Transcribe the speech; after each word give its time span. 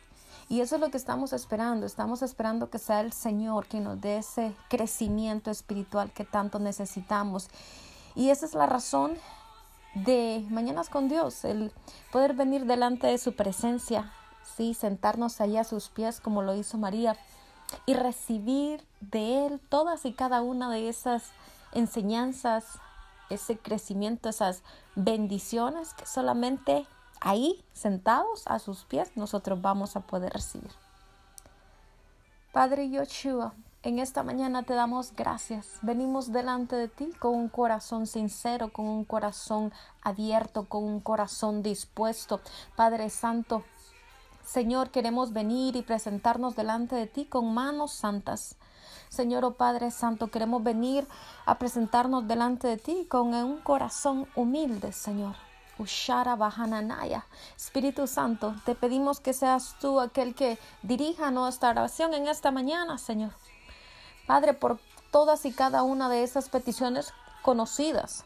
Y 0.48 0.62
eso 0.62 0.76
es 0.76 0.81
lo 0.81 0.91
que 0.91 0.98
estamos 0.98 1.34
esperando. 1.34 1.85
Estamos 1.85 2.21
esperando 2.21 2.70
que 2.70 2.79
sea 2.79 3.02
el 3.02 3.12
Señor 3.12 3.65
quien 3.65 3.84
nos 3.84 3.99
dé 3.99 4.20
ese 4.20 4.55
crecimiento 4.70 5.51
espiritual 5.51 6.09
que 6.13 6.23
tanto 6.23 6.57
necesitamos. 6.57 7.49
Y 8.15 8.29
esa 8.29 8.46
es 8.46 8.54
la 8.54 8.65
razón 8.65 9.12
de 9.93 10.46
Mañanas 10.49 10.87
con 10.87 11.09
Dios, 11.09 11.43
el 11.43 11.74
poder 12.13 12.34
venir 12.34 12.65
delante 12.65 13.07
de 13.07 13.18
su 13.18 13.35
presencia, 13.35 14.13
sí, 14.55 14.74
sentarnos 14.74 15.41
allá 15.41 15.62
a 15.62 15.66
sus 15.66 15.90
pies 15.90 16.20
como 16.20 16.41
lo 16.41 16.55
hizo 16.55 16.77
María 16.77 17.18
y 17.86 17.94
recibir 17.94 18.84
de 19.02 19.46
Él 19.46 19.60
todas 19.70 20.05
y 20.05 20.13
cada 20.13 20.41
una 20.41 20.70
de 20.70 20.90
esas 20.90 21.32
enseñanzas, 21.72 22.66
ese 23.30 23.58
crecimiento, 23.58 24.30
esas 24.30 24.64
bendiciones 24.96 25.94
que 25.94 26.05
solamente 26.05 26.86
ahí, 27.21 27.64
sentados 27.74 28.44
a 28.46 28.60
sus 28.60 28.84
pies, 28.84 29.12
nosotros 29.16 29.62
vamos 29.62 29.96
a 29.96 30.02
poder 30.02 30.34
recibir. 30.34 30.71
Padre 32.52 32.90
Yoshua, 32.90 33.54
en 33.82 33.99
esta 33.99 34.24
mañana 34.24 34.64
te 34.64 34.74
damos 34.76 35.14
gracias. 35.14 35.68
Venimos 35.82 36.32
delante 36.32 36.76
de 36.76 36.88
ti 36.88 37.12
con 37.20 37.36
un 37.36 37.49
corazón 37.49 38.08
sincero, 38.08 38.71
con 38.71 38.86
un 38.86 39.04
corazón 39.04 39.74
abierto, 40.02 40.70
con 40.70 40.84
un 40.84 40.99
corazón 41.02 41.64
dispuesto. 41.64 42.40
Padre 42.77 43.10
Santo, 43.10 43.64
Señor, 44.46 44.91
queremos 44.91 45.34
venir 45.34 45.76
y 45.76 45.82
presentarnos 45.82 46.55
delante 46.55 46.96
de 46.96 47.08
ti 47.08 47.26
con 47.26 47.54
manos 47.54 47.94
santas. 47.94 48.55
Señor, 49.10 49.46
oh 49.46 49.54
Padre 49.54 49.91
Santo, 49.91 50.27
queremos 50.27 50.63
venir 50.63 51.08
a 51.46 51.58
presentarnos 51.58 52.27
delante 52.27 52.68
de 52.68 52.77
ti 52.77 53.05
con 53.10 53.34
un 53.34 53.60
corazón 53.60 54.27
humilde, 54.36 54.91
Señor. 54.91 55.36
Ushara 55.80 56.36
Bahananaya. 56.36 57.26
Espíritu 57.55 58.05
Santo, 58.05 58.55
te 58.66 58.76
pedimos 58.76 59.20
que 59.20 59.34
seas 59.34 59.76
tú 59.80 59.99
aquel 59.99 60.36
que 60.36 60.60
dirija 60.82 61.32
nuestra 61.32 61.70
oración 61.70 62.14
en 62.14 62.27
esta 62.27 62.52
mañana, 62.52 62.98
Señor. 62.98 63.32
Padre, 64.28 64.53
por 64.53 64.80
todas 65.12 65.46
y 65.46 65.52
cada 65.52 65.84
una 65.84 66.09
de 66.09 66.24
esas 66.24 66.50
peticiones 66.50 67.14
conocidas 67.41 68.25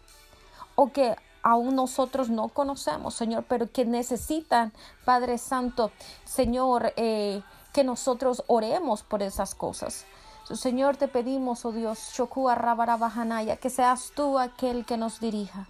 o 0.76 0.92
que 0.92 1.16
aún 1.48 1.76
nosotros 1.76 2.30
no 2.30 2.49
conocemos, 2.49 3.14
Señor, 3.14 3.45
pero 3.48 3.71
que 3.71 3.86
necesitan, 3.86 4.73
Padre 5.05 5.38
Santo, 5.38 5.92
Señor, 6.26 6.92
eh, 6.98 7.42
que 7.71 7.86
nosotros 7.86 8.44
oremos 8.48 9.02
por 9.02 9.23
esas 9.23 9.55
cosas. 9.55 10.05
Señor, 10.54 10.98
te 10.98 11.08
pedimos, 11.08 11.64
oh 11.64 11.71
Dios, 11.71 12.11
Shokua 12.14 12.55
Rabarabahanaya, 12.55 13.55
que 13.55 13.70
seas 13.70 14.11
tú 14.14 14.38
aquel 14.38 14.83
que 14.83 14.98
nos 14.98 15.21
dirija. 15.21 15.70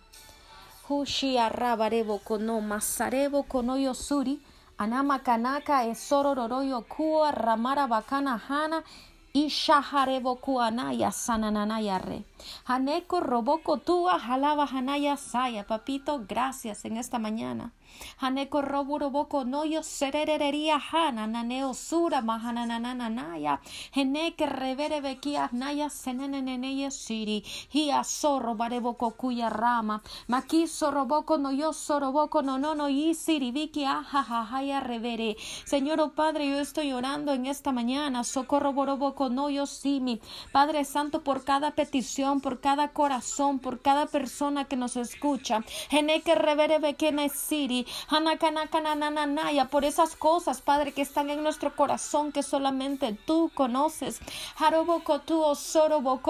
Hushi 0.89 1.37
Rabarebo 1.37 2.21
kono 2.23 2.59
Masarebo 2.59 3.43
kono 3.43 3.77
Yosuri, 3.77 4.41
Anama 4.79 5.19
Kanaka 5.19 5.85
Esorororoyo 5.85 6.87
Kua 6.87 7.31
Ramara 7.31 7.85
Bakana 7.85 8.41
Hana 8.49 8.83
Ishaharebo 9.37 10.41
Kuanaya 10.41 11.11
Sanananaya 11.11 11.99
Re. 11.99 12.23
Haneko 12.65 13.19
Roboko 13.21 13.77
Tua 13.77 14.17
Jalaba 14.17 14.65
Hanaya 14.65 15.15
Saya. 15.15 15.63
Papito, 15.63 16.25
gracias 16.27 16.85
en 16.85 16.97
esta 16.97 17.19
mañana. 17.19 17.71
Haneko 18.21 18.61
roburo 18.61 19.09
boko 19.09 19.43
noyo 19.43 19.83
sererería 19.83 20.79
hana 20.79 21.27
naneo 21.27 21.73
sura 21.73 22.21
mahananananaya. 22.21 23.59
Heneke 23.91 24.45
revere 24.45 25.01
bekia 25.01 25.49
naya 25.51 25.89
seneneneye 25.89 26.91
siri. 26.91 27.43
Hia 27.69 28.03
sorro 28.03 28.55
bareboko 28.55 29.11
kuya 29.17 29.49
rama. 29.49 30.01
Maki 30.27 30.67
soroboko 30.67 31.37
no 31.37 31.51
yo 31.51 31.73
soroboko 31.73 32.41
no 32.43 32.57
no 32.57 32.75
no 32.75 32.89
y 32.89 33.13
siri 33.13 33.51
viki 33.51 33.85
haya 33.85 34.79
revere. 34.79 35.35
Señor 35.65 35.99
oh 36.01 36.11
Padre, 36.11 36.47
yo 36.47 36.59
estoy 36.59 36.93
orando 36.93 37.33
en 37.33 37.45
esta 37.45 37.71
mañana. 37.71 38.23
Socorro 38.23 38.73
boroboko 38.73 39.29
no 39.29 39.49
yo 39.49 39.65
simi. 39.65 40.19
Padre 40.51 40.85
Santo, 40.85 41.23
por 41.23 41.43
cada 41.43 41.71
petición, 41.71 42.41
por 42.41 42.59
cada 42.59 42.89
corazón, 42.89 43.59
por 43.59 43.81
cada 43.81 44.05
persona 44.05 44.65
que 44.65 44.75
nos 44.75 44.95
escucha. 44.95 45.63
Heneke 45.89 46.35
revere 46.35 46.79
bekene 46.79 47.29
siri 47.29 47.86
por 49.69 49.85
esas 49.85 50.15
cosas, 50.15 50.61
Padre, 50.61 50.93
que 50.93 51.01
están 51.01 51.29
en 51.29 51.43
nuestro 51.43 51.75
corazón 51.75 52.31
que 52.31 52.43
solamente 52.43 53.17
tú 53.25 53.51
conoces. 53.53 54.19
Haroboko 54.57 55.19
tu 55.21 55.43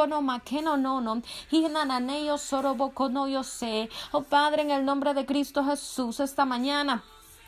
no 0.07 0.21
makeno 0.21 0.77
nono, 0.77 1.21
hinananeyo 1.51 2.37
soroboko 2.37 3.09
no 3.09 3.27
yo 3.27 3.43
sé. 3.43 3.89
Oh 4.11 4.23
Padre, 4.23 4.63
en 4.63 4.71
el 4.71 4.85
nombre 4.85 5.13
de 5.13 5.25
Cristo 5.25 5.63
Jesús, 5.63 6.19
esta 6.19 6.45
mañana. 6.45 7.03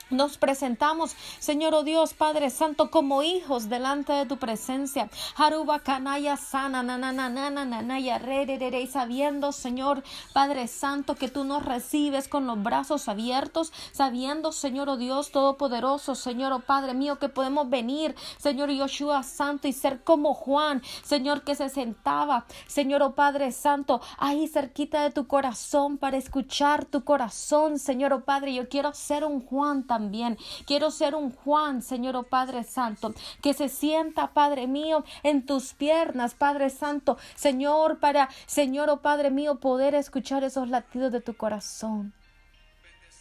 Nos 0.10 0.40
presentamos, 0.40 1.16
Señor 1.38 1.76
oh 1.76 1.84
Dios, 1.84 2.16
Padre 2.16 2.50
Santo, 2.50 2.90
como 2.90 3.22
hijos 3.22 3.70
delante 3.70 4.12
de 4.12 4.26
tu 4.26 4.38
presencia. 4.38 5.08
Haruba 5.36 5.82
canaya 5.82 6.36
sana, 6.36 6.82
nananana, 6.82 8.18
re, 8.18 8.88
sabiendo, 8.92 9.52
Señor, 9.52 10.02
Padre 10.34 10.68
Santo, 10.68 11.14
que 11.14 11.28
tú 11.28 11.44
nos 11.44 11.64
recibes 11.64 12.28
con 12.28 12.48
los 12.48 12.64
brazos 12.64 13.08
abiertos, 13.08 13.72
sabiendo, 13.92 14.52
Señor 14.52 14.90
oh 14.90 14.98
Dios 14.98 15.30
Todopoderoso, 15.30 16.16
Señor 16.16 16.54
oh 16.54 16.60
Padre 16.62 16.96
mío, 16.96 17.20
que 17.20 17.30
podemos 17.30 17.70
venir, 17.70 18.16
Señor 18.40 18.72
Yoshua 18.72 19.22
Santo, 19.22 19.68
y 19.68 19.74
ser 19.74 20.04
como 20.04 20.34
Juan, 20.34 20.82
Señor, 21.04 21.44
que 21.44 21.54
se 21.54 21.70
sentaba, 21.70 22.46
Señor 22.66 23.04
oh 23.04 23.14
Padre 23.14 23.52
Santo, 23.52 24.02
ahí 24.18 24.48
cerquita 24.48 25.04
de 25.04 25.12
tu 25.12 25.28
corazón 25.28 26.00
para 26.00 26.18
escuchar 26.18 26.86
tu 26.86 27.04
corazón, 27.04 27.78
Señor 27.78 28.12
oh 28.14 28.22
Padre. 28.22 28.56
Yo 28.56 28.68
quiero 28.70 28.92
ser 28.96 29.24
un 29.24 29.46
Juan 29.46 29.84
también 29.84 29.99
también. 30.00 30.38
Quiero 30.66 30.92
ser 30.92 31.14
un 31.14 31.30
Juan, 31.30 31.82
Señor 31.82 32.16
oh 32.16 32.24
Padre 32.24 32.64
Santo, 32.64 33.14
que 33.42 33.54
se 33.54 33.68
sienta, 33.68 34.34
Padre 34.34 34.66
mío, 34.66 35.04
en 35.24 35.46
tus 35.46 35.74
piernas, 35.74 36.36
Padre 36.36 36.70
Santo, 36.70 37.18
Señor, 37.36 38.00
para, 38.00 38.30
Señor 38.46 38.90
oh 38.90 39.02
Padre 39.02 39.30
mío, 39.30 39.56
poder 39.56 39.96
escuchar 39.96 40.46
esos 40.46 40.70
latidos 40.70 41.12
de 41.12 41.20
tu 41.20 41.36
corazón. 41.36 42.14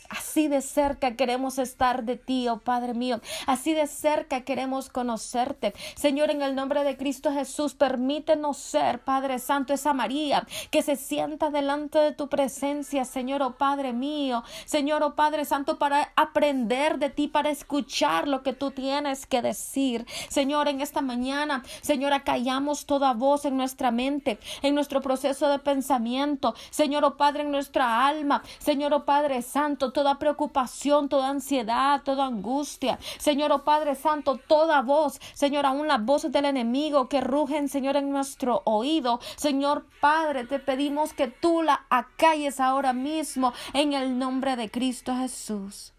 Así 0.09 0.49
de 0.49 0.63
cerca 0.63 1.17
queremos 1.17 1.59
estar 1.59 2.05
de 2.05 2.17
ti, 2.17 2.49
oh 2.49 2.59
Padre 2.59 2.95
mío. 2.95 3.21
Así 3.47 3.75
de 3.75 3.87
cerca 3.87 4.41
queremos 4.41 4.89
conocerte. 4.89 5.75
Señor, 5.97 6.31
en 6.31 6.43
el 6.43 6.55
nombre 6.55 6.83
de 6.83 6.97
Cristo 6.97 7.33
Jesús, 7.33 7.75
permítenos 7.75 8.57
ser, 8.57 9.01
Padre 9.01 9.39
Santo, 9.39 9.75
esa 9.75 9.93
María 9.93 10.47
que 10.71 10.83
se 10.83 10.97
sienta 10.97 11.51
delante 11.51 11.99
de 11.99 12.13
tu 12.13 12.29
presencia, 12.29 13.05
Señor, 13.05 13.43
oh 13.43 13.57
Padre 13.57 13.93
mío. 13.93 14.45
Señor, 14.65 15.03
oh 15.03 15.15
Padre 15.15 15.45
Santo, 15.45 15.79
para 15.79 16.13
aprender 16.17 16.99
de 16.99 17.11
ti, 17.11 17.29
para 17.29 17.51
escuchar 17.51 18.29
lo 18.29 18.43
que 18.43 18.53
tú 18.53 18.71
tienes 18.71 19.27
que 19.27 19.43
decir. 19.43 20.07
Señor, 20.29 20.69
en 20.69 20.81
esta 20.81 21.03
mañana, 21.03 21.63
Señor, 21.83 22.13
acallamos 22.13 22.87
toda 22.87 23.13
voz 23.13 23.45
en 23.45 23.57
nuestra 23.57 23.91
mente, 23.91 24.39
en 24.63 24.75
nuestro 24.75 25.01
proceso 25.01 25.49
de 25.49 25.59
pensamiento. 25.59 26.55
Señor, 26.71 27.05
oh 27.05 27.17
Padre, 27.17 27.43
en 27.43 27.51
nuestra 27.51 28.07
alma. 28.07 28.43
Señor, 28.59 28.95
oh 28.95 29.05
Padre 29.05 29.43
Santo, 29.43 29.93
toda 29.99 30.21
preocupación, 30.21 31.09
toda 31.09 31.29
ansiedad, 31.29 32.03
toda 32.05 32.25
angustia. 32.25 33.01
Señor, 33.19 33.51
oh 33.51 33.65
Padre 33.65 33.97
Santo, 33.97 34.39
toda 34.47 34.81
voz, 34.81 35.19
Señor, 35.35 35.67
aún 35.67 35.89
las 35.89 36.05
voces 36.05 36.31
del 36.31 36.45
enemigo 36.45 37.09
que 37.09 37.21
rugen, 37.21 37.69
Señor, 37.69 37.97
en 37.97 38.13
nuestro 38.13 38.63
oído. 38.65 39.19
Señor 39.35 39.87
Padre, 40.01 40.45
te 40.45 40.61
pedimos 40.61 41.13
que 41.15 41.27
tú 41.27 41.63
la 41.63 41.85
acalles 41.91 42.61
ahora 42.61 42.93
mismo 42.93 43.53
en 43.73 43.93
el 43.93 44.21
nombre 44.21 44.55
de 44.55 44.71
Cristo 44.71 45.17
Jesús. 45.17 45.93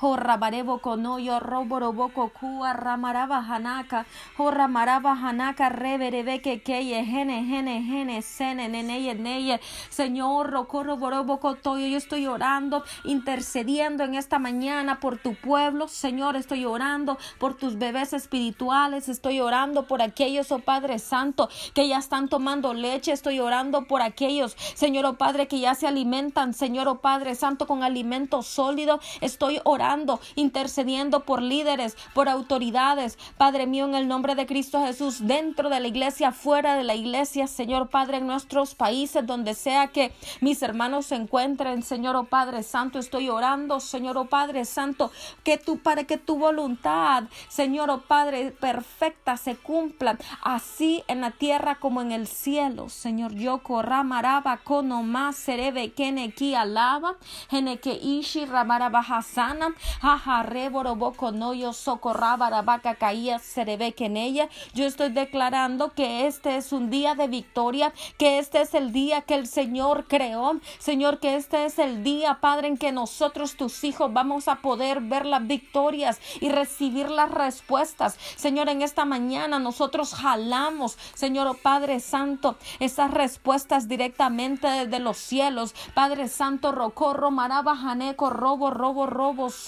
Jorrabarebo 0.00 0.78
conoyo, 0.78 1.40
roboroboco 1.40 2.28
cua, 2.28 2.72
ramaraba 2.72 3.38
hanaka, 3.38 4.06
jorramaraba 4.36 5.12
hanaka, 5.12 5.68
reberebe 5.68 6.40
keye, 6.40 7.04
gene, 7.04 7.44
gene, 7.44 7.82
gene, 7.82 8.22
sene, 8.22 8.68
neneye, 8.68 9.16
neye. 9.16 9.60
Señor, 9.90 10.50
rocorroboroboco 10.50 11.56
toyo, 11.56 11.86
yo 11.88 11.98
estoy 11.98 12.28
orando, 12.28 12.84
intercediendo 13.02 14.04
en 14.04 14.14
esta 14.14 14.38
mañana 14.38 15.00
por 15.00 15.18
tu 15.18 15.34
pueblo. 15.34 15.88
Señor, 15.88 16.36
estoy 16.36 16.64
orando 16.64 17.18
por 17.38 17.56
tus 17.56 17.76
bebés 17.76 18.12
espirituales, 18.12 19.08
estoy 19.08 19.40
orando 19.40 19.88
por 19.88 20.00
aquellos, 20.00 20.52
oh 20.52 20.60
Padre 20.60 21.00
Santo, 21.00 21.48
que 21.74 21.88
ya 21.88 21.98
están 21.98 22.28
tomando 22.28 22.72
leche, 22.72 23.10
estoy 23.10 23.40
orando 23.40 23.86
por 23.86 24.02
aquellos, 24.02 24.56
Señor, 24.74 25.06
oh 25.06 25.14
Padre, 25.14 25.48
que 25.48 25.58
ya 25.58 25.74
se 25.74 25.88
alimentan, 25.88 26.54
Señor, 26.54 26.86
oh 26.86 27.00
Padre 27.00 27.34
Santo, 27.34 27.66
con 27.66 27.82
alimento 27.82 28.42
sólido. 28.42 29.00
Estoy 29.20 29.60
orando, 29.64 29.87
intercediendo 30.34 31.24
por 31.24 31.42
líderes, 31.42 31.96
por 32.14 32.28
autoridades, 32.28 33.18
Padre 33.36 33.66
mío, 33.66 33.84
en 33.84 33.94
el 33.94 34.08
nombre 34.08 34.34
de 34.34 34.46
Cristo 34.46 34.84
Jesús, 34.84 35.26
dentro 35.26 35.68
de 35.70 35.80
la 35.80 35.88
iglesia, 35.88 36.32
fuera 36.32 36.74
de 36.76 36.84
la 36.84 36.94
iglesia, 36.94 37.46
Señor 37.46 37.88
Padre, 37.88 38.18
en 38.18 38.26
nuestros 38.26 38.74
países, 38.74 39.26
donde 39.26 39.54
sea 39.54 39.88
que 39.88 40.12
mis 40.40 40.62
hermanos 40.62 41.06
se 41.06 41.14
encuentren, 41.14 41.82
Señor, 41.82 42.16
oh 42.16 42.24
Padre 42.24 42.62
Santo, 42.62 42.98
estoy 42.98 43.28
orando, 43.28 43.80
Señor, 43.80 44.16
oh 44.18 44.26
Padre 44.26 44.64
Santo, 44.64 45.10
que 45.44 45.58
tú, 45.58 45.78
para 45.78 46.04
que 46.04 46.18
tu 46.18 46.38
voluntad, 46.38 47.24
Señor, 47.48 47.90
oh 47.90 48.02
Padre, 48.02 48.50
perfecta 48.50 49.36
se 49.36 49.56
cumpla, 49.56 50.18
así 50.42 51.04
en 51.08 51.20
la 51.20 51.30
tierra 51.30 51.76
como 51.76 52.02
en 52.02 52.12
el 52.12 52.26
cielo, 52.26 52.88
Señor, 52.88 53.34
yo 53.34 53.58
corra 53.62 54.02
maraba 54.02 54.58
kono 54.58 55.02
más 55.02 55.36
serebe 55.36 55.92
kene 55.92 56.32
ki 56.32 56.54
alaba, 56.54 57.16
gene 57.50 57.78
que 57.78 57.94
ishi 57.94 58.44
ramaraba 58.44 59.00
hasana, 59.00 59.74
jaja 60.00 60.42
reboro 60.42 60.96
boko 60.96 61.32
no 61.32 61.54
yo 61.54 61.72
socorraba 61.72 62.50
rabaca 62.50 62.94
caía 62.94 63.38
serebe 63.38 63.92
que 63.92 64.06
en 64.06 64.16
ella, 64.16 64.48
yo 64.74 64.86
estoy 64.86 65.10
declarando 65.10 65.92
que 65.92 66.26
este 66.26 66.56
es 66.56 66.72
un 66.72 66.90
día 66.90 67.14
de 67.14 67.28
victoria, 67.28 67.92
que 68.16 68.38
este 68.38 68.60
es 68.60 68.74
el 68.74 68.92
día 68.92 69.22
que 69.22 69.34
el 69.34 69.46
Señor 69.46 70.06
creó, 70.08 70.60
Señor, 70.78 71.18
que 71.20 71.36
este 71.36 71.64
es 71.64 71.78
el 71.78 72.02
día, 72.02 72.38
Padre, 72.40 72.68
en 72.68 72.76
que 72.76 72.92
nosotros, 72.92 73.56
tus 73.56 73.84
hijos, 73.84 74.12
vamos 74.12 74.48
a 74.48 74.56
poder 74.56 75.00
ver 75.00 75.26
las 75.26 75.46
victorias 75.46 76.20
y 76.40 76.48
recibir 76.48 77.10
las 77.10 77.30
respuestas. 77.30 78.18
Señor, 78.36 78.68
en 78.68 78.82
esta 78.82 79.04
mañana 79.04 79.58
nosotros 79.58 80.14
jalamos, 80.14 80.98
Señor 81.14 81.46
oh 81.46 81.54
Padre 81.54 82.00
Santo, 82.00 82.56
esas 82.80 83.10
respuestas 83.10 83.88
directamente 83.88 84.66
desde 84.68 84.98
los 84.98 85.18
cielos. 85.18 85.74
Padre 85.94 86.28
Santo, 86.28 86.72
rocorro, 86.72 87.30
maraba, 87.30 87.76
janeco, 87.76 88.30
robo, 88.30 88.70
robo, 88.70 89.06
robo, 89.06 89.50
soro, 89.50 89.67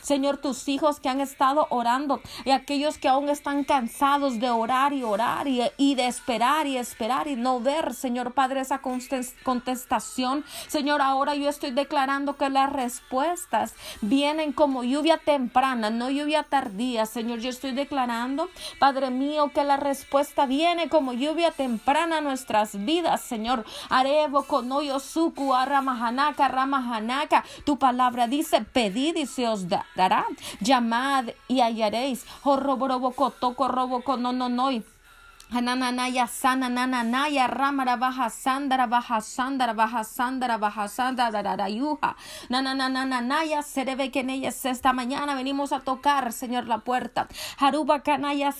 Señor, 0.00 0.38
tus 0.38 0.68
hijos 0.68 0.98
que 0.98 1.08
han 1.08 1.20
estado 1.20 1.66
orando 1.70 2.20
y 2.44 2.50
aquellos 2.50 2.96
que 2.96 3.08
aún 3.08 3.28
están 3.28 3.64
cansados 3.64 4.40
de 4.40 4.50
orar 4.50 4.92
y 4.92 5.02
orar 5.02 5.46
y, 5.46 5.94
de 5.94 6.06
esperar 6.06 6.66
y 6.66 6.78
esperar 6.78 7.28
y 7.28 7.36
no 7.36 7.60
ver, 7.60 7.92
Señor 7.92 8.32
Padre, 8.32 8.60
esa 8.60 8.80
contestación. 8.80 10.44
Señor, 10.68 11.02
ahora 11.02 11.34
yo 11.34 11.48
estoy 11.48 11.70
declarando 11.70 12.36
que 12.36 12.48
las 12.48 12.72
respuestas 12.72 13.74
vienen 14.00 14.52
como 14.52 14.84
lluvia 14.84 15.18
temprana, 15.18 15.90
no 15.90 16.08
lluvia 16.08 16.44
tardía. 16.44 17.04
Señor, 17.06 17.40
yo 17.40 17.50
estoy 17.50 17.72
declarando, 17.72 18.48
Padre 18.78 19.10
mío, 19.10 19.50
que 19.54 19.64
la 19.64 19.76
respuesta 19.76 20.46
viene 20.46 20.88
como 20.88 21.12
lluvia 21.12 21.50
temprana 21.50 22.18
a 22.18 22.20
nuestras 22.20 22.84
vidas, 22.84 23.20
Señor. 23.20 23.64
Arebo 23.90 24.44
konoyo 24.44 24.98
suku 24.98 25.52
ramahanaka. 25.52 27.44
Tu 27.64 27.78
palabra 27.78 28.26
dice, 28.26 28.61
pedid 28.64 29.16
y 29.16 29.26
se 29.26 29.48
os 29.48 29.66
dará. 29.68 30.26
Llamad 30.60 31.26
y 31.48 31.60
hallaréis. 31.60 32.24
Horroborobo 32.42 33.12
toco 33.40 33.68
robo 33.68 34.02
no 34.16 34.32
no 34.32 34.48
no. 34.48 34.70
Hananaya 35.54 36.26
sana 36.28 36.70
nananaya 36.70 37.46
ramara 37.46 37.96
baja 37.96 38.30
sandara 38.30 38.86
baja 38.86 39.20
sandara 39.20 39.74
baja 39.74 40.02
sandara 40.02 40.56
baja 40.56 40.88
sandara 40.88 41.68
yuja. 41.68 42.16
Nananananaya 42.48 43.62
sereve 43.62 44.10
que 44.10 44.20
en 44.20 44.30
ellas 44.30 44.64
esta 44.64 44.94
mañana 44.94 45.34
venimos 45.34 45.74
a 45.74 45.80
tocar, 45.80 46.32
Señor, 46.32 46.68
la 46.68 46.78
puerta. 46.78 47.28
Haruba 47.58 48.02
kanaya 48.02 48.54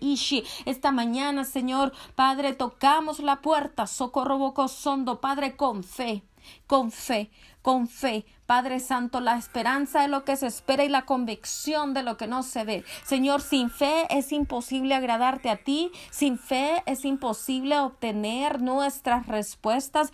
ishi. 0.00 0.44
Esta 0.66 0.92
mañana, 0.92 1.44
Señor, 1.44 1.94
Padre, 2.14 2.52
tocamos 2.52 3.20
la 3.20 3.36
puerta. 3.36 3.86
Socorro 3.86 4.36
boco 4.36 4.68
sondo, 4.68 5.22
Padre, 5.22 5.56
con 5.56 5.82
fe, 5.82 6.22
con 6.66 6.90
fe, 6.90 7.30
con 7.68 7.86
fe 7.86 8.24
Padre 8.48 8.80
Santo, 8.80 9.20
la 9.20 9.36
esperanza 9.36 10.00
de 10.00 10.08
lo 10.08 10.24
que 10.24 10.34
se 10.34 10.46
espera 10.46 10.82
y 10.82 10.88
la 10.88 11.02
convicción 11.02 11.92
de 11.92 12.02
lo 12.02 12.16
que 12.16 12.26
no 12.26 12.42
se 12.42 12.64
ve. 12.64 12.82
Señor, 13.04 13.42
sin 13.42 13.68
fe 13.68 14.06
es 14.08 14.32
imposible 14.32 14.94
agradarte 14.94 15.50
a 15.50 15.58
ti, 15.58 15.92
sin 16.10 16.38
fe 16.38 16.82
es 16.86 17.04
imposible 17.04 17.78
obtener 17.78 18.62
nuestras 18.62 19.26
respuestas. 19.26 20.12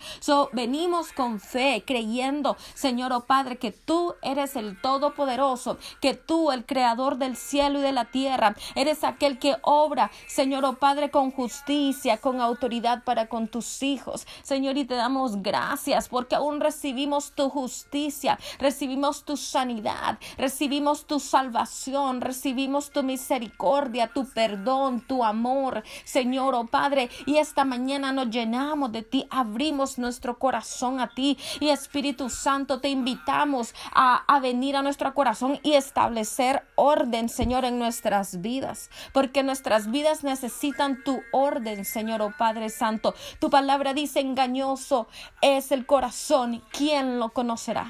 Venimos 0.51 1.13
con 1.13 1.39
fe, 1.39 1.85
creyendo, 1.87 2.57
Señor, 2.73 3.13
oh 3.13 3.21
Padre, 3.21 3.55
que 3.55 3.71
tú 3.71 4.15
eres 4.21 4.57
el 4.57 4.81
Todopoderoso, 4.81 5.77
que 6.01 6.13
tú, 6.13 6.51
el 6.51 6.65
Creador 6.65 7.17
del 7.17 7.37
cielo 7.37 7.79
y 7.79 7.83
de 7.83 7.93
la 7.93 8.03
tierra, 8.03 8.53
eres 8.75 9.05
aquel 9.05 9.39
que 9.39 9.55
obra, 9.61 10.11
Señor, 10.27 10.65
oh 10.65 10.73
Padre, 10.73 11.09
con 11.09 11.31
justicia, 11.31 12.17
con 12.17 12.41
autoridad 12.41 13.05
para 13.05 13.27
con 13.27 13.47
tus 13.47 13.81
hijos. 13.81 14.27
Señor, 14.43 14.75
y 14.75 14.83
te 14.83 14.95
damos 14.95 15.41
gracias 15.41 16.09
porque 16.09 16.35
aún 16.35 16.59
recibimos 16.59 17.31
tu 17.31 17.44
justicia 17.49 18.37
recibimos 18.59 19.23
tu 19.23 19.37
sanidad, 19.37 20.17
recibimos 20.37 21.05
tu 21.05 21.19
salvación, 21.19 22.21
recibimos 22.21 22.91
tu 22.91 23.03
misericordia, 23.03 24.07
tu 24.07 24.27
perdón, 24.29 25.01
tu 25.01 25.23
amor, 25.23 25.83
Señor, 26.03 26.55
oh 26.55 26.65
Padre, 26.65 27.09
y 27.25 27.37
esta 27.37 27.65
mañana 27.65 28.11
nos 28.11 28.29
llenamos 28.29 28.91
de 28.91 29.03
ti, 29.03 29.27
abrimos 29.29 29.97
nuestro 29.97 30.37
corazón 30.39 30.99
a 30.99 31.09
ti 31.09 31.37
y 31.59 31.69
Espíritu 31.69 32.29
Santo 32.29 32.79
te 32.79 32.89
invitamos 32.89 33.73
a, 33.93 34.23
a 34.27 34.39
venir 34.39 34.75
a 34.75 34.81
nuestro 34.81 35.13
corazón 35.13 35.59
y 35.63 35.73
establecer 35.73 36.63
orden, 36.75 37.29
Señor, 37.29 37.65
en 37.65 37.79
nuestras 37.79 38.41
vidas, 38.41 38.89
porque 39.13 39.43
nuestras 39.43 39.91
vidas 39.91 40.23
necesitan 40.23 41.03
tu 41.03 41.21
orden, 41.31 41.85
Señor, 41.85 42.21
oh 42.21 42.33
Padre 42.37 42.69
Santo. 42.69 43.13
Tu 43.39 43.49
palabra 43.49 43.93
dice 43.93 44.19
engañoso 44.19 45.07
es 45.41 45.71
el 45.71 45.85
corazón, 45.85 46.63
¿quién 46.71 47.19
lo 47.19 47.29
conocerá? 47.35 47.85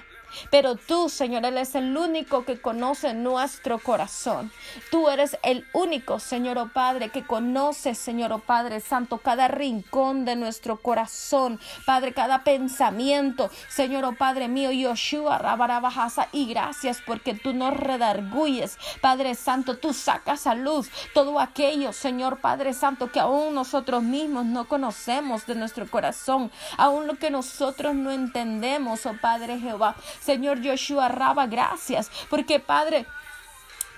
Pero 0.50 0.76
tú, 0.76 1.10
Señor, 1.10 1.46
es 1.46 1.76
el 1.76 1.96
único 1.96 2.46
que 2.46 2.60
conoce 2.60 3.14
nuestro 3.14 3.80
corazón. 3.80 4.52
Tú 4.92 5.10
eres 5.10 5.38
el 5.44 5.66
único, 5.74 6.20
Señor 6.20 6.58
o 6.58 6.64
oh 6.64 6.70
Padre, 6.70 7.10
que 7.10 7.24
conoce, 7.24 7.96
Señor 7.96 8.32
o 8.32 8.36
oh 8.36 8.40
Padre 8.40 8.80
Santo, 8.80 9.20
cada 9.20 9.48
rincón 9.48 10.26
de 10.26 10.36
nuestro 10.36 10.78
corazón. 10.78 11.60
Padre, 11.86 12.14
cada 12.14 12.44
pensamiento, 12.44 13.50
Señor 13.70 14.06
o 14.06 14.10
oh 14.10 14.16
Padre 14.16 14.48
mío, 14.48 14.72
Yoshua, 14.72 15.38
Rabarabajasa, 15.38 16.30
y 16.32 16.48
gracias 16.48 17.02
porque 17.06 17.34
tú 17.34 17.54
nos 17.54 17.76
redarguyes. 17.76 18.78
Padre 19.02 19.36
Santo, 19.36 19.78
tú 19.78 19.94
sacas 19.94 20.48
a 20.48 20.56
luz 20.56 20.90
todo 21.14 21.40
aquello, 21.40 21.94
Señor 21.94 22.40
Padre 22.40 22.74
Santo, 22.74 23.12
que 23.12 23.20
aún 23.20 23.54
nosotros 23.54 24.04
mismos 24.04 24.46
no 24.46 24.68
conocemos 24.68 25.46
de 25.46 25.56
nuestro 25.56 25.90
corazón, 25.90 26.52
aún 26.78 27.08
lo 27.08 27.16
que 27.16 27.30
nosotros 27.30 27.96
no 27.96 28.12
entendemos, 28.12 29.06
oh 29.06 29.16
Padre 29.22 29.60
Jehová. 29.60 29.96
Señor 30.26 30.60
Joshua 30.66 31.08
Raba, 31.08 31.46
gracias, 31.46 32.10
porque 32.30 32.60
Padre, 32.60 33.06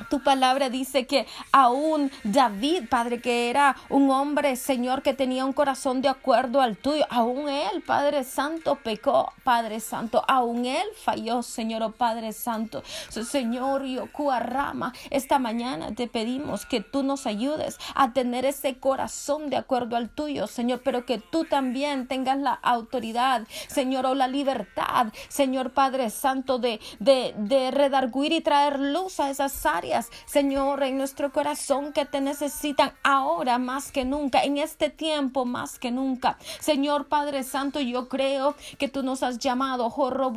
tu 0.10 0.22
palabra 0.22 0.70
dice 0.70 1.08
que 1.08 1.27
aún 1.51 2.12
David, 2.24 2.84
Padre, 2.89 3.22
que 3.22 3.50
era 3.50 3.75
un 3.89 4.10
hombre, 4.12 4.56
Señor, 4.56 5.01
que 5.01 5.13
tenía 5.13 5.46
un 5.46 5.54
corazón 5.54 6.01
de 6.01 6.10
acuerdo 6.10 6.62
al 6.62 6.77
tuyo, 6.77 7.06
aún 7.10 7.50
él, 7.50 7.82
Padre 7.86 8.24
Santo, 8.24 8.75
pecó, 8.75 9.34
Padre 9.44 9.80
Santo, 9.80 10.24
aún 10.27 10.66
él 10.66 10.88
falló, 11.04 11.42
Señor, 11.44 11.84
oh 11.84 11.92
Padre 11.92 12.34
Santo. 12.34 12.84
Señor, 13.10 13.86
Yokua 13.86 14.39
Rama, 14.39 14.94
esta 15.10 15.39
mañana 15.39 15.94
te 15.94 16.08
pedimos 16.08 16.66
que 16.66 16.82
tú 16.82 17.04
nos 17.04 17.25
ayudes 17.25 17.77
a 17.96 18.13
tener 18.13 18.46
ese 18.46 18.77
corazón 18.77 19.50
de 19.50 19.58
acuerdo 19.58 19.96
al 19.96 20.10
tuyo, 20.10 20.48
Señor, 20.48 20.82
pero 20.84 21.06
que 21.06 21.18
tú 21.18 21.46
también 21.46 22.08
tengas 22.08 22.38
la 22.38 22.54
autoridad, 22.54 23.48
Señor, 23.68 24.06
o 24.06 24.16
la 24.16 24.27
libertad, 24.27 25.08
Señor 25.27 25.72
Padre 25.72 26.10
Santo, 26.10 26.60
de, 26.60 26.80
de, 27.00 27.34
de 27.38 27.72
redarguir 27.72 28.32
y 28.32 28.42
traer 28.42 28.80
luz 28.80 29.20
a 29.20 29.30
esas 29.30 29.66
áreas 29.66 29.87
Señor, 30.25 30.84
en 30.84 30.98
nuestro 30.98 31.32
corazón 31.32 31.94
que 31.94 32.06
te 32.06 32.22
necesitan 32.22 32.94
ahora 33.03 33.58
más 33.58 33.91
que 33.91 34.06
nunca, 34.06 34.44
en 34.44 34.58
este 34.58 34.89
tiempo 34.89 35.46
más 35.46 35.79
que 35.79 35.91
nunca. 35.91 36.38
Señor 36.60 37.08
Padre 37.08 37.44
Santo, 37.44 37.79
yo 37.79 38.10
creo 38.10 38.56
que 38.77 38.88
tú 38.88 39.03
nos 39.03 39.24
has 39.24 39.39
llamado, 39.39 39.89
Jorro 39.89 40.32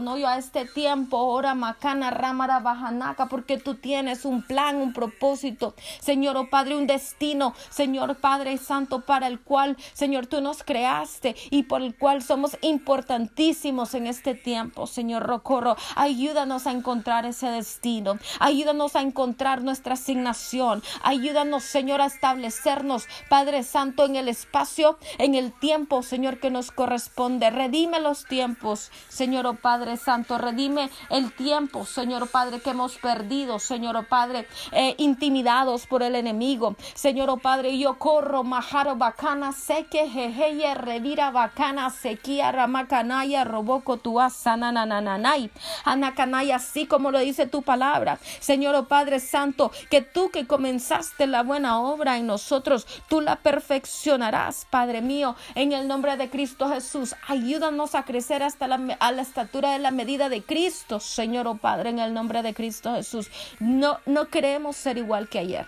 no 0.00 0.16
yo 0.16 0.28
a 0.28 0.38
este 0.38 0.64
tiempo, 0.64 1.18
ora 1.18 1.54
Macana, 1.54 2.10
Ramara, 2.10 2.60
Bajanaca, 2.60 3.26
porque 3.26 3.58
tú 3.58 3.74
tienes 3.74 4.24
un 4.24 4.42
plan, 4.42 4.76
un 4.76 4.92
propósito, 4.92 5.74
Señor, 6.00 6.36
oh 6.36 6.48
Padre, 6.50 6.76
un 6.76 6.86
destino, 6.86 7.54
Señor 7.70 8.16
Padre 8.16 8.58
Santo, 8.58 9.00
para 9.00 9.26
el 9.26 9.40
cual, 9.40 9.76
Señor, 9.92 10.26
tú 10.26 10.40
nos 10.40 10.62
creaste 10.62 11.36
y 11.50 11.64
por 11.64 11.82
el 11.82 11.96
cual 11.96 12.22
somos 12.22 12.56
importantísimos 12.60 13.94
en 13.94 14.06
este 14.06 14.34
tiempo, 14.34 14.86
Señor 14.86 15.24
Rocorro. 15.24 15.76
Ayúdanos 15.96 16.66
a 16.66 16.72
encontrar 16.72 17.26
ese 17.26 17.48
destino, 17.48 18.18
ayúdanos 18.40 18.87
a 18.96 19.02
encontrar 19.02 19.62
nuestra 19.62 19.94
asignación, 19.94 20.82
ayúdanos, 21.02 21.64
Señor, 21.64 22.00
a 22.00 22.06
establecernos, 22.06 23.06
Padre 23.28 23.62
Santo, 23.62 24.04
en 24.04 24.16
el 24.16 24.28
espacio, 24.28 24.98
en 25.18 25.34
el 25.34 25.52
tiempo, 25.52 26.02
Señor, 26.02 26.40
que 26.40 26.50
nos 26.50 26.70
corresponde. 26.70 27.50
Redime 27.50 28.00
los 28.00 28.24
tiempos, 28.26 28.90
Señor, 29.08 29.46
oh 29.46 29.54
Padre 29.54 29.96
Santo, 29.96 30.38
redime 30.38 30.90
el 31.10 31.32
tiempo, 31.32 31.84
Señor 31.84 32.28
Padre, 32.28 32.60
que 32.60 32.70
hemos 32.70 32.98
perdido, 32.98 33.58
Señor 33.58 33.96
oh 33.96 34.02
Padre, 34.04 34.46
eh, 34.72 34.94
intimidados 34.98 35.86
por 35.86 36.02
el 36.02 36.14
enemigo. 36.14 36.76
Señor 36.94 37.30
oh 37.30 37.36
Padre, 37.36 37.78
yo 37.78 37.98
corro, 37.98 38.44
majaro 38.44 38.96
bacana, 38.96 39.52
seque, 39.52 40.08
jejeje, 40.08 40.74
revira 40.74 41.30
bacana, 41.30 41.90
sequía, 41.90 42.52
ramacanaya, 42.52 43.44
roboco, 43.44 43.96
tuasananananay, 43.96 45.50
anacanaya, 45.84 46.56
así 46.56 46.86
como 46.86 47.10
lo 47.10 47.18
dice 47.18 47.46
tu 47.46 47.62
palabra. 47.62 48.18
Señor 48.40 48.74
Padre 48.86 49.20
Santo, 49.20 49.72
que 49.90 50.02
tú 50.02 50.30
que 50.30 50.46
comenzaste 50.46 51.26
la 51.26 51.42
buena 51.42 51.80
obra 51.80 52.16
en 52.16 52.26
nosotros, 52.26 52.86
tú 53.08 53.20
la 53.20 53.36
perfeccionarás, 53.36 54.66
Padre 54.70 55.00
mío, 55.00 55.34
en 55.54 55.72
el 55.72 55.88
nombre 55.88 56.16
de 56.16 56.30
Cristo 56.30 56.68
Jesús. 56.68 57.14
Ayúdanos 57.26 57.94
a 57.94 58.04
crecer 58.04 58.42
hasta 58.42 58.68
la, 58.68 58.96
a 59.00 59.12
la 59.12 59.22
estatura 59.22 59.72
de 59.72 59.78
la 59.78 59.90
medida 59.90 60.28
de 60.28 60.42
Cristo, 60.42 61.00
Señor, 61.00 61.46
oh 61.46 61.56
Padre, 61.56 61.90
en 61.90 61.98
el 61.98 62.14
nombre 62.14 62.42
de 62.42 62.54
Cristo 62.54 62.94
Jesús. 62.94 63.30
No, 63.58 63.98
no 64.06 64.28
queremos 64.28 64.76
ser 64.76 64.98
igual 64.98 65.28
que 65.28 65.38
ayer. 65.38 65.66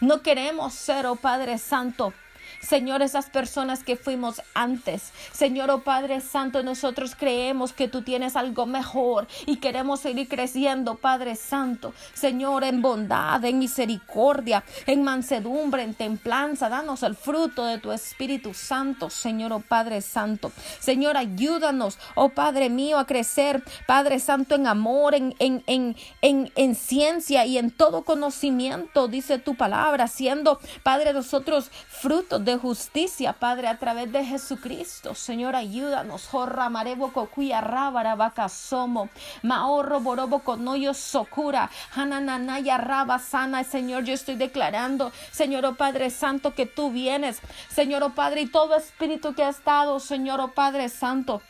No 0.00 0.22
queremos 0.22 0.74
ser, 0.74 1.06
oh 1.06 1.16
Padre 1.16 1.58
Santo, 1.58 2.12
Señor, 2.64 3.02
esas 3.02 3.26
personas 3.30 3.84
que 3.84 3.96
fuimos 3.96 4.40
antes. 4.54 5.12
Señor, 5.32 5.70
oh 5.70 5.82
Padre 5.82 6.20
Santo, 6.20 6.62
nosotros 6.62 7.14
creemos 7.14 7.72
que 7.72 7.88
tú 7.88 8.02
tienes 8.02 8.36
algo 8.36 8.66
mejor 8.66 9.26
y 9.46 9.56
queremos 9.56 10.00
seguir 10.00 10.28
creciendo, 10.28 10.94
Padre 10.96 11.36
Santo. 11.36 11.92
Señor, 12.14 12.64
en 12.64 12.80
bondad, 12.80 13.44
en 13.44 13.58
misericordia, 13.58 14.64
en 14.86 15.02
mansedumbre, 15.02 15.82
en 15.82 15.94
templanza. 15.94 16.68
Danos 16.68 17.02
el 17.02 17.14
fruto 17.14 17.64
de 17.64 17.78
tu 17.78 17.92
Espíritu 17.92 18.54
Santo, 18.54 19.10
Señor, 19.10 19.52
oh 19.52 19.60
Padre 19.60 20.00
Santo. 20.00 20.50
Señor, 20.80 21.16
ayúdanos, 21.16 21.98
oh 22.14 22.30
Padre 22.30 22.70
mío, 22.70 22.98
a 22.98 23.06
crecer, 23.06 23.62
Padre 23.86 24.20
Santo, 24.20 24.54
en 24.54 24.66
amor, 24.66 25.14
en, 25.14 25.34
en, 25.38 25.62
en, 25.66 25.96
en, 26.22 26.50
en 26.56 26.74
ciencia 26.74 27.44
y 27.44 27.58
en 27.58 27.70
todo 27.70 28.04
conocimiento, 28.04 29.08
dice 29.08 29.38
tu 29.38 29.54
palabra, 29.54 30.08
siendo, 30.08 30.58
Padre, 30.82 31.12
nosotros 31.12 31.70
frutos 31.88 32.44
de 32.44 32.53
justicia, 32.58 33.34
Padre, 33.34 33.68
a 33.68 33.78
través 33.78 34.10
de 34.12 34.24
Jesucristo. 34.24 35.14
Señor, 35.14 35.56
ayúdanos. 35.56 36.26
Jorra 36.26 36.68
marebo 36.68 37.12
cocuya 37.12 37.60
rábara 37.60 38.14
vaca 38.14 38.48
somo. 38.48 39.08
Maorro 39.42 40.00
borobo 40.00 40.40
conoyo 40.40 40.94
socura. 40.94 41.70
Hanananaya 41.94 42.78
raba 42.78 43.18
sana. 43.18 43.64
Señor, 43.64 44.04
yo 44.04 44.14
estoy 44.14 44.36
declarando, 44.36 45.12
Señor, 45.30 45.64
oh 45.64 45.74
Padre 45.74 46.10
Santo, 46.10 46.54
que 46.54 46.66
tú 46.66 46.90
vienes. 46.90 47.40
Señor, 47.68 48.02
oh 48.02 48.10
Padre, 48.10 48.42
y 48.42 48.46
todo 48.46 48.76
espíritu 48.76 49.34
que 49.34 49.44
ha 49.44 49.50
estado, 49.50 50.00
Señor, 50.00 50.40
oh 50.40 50.52
Padre 50.52 50.88
Santo 50.88 51.42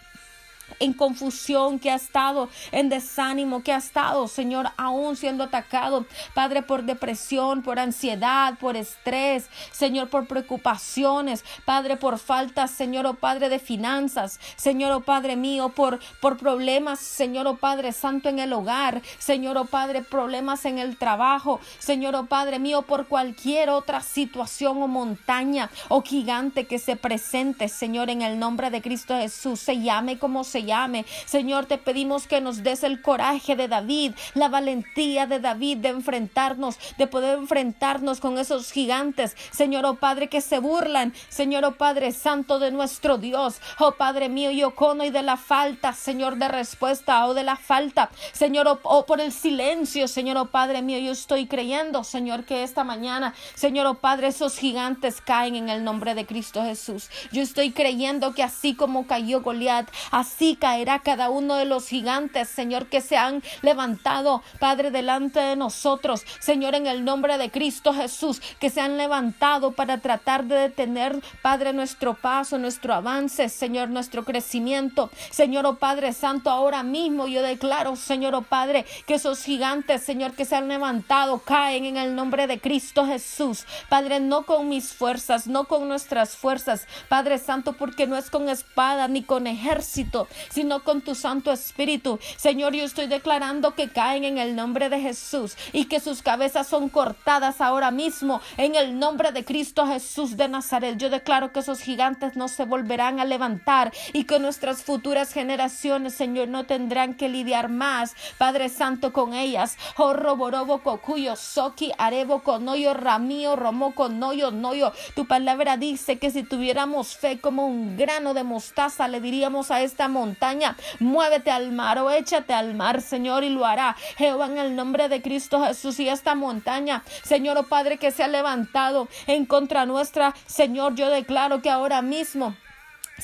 en 0.81 0.93
confusión, 0.93 1.79
que 1.79 1.91
ha 1.91 1.95
estado 1.95 2.49
en 2.73 2.89
desánimo, 2.89 3.63
que 3.63 3.73
ha 3.73 3.77
estado, 3.77 4.29
Señor, 4.29 4.71
aún 4.77 5.17
siendo 5.17 5.45
atacado, 5.45 6.07
Padre, 6.35 6.63
por 6.63 6.85
depresión, 6.85 7.63
por 7.63 7.79
ansiedad, 7.79 8.59
por 8.59 8.77
estrés, 8.77 9.49
Señor, 9.73 10.09
por 10.09 10.27
preocupaciones, 10.27 11.45
Padre, 11.65 11.97
por 11.97 12.19
falta, 12.19 12.67
Señor, 12.67 13.07
oh 13.07 13.15
Padre, 13.15 13.49
de 13.49 13.59
finanzas, 13.59 14.41
Señor, 14.57 14.93
oh 14.93 15.01
Padre 15.01 15.37
mío, 15.37 15.71
por, 15.71 16.01
por 16.21 16.37
problemas, 16.37 17.01
Señor, 17.01 17.47
oh 17.47 17.57
Padre 17.57 17.93
Santo, 17.93 18.29
en 18.29 18.39
el 18.39 18.53
hogar, 18.53 19.03
Señor, 19.19 19.57
oh 19.57 19.65
Padre, 19.67 20.03
problemas 20.03 20.65
en 20.65 20.79
el 20.79 20.97
trabajo, 20.97 21.61
Señor, 21.79 22.15
oh 22.15 22.27
Padre 22.27 22.59
mío, 22.59 22.83
por 22.83 23.07
cualquier 23.07 23.71
otra 23.71 24.01
situación 24.01 24.83
o 24.83 24.89
montaña 24.89 25.71
o 25.89 26.03
gigante 26.03 26.67
que 26.67 26.79
se 26.79 26.97
presente, 26.97 27.69
Señor, 27.69 28.11
en 28.11 28.23
el 28.23 28.39
nombre 28.39 28.71
de 28.71 28.83
Cristo 28.83 29.17
Jesús, 29.17 29.61
se 29.61 29.81
llame 29.81 30.19
como 30.19 30.45
se 30.55 30.63
llame. 30.63 31.05
Señor, 31.27 31.67
te 31.67 31.79
pedimos 31.79 32.29
que 32.29 32.41
nos 32.41 32.63
des 32.63 32.85
el 32.85 33.03
coraje 33.03 33.57
de 33.57 33.67
David, 33.67 34.13
la 34.35 34.49
valentía 34.49 35.27
de 35.27 35.41
David 35.41 35.79
de 35.79 35.89
enfrentarnos, 35.89 36.79
de 36.97 37.09
poder 37.09 37.37
enfrentarnos 37.39 38.21
con 38.21 38.39
esos 38.39 38.71
gigantes. 38.71 39.37
Señor, 39.51 39.85
oh 39.85 39.97
Padre, 39.97 40.29
que 40.29 40.41
se 40.41 40.61
burlan. 40.61 41.13
Señor, 41.29 41.65
oh 41.65 41.75
Padre 41.75 42.13
Santo 42.13 42.61
de 42.61 42.71
nuestro 42.71 43.19
Dios. 43.19 43.57
Oh 43.81 43.93
Padre 43.93 44.29
mío, 44.29 44.53
y 44.53 44.63
cono 44.77 45.05
y 45.05 45.11
de 45.11 45.23
la 45.23 45.37
falta, 45.37 45.93
Señor, 45.93 46.37
de 46.37 46.47
respuesta 46.47 47.27
o 47.27 47.35
de 47.35 47.43
la 47.43 47.57
falta. 47.57 48.11
Señor, 48.33 48.69
oh, 48.69 48.79
oh, 48.85 49.07
por 49.07 49.21
el 49.21 49.33
silencio, 49.33 50.07
Señor, 50.07 50.37
oh 50.37 50.47
Padre 50.47 50.83
mío, 50.83 51.01
yo 51.01 51.11
estoy 51.11 51.47
creyendo, 51.49 52.05
Señor, 52.05 52.45
que 52.45 52.63
esta 52.63 52.85
mañana, 52.85 53.35
Señor, 53.57 53.87
oh 53.87 53.95
Padre, 53.95 54.29
esos 54.29 54.57
gigantes 54.57 55.21
caen 55.21 55.57
en 55.57 55.69
el 55.69 55.83
nombre 55.83 56.15
de 56.15 56.27
Cristo 56.27 56.63
Jesús. 56.63 57.11
Yo 57.33 57.43
estoy 57.43 57.73
creyendo 57.73 58.35
que 58.35 58.45
así 58.45 58.75
como 58.75 59.09
cayó 59.09 59.43
Goliat, 59.43 59.91
así 60.13 60.44
caerá 60.59 61.01
cada 61.01 61.31
uno 61.31 61.57
de 61.57 61.65
los 61.65 61.89
gigantes, 61.89 62.49
Señor, 62.49 62.87
que 62.87 63.01
se 63.01 63.17
han 63.17 63.43
levantado, 63.63 64.43
Padre, 64.61 64.91
delante 64.91 65.41
de 65.41 65.57
nosotros, 65.57 66.25
Señor, 66.39 66.75
en 66.75 66.87
el 66.87 67.05
nombre 67.05 67.39
de 67.39 67.51
Cristo 67.51 67.93
Jesús, 67.93 68.41
que 68.61 68.71
se 68.71 68.81
han 68.81 68.97
levantado 68.97 69.73
para 69.73 69.99
tratar 69.99 70.45
de 70.45 70.57
detener, 70.57 71.21
Padre, 71.43 71.73
nuestro 71.73 72.15
paso, 72.15 72.59
nuestro 72.59 72.95
avance, 72.95 73.49
Señor, 73.49 73.89
nuestro 73.89 74.25
crecimiento. 74.25 75.11
Señor, 75.31 75.67
oh 75.67 75.77
Padre 75.77 76.13
Santo, 76.13 76.51
ahora 76.51 76.83
mismo 76.83 77.27
yo 77.27 77.43
declaro, 77.43 77.97
Señor, 77.97 78.35
oh 78.35 78.43
Padre, 78.43 78.85
que 79.07 79.15
esos 79.15 79.43
gigantes, 79.43 80.03
Señor, 80.03 80.33
que 80.33 80.45
se 80.45 80.57
han 80.57 80.69
levantado, 80.69 81.39
caen 81.39 81.85
en 81.85 81.97
el 81.97 82.15
nombre 82.15 82.47
de 82.47 82.61
Cristo 82.61 83.07
Jesús. 83.07 83.67
Padre, 83.89 84.21
no 84.21 84.45
con 84.45 84.69
mis 84.69 84.93
fuerzas, 84.93 85.47
no 85.47 85.65
con 85.65 85.89
nuestras 85.89 86.37
fuerzas, 86.37 86.87
Padre 87.09 87.39
Santo, 87.39 87.75
porque 87.75 88.07
no 88.07 88.17
es 88.17 88.31
con 88.31 88.49
espada 88.49 89.09
ni 89.09 89.23
con 89.23 89.47
ejército, 89.47 90.29
sino 90.51 90.83
con 90.83 91.01
tu 91.01 91.15
Santo 91.15 91.53
Espíritu. 91.53 92.19
Señor, 92.37 92.75
yo 92.75 92.85
estoy 92.85 93.07
declarando 93.07 93.75
que 93.75 93.89
caen 93.89 94.25
en 94.25 94.39
el 94.39 94.57
nombre 94.57 94.89
de 94.89 95.01
Jesús 95.01 95.57
y 95.73 95.87
que 95.87 96.01
sus 96.01 96.23
cabezas 96.23 96.67
son 96.67 96.89
cortadas 96.89 97.61
ahora 97.61 97.91
mismo 97.91 98.41
en 98.57 98.75
el 98.75 98.99
nombre 98.99 99.33
de 99.33 99.45
Cristo 99.45 99.87
Jesús 99.87 100.37
de 100.37 100.49
Nazaret. 100.49 100.97
Yo 100.99 101.11
declaro 101.11 101.53
que 101.53 101.61
esos 101.61 101.81
gigantes 101.81 102.37
no 102.37 102.49
se 102.49 102.65
volverán 102.65 103.21
a 103.21 103.25
levantar 103.25 103.93
y 104.13 104.25
que 104.25 104.39
nuestras 104.39 104.83
futuras 104.83 105.33
generaciones, 105.33 106.15
Señor, 106.15 106.49
no 106.49 106.65
tendrán 106.65 107.15
que 107.15 107.29
lidiar 107.29 107.69
más, 107.69 108.15
Padre 108.39 108.69
Santo, 108.69 109.13
con 109.13 109.35
ellas. 109.35 109.77
Oh, 109.97 110.13
roborobo, 110.13 110.83
cocuyo, 110.83 111.37
soki, 111.37 111.93
arebo, 111.99 112.43
conoyo, 112.43 112.95
ramío, 112.95 113.57
romo, 113.57 113.95
conoyo, 113.95 114.51
noyo. 114.51 114.93
Tu 115.15 115.27
palabra 115.27 115.77
dice 115.77 116.19
que 116.19 116.31
si 116.31 116.43
tuviéramos 116.43 117.17
fe 117.17 117.41
como 117.41 117.67
un 117.67 117.97
grano 117.97 118.35
de 118.35 118.45
mostaza, 118.45 119.09
le 119.09 119.21
diríamos 119.21 119.71
a 119.71 119.83
esta 119.83 120.09
montaña, 120.25 120.77
muévete 121.01 121.51
al 121.51 121.73
mar 121.73 121.99
o 121.99 122.11
échate 122.11 122.55
al 122.55 122.75
mar, 122.75 123.03
Señor, 123.03 123.45
y 123.45 123.51
lo 123.51 123.67
hará. 123.67 123.95
Jehová, 124.17 124.47
en 124.47 124.59
el 124.59 124.75
nombre 124.75 125.09
de 125.09 125.21
Cristo 125.21 125.63
Jesús 125.63 126.01
y 126.01 126.09
esta 126.09 126.35
montaña, 126.35 127.03
Señor, 127.23 127.59
oh 127.59 127.65
Padre, 127.65 127.99
que 127.99 128.11
se 128.11 128.23
ha 128.23 128.29
levantado 128.29 129.09
en 129.27 129.45
contra 129.45 129.85
nuestra, 129.85 130.35
Señor, 130.47 130.95
yo 130.95 131.11
declaro 131.11 131.61
que 131.61 131.71
ahora 131.71 132.01
mismo 132.01 132.57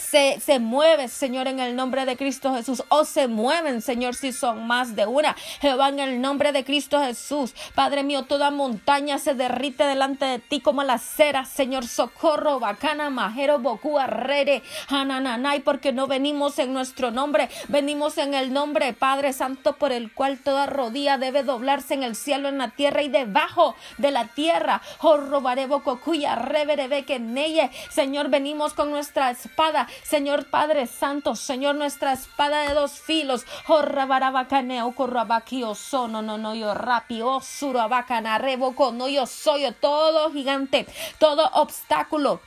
se, 0.00 0.40
se 0.40 0.59
mueve, 0.59 1.09
Señor, 1.09 1.47
en 1.47 1.61
el 1.61 1.76
nombre 1.76 2.04
de 2.04 2.16
Cristo 2.16 2.54
Jesús. 2.54 2.83
O 2.88 3.04
se 3.04 3.28
mueven, 3.28 3.83
Señor, 3.83 4.14
si 4.14 4.33
son 4.33 4.66
más 4.66 4.97
de 4.97 5.07
una. 5.07 5.37
Jehová, 5.61 5.88
en 5.90 6.00
el 6.00 6.21
nombre 6.21 6.52
de 6.52 6.64
Cristo 6.64 7.00
Jesús. 7.00 7.54
Padre 7.75 8.02
mío, 8.02 8.25
toda 8.25 8.50
montaña 8.50 9.19
se 9.19 9.35
derrite 9.35 9.85
delante 9.85 10.25
de 10.25 10.38
ti 10.38 10.61
como 10.61 10.83
la 10.83 10.99
cera, 10.99 11.45
Señor. 11.45 11.87
Socorro, 11.87 12.61
bacana, 12.61 13.11
majero, 13.11 13.59
boku, 13.59 13.99
arrere, 13.99 14.62
hanananay, 14.88 15.61
porque 15.61 15.92
no 15.92 16.07
venimos 16.07 16.59
en 16.59 16.73
nuestro 16.73 17.11
nombre, 17.11 17.49
venimos 17.69 18.19
en 18.19 18.35
el 18.35 18.52
nombre, 18.52 18.92
Padre 18.92 19.33
Santo, 19.33 19.76
por 19.76 19.92
el 19.92 20.12
cual 20.12 20.38
toda 20.38 20.66
rodilla 20.66 21.19
debe 21.19 21.42
doblarse 21.42 21.95
en 21.95 22.02
el 22.02 22.16
cielo, 22.16 22.49
en 22.49 22.59
la 22.59 22.71
tierra 22.71 23.02
y 23.02 23.09
debajo 23.09 23.75
de 23.99 24.11
la 24.11 24.26
tierra. 24.26 24.80
Oh, 25.00 25.19
robaré 25.19 25.66
bococuya, 25.66 26.37
reverebe 26.37 27.04
que 27.04 27.19
neye. 27.19 27.71
Señor, 27.90 28.28
venimos 28.28 28.75
con 28.75 28.90
nuestra 28.90 29.30
espada 29.30 29.87
Señor 30.02 30.50
Padre 30.50 30.87
Santo, 30.87 31.37
Señor, 31.37 31.76
nuestra 31.76 32.12
espada 32.12 32.68
de 32.68 32.75
dos 32.75 32.92
filos. 32.92 33.44
Jorrabarabacaneo, 33.66 34.92
corrabaquio, 34.94 35.75
sono, 35.75 36.23
no, 36.23 36.38
no, 36.38 36.54
yo 36.54 36.75
rapio, 36.75 37.40
surabacana, 37.40 38.38
revoco, 38.38 38.92
no, 38.92 39.09
yo 39.09 39.26
soy 39.26 39.70
todo 39.80 40.32
gigante, 40.32 40.87
todo 41.18 41.50
obstáculo 41.54 42.40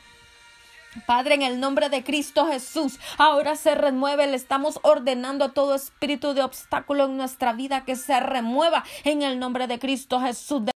Padre, 1.05 1.35
en 1.35 1.41
el 1.41 1.59
nombre 1.59 1.89
de 1.89 2.03
Cristo 2.03 2.45
Jesús, 2.45 2.99
ahora 3.17 3.55
se 3.55 3.75
remueve, 3.75 4.27
le 4.27 4.35
estamos 4.35 4.79
ordenando 4.83 5.45
a 5.45 5.53
todo 5.53 5.75
espíritu 5.75 6.33
de 6.33 6.43
obstáculo 6.43 7.05
en 7.05 7.17
nuestra 7.17 7.53
vida 7.53 7.83
que 7.83 7.95
se 7.95 8.19
remueva 8.19 8.83
en 9.03 9.23
el 9.23 9.39
nombre 9.39 9.67
de 9.67 9.79
Cristo 9.79 10.19
Jesús. 10.19 10.72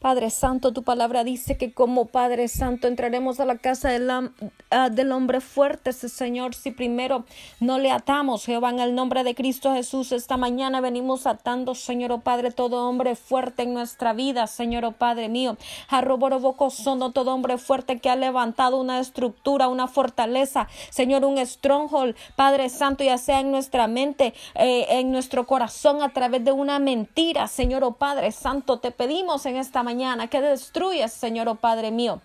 Padre 0.00 0.30
Santo, 0.30 0.72
tu 0.72 0.82
palabra 0.82 1.24
dice 1.24 1.58
que 1.58 1.74
como 1.74 2.06
Padre 2.06 2.48
Santo 2.48 2.88
entraremos 2.88 3.38
a 3.38 3.44
la 3.44 3.58
casa 3.58 3.90
ah, 4.70 4.88
del, 4.88 5.12
hombre 5.12 5.42
fuerte, 5.42 5.92
Señor, 5.92 6.54
si 6.54 6.70
primero 6.70 7.26
no 7.60 7.78
le 7.78 7.90
atamos, 7.90 8.46
Jehová, 8.46 8.70
en 8.70 8.80
el 8.80 8.94
nombre 8.94 9.24
de 9.24 9.34
Cristo 9.34 9.74
Jesús, 9.74 10.12
esta 10.12 10.38
mañana 10.38 10.80
venimos 10.80 11.26
atando, 11.26 11.74
Señor, 11.74 12.12
oh 12.12 12.20
Padre, 12.20 12.50
todo 12.50 12.88
hombre 12.88 13.14
fuerte 13.14 13.64
en 13.64 13.74
nuestra 13.74 14.14
vida, 14.14 14.46
Señor, 14.46 14.86
oh 14.86 14.92
Padre 14.92 15.28
mío, 15.28 15.58
sono, 16.70 17.12
todo 17.12 17.34
hombre 17.34 17.58
fuerte 17.58 17.98
que 17.98 18.08
ha 18.08 18.16
levantado 18.16 18.80
una 18.80 19.00
estructura, 19.00 19.68
una 19.68 19.86
fortaleza, 19.86 20.66
Señor, 20.88 21.26
un 21.26 21.36
stronghold, 21.44 22.16
Padre 22.36 22.70
Santo, 22.70 23.04
ya 23.04 23.18
sea 23.18 23.40
en 23.40 23.50
nuestra 23.50 23.86
mente, 23.86 24.32
eh, 24.54 24.86
en 24.88 25.12
nuestro 25.12 25.46
corazón, 25.46 26.00
a 26.02 26.14
través 26.14 26.42
de 26.42 26.52
una 26.52 26.78
mentira, 26.78 27.48
Señor, 27.48 27.84
oh 27.84 27.92
Padre 27.92 28.32
Santo, 28.32 28.78
te 28.78 28.92
pedimos 28.92 29.44
en 29.44 29.58
esta 29.58 29.82
mañana 29.82 29.89
mañana, 29.90 30.28
que 30.28 30.40
destruyas, 30.40 31.12
Señor, 31.12 31.48
oh 31.48 31.56
Padre 31.56 31.90
mío 31.90 32.20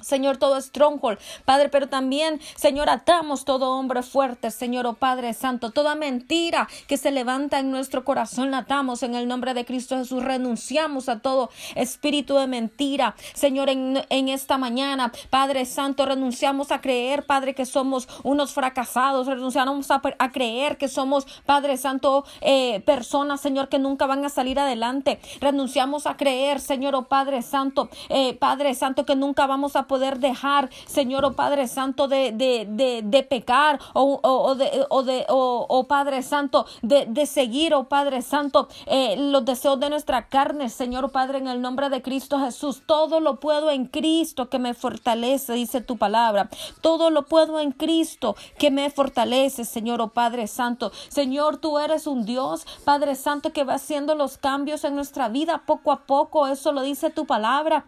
Señor, 0.00 0.36
todo 0.36 0.60
stronghold, 0.60 1.18
Padre, 1.44 1.68
pero 1.68 1.88
también, 1.88 2.40
Señor, 2.56 2.90
atamos 2.90 3.44
todo 3.44 3.70
hombre 3.70 4.02
fuerte, 4.02 4.50
Señor, 4.50 4.86
oh 4.86 4.94
Padre 4.94 5.32
Santo, 5.32 5.70
toda 5.70 5.94
mentira 5.94 6.68
que 6.88 6.96
se 6.96 7.10
levanta 7.10 7.58
en 7.58 7.70
nuestro 7.70 8.04
corazón, 8.04 8.50
la 8.50 8.58
atamos 8.58 9.02
en 9.02 9.14
el 9.14 9.28
nombre 9.28 9.54
de 9.54 9.64
Cristo 9.64 9.96
Jesús, 9.96 10.22
renunciamos 10.22 11.08
a 11.08 11.20
todo 11.20 11.50
espíritu 11.74 12.36
de 12.36 12.46
mentira, 12.46 13.14
Señor, 13.34 13.68
en, 13.70 13.94
esta 14.28 14.58
mañana, 14.58 15.12
Padre 15.30 15.64
Santo, 15.64 16.06
renunciamos 16.06 16.70
a 16.70 16.80
creer, 16.80 17.26
Padre, 17.26 17.54
que 17.54 17.66
somos 17.66 18.08
unos 18.22 18.52
fracasados, 18.52 19.26
renunciamos 19.26 19.90
a, 19.90 20.00
creer 20.32 20.76
que 20.76 20.88
somos, 20.88 21.26
Padre 21.46 21.76
Santo, 21.76 22.24
eh, 22.40 22.82
personas, 22.86 23.40
Señor, 23.40 23.68
que 23.68 23.78
nunca 23.78 24.06
van 24.06 24.24
a 24.24 24.28
salir 24.28 24.58
adelante, 24.58 25.20
renunciamos 25.40 26.06
a 26.06 26.16
creer, 26.16 26.60
Señor, 26.60 26.94
oh 26.94 27.04
Padre 27.04 27.42
Santo, 27.42 27.88
eh, 28.08 28.34
Padre 28.34 28.74
Santo, 28.74 29.04
que 29.06 29.16
nunca 29.16 29.46
vamos 29.46 29.76
a 29.76 29.83
poder 29.86 30.18
dejar, 30.18 30.70
Señor, 30.86 31.24
o 31.24 31.28
oh 31.28 31.32
Padre 31.32 31.68
Santo, 31.68 32.08
de, 32.08 32.32
de, 32.32 33.02
de, 33.02 33.22
pecar 33.22 33.80
o, 33.92 34.20
o, 34.22 34.54
de, 34.54 34.86
o, 34.88 35.02
de, 35.02 35.24
o, 35.28 35.86
Padre 35.88 36.22
Santo, 36.22 36.66
de, 36.82 37.06
de 37.06 37.26
seguir, 37.26 37.74
oh 37.74 37.84
Padre 37.84 38.22
Santo, 38.22 38.68
eh, 38.86 39.16
los 39.16 39.44
deseos 39.44 39.78
de 39.80 39.90
nuestra 39.90 40.28
carne, 40.28 40.68
Señor, 40.68 41.10
Padre, 41.12 41.38
en 41.38 41.48
el 41.48 41.60
nombre 41.60 41.88
de 41.88 42.02
Cristo 42.02 42.38
Jesús. 42.38 42.82
Todo 42.86 43.20
lo 43.20 43.40
puedo 43.40 43.70
en 43.70 43.86
Cristo 43.86 44.48
que 44.48 44.58
me 44.58 44.74
fortalece, 44.74 45.52
dice 45.54 45.80
tu 45.80 45.96
palabra. 45.96 46.48
Todo 46.80 47.10
lo 47.10 47.26
puedo 47.26 47.60
en 47.60 47.72
Cristo 47.72 48.36
que 48.58 48.70
me 48.70 48.90
fortalece, 48.90 49.64
Señor, 49.64 50.00
oh 50.00 50.08
Padre 50.08 50.46
Santo. 50.46 50.92
Señor, 51.08 51.58
tú 51.58 51.78
eres 51.78 52.06
un 52.06 52.24
Dios, 52.24 52.66
Padre 52.84 53.14
Santo, 53.14 53.52
que 53.52 53.64
va 53.64 53.74
haciendo 53.74 54.14
los 54.14 54.38
cambios 54.38 54.84
en 54.84 54.94
nuestra 54.94 55.28
vida 55.28 55.62
poco 55.66 55.92
a 55.92 56.06
poco. 56.06 56.46
Eso 56.46 56.72
lo 56.72 56.82
dice 56.82 57.10
tu 57.10 57.26
palabra. 57.26 57.86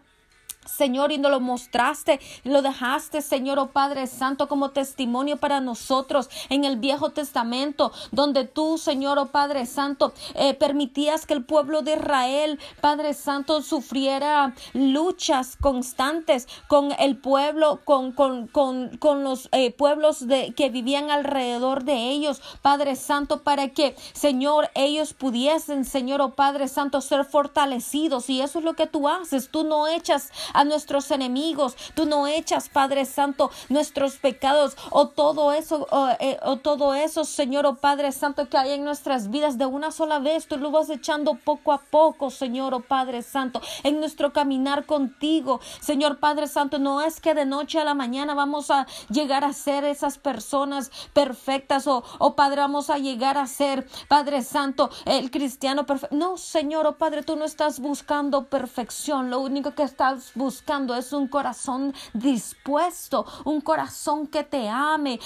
Señor, 0.67 1.11
y 1.11 1.17
nos 1.17 1.31
lo 1.31 1.39
mostraste, 1.39 2.19
lo 2.43 2.61
dejaste, 2.61 3.21
Señor, 3.21 3.59
oh 3.59 3.67
Padre 3.67 4.07
Santo, 4.07 4.47
como 4.47 4.71
testimonio 4.71 5.37
para 5.37 5.61
nosotros 5.61 6.29
en 6.49 6.63
el 6.63 6.77
Viejo 6.77 7.11
Testamento, 7.11 7.91
donde 8.11 8.45
tú, 8.45 8.77
Señor, 8.77 9.17
oh 9.19 9.27
Padre 9.27 9.65
Santo, 9.65 10.13
eh, 10.35 10.53
permitías 10.53 11.25
que 11.25 11.33
el 11.33 11.45
pueblo 11.45 11.81
de 11.81 11.93
Israel, 11.93 12.59
Padre 12.81 13.13
Santo, 13.13 13.61
sufriera 13.61 14.53
luchas 14.73 15.57
constantes 15.59 16.47
con 16.67 16.93
el 16.99 17.17
pueblo, 17.17 17.81
con, 17.83 18.11
con, 18.11 18.47
con, 18.47 18.97
con 18.97 19.23
los 19.23 19.49
eh, 19.51 19.71
pueblos 19.71 20.27
de, 20.27 20.53
que 20.53 20.69
vivían 20.69 21.09
alrededor 21.09 21.83
de 21.83 22.09
ellos, 22.09 22.41
Padre 22.61 22.95
Santo, 22.95 23.43
para 23.43 23.69
que, 23.69 23.95
Señor, 24.13 24.69
ellos 24.75 25.13
pudiesen, 25.13 25.85
Señor, 25.85 26.21
oh 26.21 26.35
Padre 26.35 26.67
Santo, 26.67 27.01
ser 27.01 27.25
fortalecidos. 27.25 28.29
Y 28.29 28.41
eso 28.41 28.59
es 28.59 28.65
lo 28.65 28.73
que 28.73 28.87
tú 28.87 29.07
haces. 29.07 29.49
Tú 29.49 29.63
no 29.63 29.87
echas 29.87 30.31
a 30.57 30.63
nuestros 30.63 31.11
enemigos. 31.11 31.77
Tú 31.93 32.07
no 32.07 32.25
echas, 32.27 32.67
Padre 32.67 33.05
Santo, 33.05 33.51
nuestros 33.69 34.15
pecados 34.15 34.75
o 34.89 35.07
todo 35.09 35.53
eso, 35.53 35.87
eh, 36.19 36.39
o, 36.43 36.57
todo 36.57 36.95
eso, 36.95 37.25
Señor, 37.25 37.67
o 37.67 37.69
oh 37.69 37.75
Padre 37.75 38.11
Santo, 38.11 38.49
que 38.49 38.57
hay 38.57 38.71
en 38.71 38.83
nuestras 38.83 39.29
vidas 39.29 39.59
de 39.59 39.67
una 39.67 39.91
sola 39.91 40.17
vez. 40.17 40.47
Tú 40.47 40.57
lo 40.57 40.71
vas 40.71 40.89
echando 40.89 41.35
poco 41.35 41.71
a 41.71 41.77
poco, 41.77 42.31
Señor, 42.31 42.73
o 42.73 42.79
Padre 42.79 43.21
Santo, 43.21 43.61
en 43.83 43.99
nuestro 43.99 44.33
caminar 44.33 44.87
contigo. 44.87 45.61
Señor 45.79 46.17
Padre 46.17 46.47
Santo, 46.47 46.79
no 46.79 47.01
es 47.01 47.21
que 47.21 47.35
de 47.35 47.45
noche 47.45 47.79
a 47.79 47.83
la 47.83 47.93
mañana 47.93 48.33
vamos 48.33 48.71
a 48.71 48.87
llegar 49.09 49.43
a 49.43 49.53
ser 49.53 49.83
esas 49.83 50.17
personas 50.17 50.91
perfectas 51.13 51.85
o, 51.85 52.03
o 52.17 52.35
Padre, 52.35 52.61
vamos 52.61 52.89
a 52.89 52.97
llegar 52.97 53.37
a 53.37 53.45
ser, 53.45 53.87
Padre 54.07 54.41
Santo, 54.41 54.89
el 55.05 55.29
cristiano 55.29 55.85
perfecto. 55.85 56.15
No, 56.15 56.37
Señor, 56.37 56.87
o 56.87 56.89
oh 56.89 56.97
Padre, 56.97 57.21
tú 57.21 57.35
no 57.35 57.45
estás 57.45 57.79
buscando 57.79 58.45
perfección. 58.45 59.29
Lo 59.29 59.39
único 59.39 59.75
que 59.75 59.83
estás 59.83 60.31
buscando 60.33 60.46
buscando 60.47 60.95
es 60.95 61.11
un 61.11 61.27
corazón 61.27 61.93
dispuesto, 62.13 63.25
un 63.43 63.59
corazón 63.59 64.27
que 64.27 64.45
te 64.45 64.69
ame. 64.69 65.19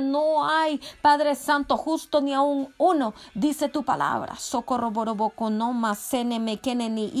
No 0.00 0.48
hay 0.48 0.80
Padre 1.00 1.34
Santo 1.34 1.76
justo 1.76 2.20
ni 2.20 2.32
aún 2.32 2.72
uno, 2.78 3.12
dice 3.34 3.68
tu 3.68 3.82
palabra. 3.82 4.36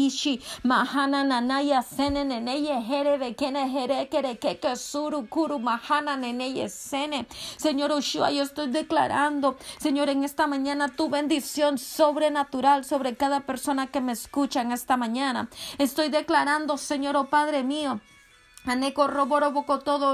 Ishi 0.06 0.40
mahana 0.62 1.24
nanaya 1.24 1.82
kuru 5.28 5.60
sene. 6.68 7.26
Señor 7.56 7.90
Ushua, 7.90 8.30
yo 8.30 8.44
estoy 8.44 8.68
declarando, 8.70 9.56
Señor, 9.80 10.10
en 10.10 10.22
esta 10.22 10.46
mañana 10.46 10.88
tu 10.88 11.08
bendición 11.08 11.78
sobrenatural 11.78 12.84
sobre 12.84 13.16
cada 13.16 13.40
persona 13.40 13.88
que 13.88 14.00
me 14.00 14.12
escucha 14.12 14.60
en 14.60 14.70
esta 14.70 14.96
mañana. 14.96 15.48
Estoy 15.78 16.08
declarando 16.08 16.51
Señor, 16.76 17.16
oh 17.16 17.24
Padre 17.24 17.62
mío, 17.62 18.00
todo 19.84 20.12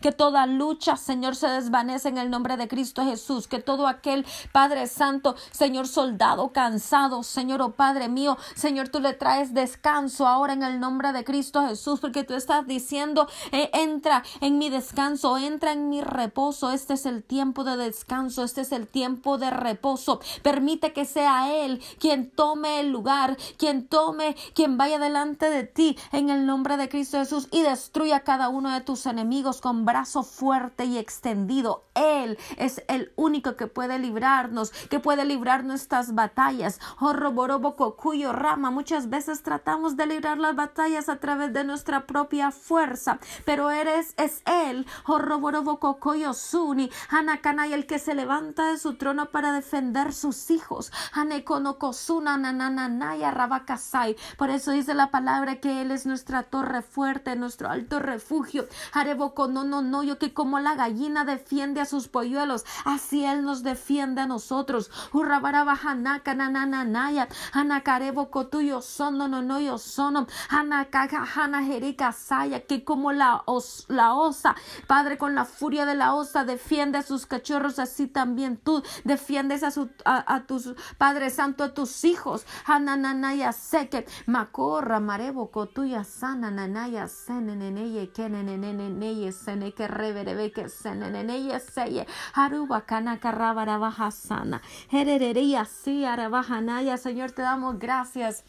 que 0.00 0.12
toda 0.12 0.46
lucha, 0.46 0.96
Señor, 0.96 1.36
se 1.36 1.48
desvanece 1.48 2.08
en 2.08 2.18
el 2.18 2.30
nombre 2.30 2.56
de 2.56 2.68
Cristo 2.68 3.04
Jesús, 3.04 3.48
que 3.48 3.60
todo 3.60 3.86
aquel 3.86 4.26
Padre 4.52 4.86
Santo, 4.86 5.36
Señor 5.50 5.88
soldado 5.88 6.52
cansado, 6.52 7.22
Señor, 7.22 7.62
oh 7.62 7.72
Padre 7.72 8.08
mío, 8.08 8.36
Señor, 8.54 8.88
tú 8.88 9.00
le 9.00 9.14
traes 9.14 9.54
descanso 9.54 10.26
ahora 10.26 10.52
en 10.52 10.62
el 10.62 10.80
nombre 10.80 11.12
de 11.12 11.24
Cristo 11.24 11.66
Jesús, 11.66 12.00
porque 12.00 12.24
tú 12.24 12.34
estás 12.34 12.66
diciendo, 12.66 13.28
eh, 13.52 13.70
entra 13.72 14.22
en 14.40 14.58
mi 14.58 14.70
descanso, 14.70 15.38
entra 15.38 15.72
en 15.72 15.88
mi 15.88 16.02
reposo, 16.02 16.70
este 16.70 16.94
es 16.94 17.06
el 17.06 17.22
tiempo 17.22 17.64
de 17.64 17.76
descanso, 17.76 18.44
este 18.44 18.62
es 18.62 18.72
el 18.72 18.86
tiempo 18.86 19.38
de 19.38 19.50
reposo, 19.50 20.20
permite 20.42 20.92
que 20.92 21.04
sea 21.04 21.52
Él 21.52 21.82
quien 21.98 22.30
tome 22.30 22.80
el 22.80 22.90
lugar, 22.90 23.36
quien 23.56 23.86
tome, 23.86 24.36
quien 24.54 24.76
vaya 24.76 24.98
delante 24.98 25.48
de 25.48 25.64
ti 25.64 25.96
en 26.12 26.30
el 26.30 26.46
nombre 26.46 26.76
de 26.76 26.81
Cristo 26.88 27.18
Jesús 27.18 27.48
y 27.50 27.62
destruya 27.62 28.16
a 28.16 28.20
cada 28.20 28.48
uno 28.48 28.70
de 28.70 28.80
tus 28.80 29.06
enemigos 29.06 29.60
con 29.60 29.84
brazo 29.84 30.22
fuerte 30.22 30.84
y 30.84 30.98
extendido. 30.98 31.84
Él 31.94 32.38
es 32.56 32.82
el 32.88 33.12
único 33.16 33.56
que 33.56 33.66
puede 33.66 33.98
librarnos, 33.98 34.70
que 34.90 35.00
puede 35.00 35.24
librar 35.24 35.64
nuestras 35.64 36.14
batallas. 36.14 36.80
Oh, 37.00 37.94
cuyo 37.96 38.32
rama. 38.32 38.70
Muchas 38.70 39.10
veces 39.10 39.42
tratamos 39.42 39.96
de 39.96 40.06
librar 40.06 40.38
las 40.38 40.56
batallas 40.56 41.08
a 41.08 41.16
través 41.16 41.52
de 41.52 41.64
nuestra 41.64 42.06
propia 42.06 42.50
fuerza, 42.50 43.18
pero 43.44 43.70
eres 43.70 44.14
es 44.16 44.42
Él. 44.46 44.86
Oh, 45.06 45.98
cuyo 46.00 46.34
suni. 46.34 46.90
y 47.68 47.72
el 47.72 47.86
que 47.86 47.98
se 47.98 48.14
levanta 48.14 48.66
de 48.66 48.78
su 48.78 48.94
trono 48.94 49.26
para 49.30 49.52
defender 49.52 50.12
sus 50.12 50.50
hijos. 50.50 50.92
Hanekonokosuna 51.12 52.36
nanananaya 52.38 53.30
rabakasai. 53.30 54.16
Por 54.36 54.50
eso 54.50 54.72
dice 54.72 54.94
la 54.94 55.10
palabra 55.10 55.56
que 55.56 55.82
Él 55.82 55.90
es 55.90 56.06
nuestra 56.06 56.42
torre 56.44 56.71
torre 56.72 56.82
fuerte, 56.82 57.36
nuestro 57.36 57.68
alto 57.68 57.98
refugio. 57.98 58.66
Hareboco, 58.94 59.46
no, 59.46 59.62
no, 59.62 59.82
no, 59.82 60.02
yo 60.02 60.18
que 60.18 60.32
como 60.32 60.58
la 60.58 60.74
gallina 60.74 61.24
defiende 61.24 61.82
a 61.82 61.84
sus 61.84 62.08
polluelos, 62.08 62.64
así 62.86 63.24
Él 63.26 63.44
nos 63.44 63.62
defiende 63.62 64.22
a 64.22 64.26
nosotros. 64.26 64.90
Hurrabarabajanaka, 65.12 66.34
nananaya, 66.34 67.28
anacareboco 67.52 68.46
tuyo 68.46 68.80
sono, 68.80 69.28
no, 69.28 69.42
no, 69.42 69.60
yo 69.60 69.76
sono, 69.76 70.26
anakaja, 70.48 71.26
jerika, 71.62 72.12
saya, 72.12 72.60
que 72.60 72.84
como 72.84 73.12
la, 73.12 73.42
osa, 73.46 74.54
Padre, 74.86 75.18
con 75.18 75.34
la 75.34 75.44
furia 75.44 75.84
de 75.84 75.94
la 75.94 76.14
osa, 76.14 76.44
defiende 76.44 76.98
a 76.98 77.02
sus 77.02 77.26
cachorros, 77.26 77.78
así 77.78 78.06
también 78.06 78.56
tú 78.56 78.82
defiendes 79.04 79.62
a, 79.62 79.70
su, 79.70 79.90
a, 80.06 80.44
tus, 80.46 80.74
Padre 80.96 81.28
Santo, 81.28 81.64
a 81.64 81.74
tus 81.74 82.04
hijos. 82.04 82.46
Hananaya 82.64 83.52
seke, 83.52 84.06
macorra, 84.26 85.00
mareboco 85.00 85.66
tuya 85.66 86.04
sana, 86.04 86.61
seye, 91.60 92.06
haruba, 92.34 92.82
kana, 92.82 93.18
sana, 94.10 94.62
Señor, 96.96 97.32
te 97.32 97.42
damos 97.42 97.78
gracias 97.78 98.44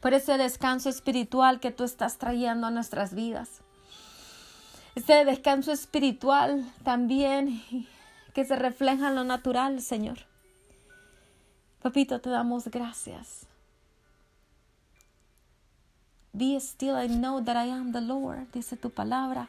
por 0.00 0.14
ese 0.14 0.38
descanso 0.38 0.88
espiritual 0.88 1.60
que 1.60 1.70
tú 1.70 1.84
estás 1.84 2.18
trayendo 2.18 2.66
a 2.66 2.70
nuestras 2.70 3.14
vidas. 3.14 3.60
Ese 4.94 5.24
descanso 5.24 5.72
espiritual 5.72 6.64
también 6.84 7.62
que 8.34 8.44
se 8.44 8.56
refleja 8.56 9.08
en 9.08 9.14
lo 9.14 9.24
natural, 9.24 9.80
Señor. 9.80 10.18
Papito, 11.82 12.20
te 12.20 12.30
damos 12.30 12.68
gracias. 12.68 13.49
Be 16.32 16.58
still 16.60 16.96
and 16.96 17.20
know 17.20 17.40
that 17.40 17.56
I 17.56 17.70
am 17.70 17.92
the 17.92 18.00
Lord, 18.00 18.50
dice 18.52 18.76
tu 18.76 18.90
palabra. 18.90 19.48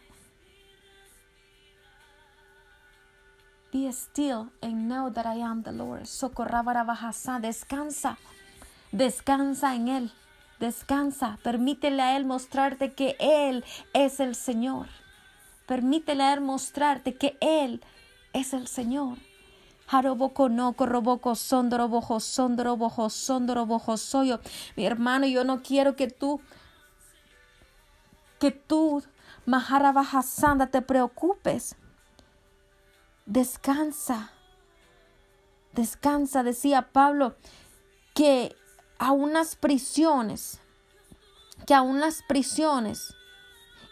Be 3.71 3.91
still 3.93 4.49
and 4.61 4.89
know 4.89 5.09
that 5.11 5.25
I 5.25 5.41
am 5.41 5.63
the 5.63 5.71
Lord. 5.71 6.05
Socorrabara 6.05 6.83
bajasa, 6.83 7.39
descansa, 7.39 8.17
descansa 8.91 9.75
en 9.75 9.87
Él, 9.87 10.11
descansa, 10.59 11.37
permítele 11.43 12.01
a 12.01 12.17
Él 12.17 12.25
mostrarte 12.25 12.93
que 12.93 13.15
Él 13.19 13.63
es 13.93 14.19
el 14.19 14.35
Señor. 14.35 14.87
Permítele 15.67 16.23
a 16.23 16.33
Él 16.33 16.41
mostrarte 16.41 17.13
que 17.15 17.37
Él 17.39 17.81
es 18.33 18.53
el 18.53 18.67
Señor. 18.67 19.19
Haroboko 19.87 20.49
no, 20.49 20.73
corroboco, 20.73 21.35
sondorobojo, 21.35 22.19
sondorobojo, 22.19 23.09
sondorobojo, 23.09 23.97
soyo. 23.97 24.39
Mi 24.75 24.85
hermano, 24.85 25.27
yo 25.27 25.43
no 25.43 25.61
quiero 25.61 25.95
que 25.95 26.07
tú, 26.07 26.41
que 28.41 28.49
tú, 28.49 29.03
Maharabajasanda, 29.45 30.71
te 30.71 30.81
preocupes. 30.81 31.75
Descansa. 33.27 34.31
Descansa, 35.73 36.41
decía 36.41 36.91
Pablo, 36.91 37.35
que 38.15 38.55
a 38.97 39.11
unas 39.11 39.55
prisiones, 39.55 40.59
que 41.67 41.75
a 41.75 41.83
unas 41.83 42.23
prisiones 42.27 43.13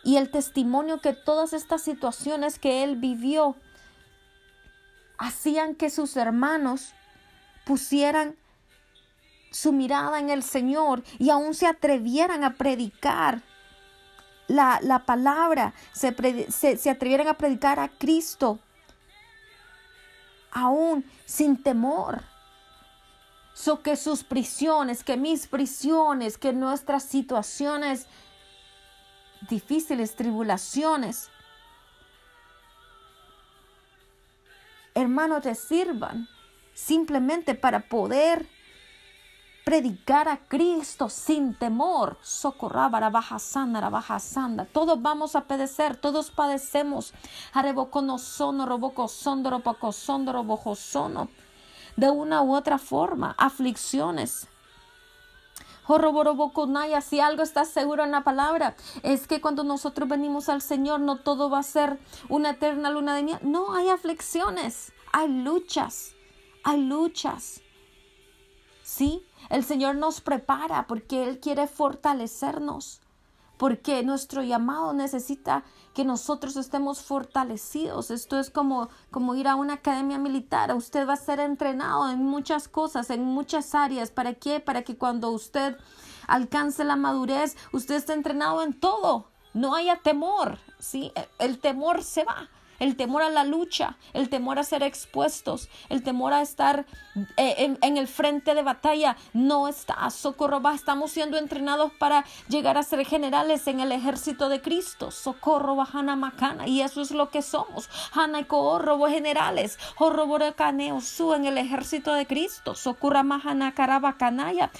y 0.03 0.17
el 0.17 0.31
testimonio 0.31 0.99
que 0.99 1.13
todas 1.13 1.53
estas 1.53 1.83
situaciones 1.83 2.57
que 2.57 2.83
él 2.83 2.95
vivió 2.95 3.55
hacían 5.19 5.75
que 5.75 5.91
sus 5.91 6.17
hermanos 6.17 6.93
pusieran 7.67 8.35
su 9.51 9.73
mirada 9.73 10.17
en 10.17 10.31
el 10.31 10.41
Señor 10.41 11.03
y 11.19 11.29
aún 11.29 11.53
se 11.53 11.67
atrevieran 11.67 12.43
a 12.43 12.55
predicar 12.55 13.43
la, 14.49 14.79
la 14.81 15.05
palabra, 15.05 15.73
se, 15.93 16.11
se, 16.51 16.89
atrevieran 16.89 17.27
a 17.27 17.35
predicar 17.35 17.79
a 17.79 17.87
Cristo, 17.87 18.59
aún 20.51 21.05
sin 21.25 21.61
temor. 21.61 22.23
So 23.53 23.83
que 23.83 23.95
sus 23.95 24.23
prisiones, 24.23 25.03
que 25.03 25.17
mis 25.17 25.47
prisiones, 25.47 26.37
que 26.37 26.51
nuestras 26.51 27.03
situaciones 27.03 28.07
difíciles, 29.49 30.15
tribulaciones, 30.15 31.29
hermano, 34.95 35.41
te 35.41 35.53
sirvan 35.53 36.27
simplemente 36.73 37.53
para 37.53 37.81
poder 37.81 38.47
predicar 39.63 40.27
a 40.27 40.37
Cristo 40.47 41.09
sin 41.09 41.53
temor. 41.53 42.17
Socorraba, 42.21 43.09
baja 43.09 43.39
sanda, 43.39 43.89
baja 43.89 44.19
sanda. 44.19 44.65
Todos 44.65 45.01
vamos 45.01 45.35
a 45.35 45.41
padecer, 45.41 45.95
todos 45.95 46.31
padecemos. 46.31 47.13
sono, 48.17 48.65
roboco 48.65 49.07
sono, 49.07 49.59
poco 49.59 49.91
sono, 49.91 50.43
bojo 50.43 50.75
sono. 50.75 51.29
De 51.95 52.09
una 52.09 52.41
u 52.41 52.55
otra 52.55 52.77
forma, 52.77 53.35
aflicciones. 53.37 54.47
Si 57.01 57.19
algo 57.19 57.41
está 57.41 57.65
seguro 57.65 58.03
en 58.03 58.11
la 58.11 58.23
palabra, 58.23 58.75
es 59.01 59.27
que 59.27 59.41
cuando 59.41 59.63
nosotros 59.63 60.07
venimos 60.07 60.47
al 60.47 60.61
Señor, 60.61 60.99
no 60.99 61.17
todo 61.17 61.49
va 61.49 61.59
a 61.59 61.63
ser 61.63 61.99
una 62.29 62.51
eterna 62.51 62.91
luna 62.91 63.15
de 63.15 63.23
miel. 63.23 63.39
No, 63.41 63.73
hay 63.73 63.89
aflicciones, 63.89 64.93
hay 65.11 65.27
luchas, 65.29 66.15
hay 66.63 66.83
luchas. 66.83 67.61
Sí, 68.99 69.25
el 69.49 69.63
Señor 69.63 69.95
nos 69.95 70.19
prepara 70.19 70.85
porque 70.85 71.23
Él 71.23 71.39
quiere 71.39 71.67
fortalecernos 71.67 72.99
porque 73.55 74.03
nuestro 74.03 74.43
llamado 74.43 74.91
necesita 74.91 75.63
que 75.93 76.03
nosotros 76.03 76.57
estemos 76.57 77.01
fortalecidos. 77.01 78.11
Esto 78.11 78.37
es 78.37 78.49
como, 78.49 78.89
como 79.09 79.35
ir 79.35 79.47
a 79.47 79.55
una 79.55 79.75
academia 79.75 80.17
militar. 80.17 80.75
Usted 80.75 81.07
va 81.07 81.13
a 81.13 81.15
ser 81.15 81.39
entrenado 81.39 82.09
en 82.09 82.25
muchas 82.25 82.67
cosas, 82.67 83.09
en 83.09 83.23
muchas 83.23 83.73
áreas. 83.73 84.11
¿Para 84.11 84.33
qué? 84.33 84.59
Para 84.59 84.81
que 84.81 84.97
cuando 84.97 85.31
usted 85.31 85.77
alcance 86.27 86.83
la 86.83 86.97
madurez, 86.97 87.55
usted 87.71 87.95
esté 87.95 88.11
entrenado 88.11 88.63
en 88.63 88.77
todo. 88.77 89.29
No 89.53 89.75
haya 89.75 89.95
temor, 90.01 90.57
¿sí? 90.77 91.13
El 91.37 91.59
temor 91.59 92.03
se 92.03 92.25
va 92.25 92.49
el 92.79 92.95
temor 92.95 93.21
a 93.21 93.29
la 93.29 93.43
lucha, 93.43 93.97
el 94.13 94.29
temor 94.29 94.59
a 94.59 94.63
ser 94.63 94.83
expuestos, 94.83 95.69
el 95.89 96.03
temor 96.03 96.33
a 96.33 96.41
estar 96.41 96.85
eh, 97.37 97.75
en, 97.81 97.97
el 97.97 98.07
frente 98.07 98.55
de 98.55 98.63
batalla, 98.63 99.17
no 99.33 99.67
está. 99.67 100.09
Socorro, 100.09 100.61
estamos 100.73 101.11
siendo 101.11 101.37
entrenados 101.37 101.91
para 101.99 102.25
llegar 102.47 102.77
a 102.77 102.83
ser 102.83 103.05
generales 103.05 103.67
en 103.67 103.79
el 103.79 103.91
ejército 103.91 104.49
de 104.49 104.61
Cristo. 104.61 105.11
Socorro, 105.11 105.75
bajana 105.75 106.15
macana, 106.15 106.67
y 106.67 106.81
eso 106.81 107.01
es 107.01 107.11
lo 107.11 107.29
que 107.29 107.41
somos. 107.41 107.89
Hana 108.13 108.41
y 108.41 108.43
robo 108.43 109.07
generales, 109.07 109.77
caneo 110.55 111.01
su 111.01 111.33
en 111.33 111.45
el 111.45 111.57
ejército 111.57 112.13
de 112.13 112.25
Cristo. 112.25 112.75
Socorra 112.75 113.23
mahana 113.23 113.73
carabacanaya, 113.73 114.71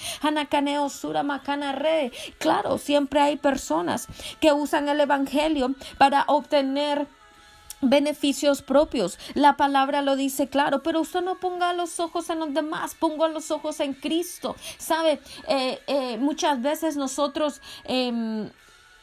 caneo 0.48 0.88
sura 0.88 1.22
macana 1.22 1.72
re. 1.72 2.12
Claro, 2.38 2.78
siempre 2.78 3.20
hay 3.20 3.36
personas 3.36 4.06
que 4.40 4.52
usan 4.52 4.88
el 4.88 5.00
evangelio 5.00 5.74
para 5.98 6.24
obtener 6.26 7.06
beneficios 7.80 8.62
propios. 8.62 9.18
La 9.34 9.56
palabra 9.56 10.02
lo 10.02 10.16
dice 10.16 10.48
claro, 10.48 10.82
pero 10.82 11.00
usted 11.00 11.22
no 11.22 11.36
ponga 11.36 11.72
los 11.72 12.00
ojos 12.00 12.30
en 12.30 12.40
los 12.40 12.54
demás, 12.54 12.94
ponga 12.94 13.28
los 13.28 13.50
ojos 13.50 13.80
en 13.80 13.94
Cristo. 13.94 14.56
Sabe, 14.78 15.20
eh, 15.48 15.80
eh, 15.86 16.18
muchas 16.18 16.60
veces 16.60 16.96
nosotros, 16.96 17.60
em, 17.84 18.50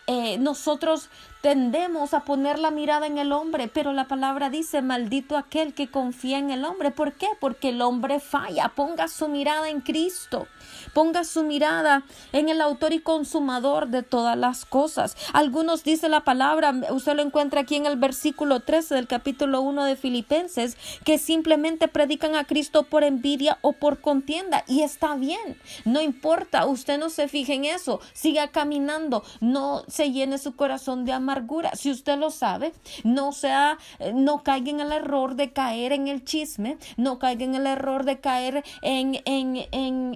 eh, 0.08 0.38
nosotros 0.38 1.10
Tendemos 1.42 2.14
a 2.14 2.26
poner 2.26 2.58
la 2.58 2.72
mirada 2.72 3.06
en 3.06 3.20
el 3.20 3.32
hombre, 3.32 3.70
pero 3.70 3.94
la 3.94 4.08
palabra 4.08 4.50
dice, 4.50 4.82
maldito 4.82 5.38
aquel 5.38 5.74
que 5.74 5.88
confía 5.88 6.40
en 6.40 6.50
el 6.50 6.66
hombre. 6.66 6.92
¿Por 6.92 7.14
qué? 7.14 7.28
Porque 7.40 7.70
el 7.70 7.82
hombre 7.82 8.20
falla. 8.20 8.74
Ponga 8.76 9.08
su 9.08 9.28
mirada 9.28 9.70
en 9.70 9.80
Cristo. 9.80 10.48
Ponga 10.94 11.24
su 11.24 11.44
mirada 11.44 12.04
en 12.32 12.50
el 12.50 12.62
autor 12.62 12.94
y 12.94 13.00
consumador 13.00 13.88
de 13.88 14.04
todas 14.04 14.38
las 14.38 14.66
cosas. 14.66 15.16
Algunos 15.34 15.84
dice 15.84 16.10
la 16.10 16.24
palabra, 16.24 16.74
usted 16.90 17.16
lo 17.16 17.22
encuentra 17.22 17.62
aquí 17.62 17.76
en 17.76 17.86
el 17.86 17.98
versículo 17.98 18.62
13 18.62 18.96
del 18.96 19.08
capítulo 19.08 19.62
1 19.62 19.84
de 19.86 19.96
Filipenses, 19.96 20.78
que 21.04 21.18
simplemente 21.18 21.88
predican 21.88 22.36
a 22.36 22.46
Cristo 22.46 22.84
por 22.84 23.04
envidia 23.04 23.58
o 23.62 23.74
por 23.74 24.02
contienda. 24.02 24.64
Y 24.68 24.82
está 24.82 25.16
bien, 25.16 25.58
no 25.86 26.02
importa, 26.02 26.66
usted 26.66 26.98
no 26.98 27.10
se 27.10 27.28
fije 27.28 27.54
en 27.54 27.66
eso, 27.66 28.00
siga 28.14 28.50
caminando, 28.50 29.24
no 29.40 29.84
se 29.88 30.12
llene 30.12 30.38
su 30.38 30.56
corazón 30.56 31.06
de 31.06 31.14
amargura. 31.14 31.72
Si 31.76 31.92
usted 31.92 32.18
lo 32.18 32.32
sabe, 32.32 32.74
no 33.04 33.32
sea, 33.32 33.78
no 34.14 34.44
caiga 34.44 34.70
en 34.70 34.80
el 34.82 34.92
error 34.92 35.36
de 35.36 35.52
caer 35.52 35.94
en 35.94 36.08
el 36.08 36.24
chisme, 36.24 36.78
no 36.98 37.20
caiga 37.20 37.46
en 37.46 37.56
el 37.56 37.68
error 37.68 38.06
de 38.06 38.20
caer 38.20 38.64
en, 38.82 39.22
en, 39.26 40.16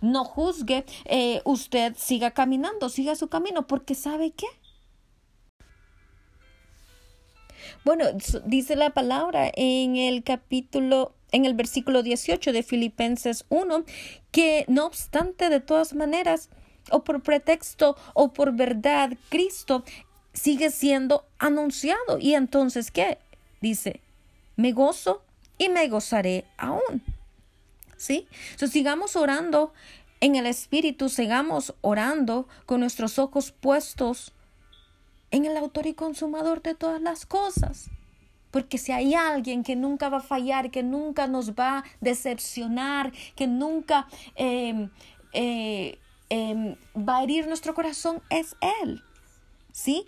no 0.00 0.24
juzgue, 0.24 0.84
eh, 1.04 1.40
usted 1.44 1.94
siga 1.96 2.32
caminando, 2.32 2.88
siga 2.88 3.14
su 3.14 3.28
camino, 3.28 3.66
porque 3.66 3.94
¿sabe 3.94 4.32
qué? 4.32 4.46
Bueno, 7.84 8.06
dice 8.44 8.76
la 8.76 8.90
palabra 8.90 9.50
en 9.54 9.96
el 9.96 10.22
capítulo, 10.22 11.14
en 11.32 11.44
el 11.44 11.54
versículo 11.54 12.02
18 12.02 12.52
de 12.52 12.62
Filipenses 12.62 13.44
1, 13.48 13.84
que 14.30 14.64
no 14.68 14.86
obstante, 14.86 15.48
de 15.48 15.60
todas 15.60 15.94
maneras, 15.94 16.48
o 16.90 17.04
por 17.04 17.22
pretexto 17.22 17.96
o 18.14 18.32
por 18.32 18.52
verdad, 18.52 19.12
Cristo 19.28 19.84
sigue 20.32 20.70
siendo 20.70 21.26
anunciado. 21.38 22.18
Y 22.20 22.34
entonces, 22.34 22.90
¿qué? 22.90 23.18
Dice, 23.60 24.00
me 24.56 24.72
gozo 24.72 25.22
y 25.58 25.68
me 25.68 25.88
gozaré 25.88 26.44
aún. 26.56 27.02
¿Sí? 28.02 28.26
So, 28.56 28.66
sigamos 28.66 29.14
orando 29.14 29.72
en 30.20 30.34
el 30.34 30.46
Espíritu, 30.46 31.08
sigamos 31.08 31.72
orando 31.82 32.48
con 32.66 32.80
nuestros 32.80 33.20
ojos 33.20 33.52
puestos 33.52 34.32
en 35.30 35.44
el 35.44 35.56
autor 35.56 35.86
y 35.86 35.94
consumador 35.94 36.62
de 36.62 36.74
todas 36.74 37.00
las 37.00 37.26
cosas. 37.26 37.90
Porque 38.50 38.76
si 38.76 38.90
hay 38.90 39.14
alguien 39.14 39.62
que 39.62 39.76
nunca 39.76 40.08
va 40.08 40.16
a 40.16 40.20
fallar, 40.20 40.72
que 40.72 40.82
nunca 40.82 41.28
nos 41.28 41.52
va 41.52 41.78
a 41.78 41.84
decepcionar, 42.00 43.12
que 43.36 43.46
nunca 43.46 44.08
em, 44.34 44.90
eh, 45.32 45.96
em, 46.28 46.74
va 46.96 47.18
a 47.18 47.22
herir 47.22 47.46
nuestro 47.46 47.72
corazón, 47.72 48.20
es 48.30 48.56
Él. 48.82 49.00
¿Sí? 49.72 50.06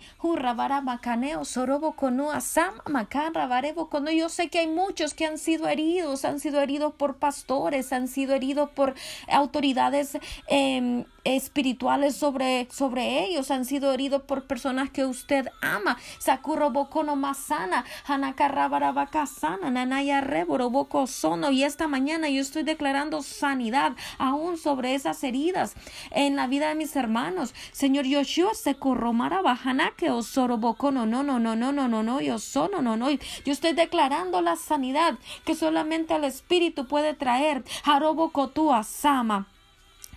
macaneo, 0.83 1.43
sorobo 1.43 1.93
kono 1.93 2.31
asam 2.31 2.75
macanra 2.87 3.47
barebo 3.47 3.89
kono. 3.89 4.11
Yo 4.11 4.29
sé 4.29 4.49
que 4.49 4.59
hay 4.59 4.67
muchos 4.67 5.13
que 5.15 5.25
han 5.25 5.37
sido 5.39 5.67
heridos, 5.67 6.23
han 6.23 6.39
sido 6.39 6.61
heridos 6.61 6.93
por 6.93 7.17
pastores, 7.17 7.91
han 7.91 8.07
sido 8.07 8.35
heridos 8.35 8.69
por 8.69 8.93
autoridades 9.27 10.17
eh, 10.47 11.05
espirituales 11.25 12.15
sobre, 12.15 12.67
sobre 12.71 13.25
ellos, 13.25 13.51
han 13.51 13.65
sido 13.65 13.91
heridos 13.91 14.21
por 14.21 14.43
personas 14.43 14.89
que 14.91 15.05
usted 15.05 15.47
ama. 15.61 15.97
Sakuro 16.19 16.69
Bokono 16.69 17.15
Masana, 17.15 17.83
Hanakarrabarabakasana, 18.05 19.71
Nanaya 19.71 20.21
Reboro 20.21 20.69
Boko 20.69 21.07
Sono. 21.07 21.51
Y 21.51 21.63
esta 21.63 21.87
mañana 21.87 22.29
yo 22.29 22.41
estoy 22.41 22.63
declarando 22.63 23.23
sanidad 23.23 23.93
aún 24.19 24.57
sobre 24.57 24.93
esas 24.93 25.23
heridas 25.23 25.75
en 26.11 26.35
la 26.35 26.47
vida 26.47 26.69
de 26.69 26.75
mis 26.75 26.95
hermanos. 26.95 27.53
Señor 27.71 28.05
Yoshua, 28.05 28.53
Sekuromara 28.53 29.41
Bajanake 29.41 30.11
Osoro 30.11 30.57
Bokono. 30.57 31.05
No, 31.05 31.23
no, 31.23 31.39
no, 31.39 31.55
no, 31.55 31.71
no, 31.71 31.87
no, 31.87 32.03
no, 32.03 32.21
yo 32.21 32.37
sono, 32.39 32.81
no, 32.81 32.95
no. 32.95 33.09
Yo 33.09 33.19
estoy 33.51 33.73
declarando 33.73 34.41
la 34.41 34.55
sanidad 34.55 35.17
que 35.43 35.55
solamente 35.55 36.15
el 36.15 36.23
Espíritu 36.23 36.87
puede 36.87 37.13
traer. 37.15 37.63
Harobo 37.83 38.29
Kotua 38.31 38.83
Sama. 38.83 39.47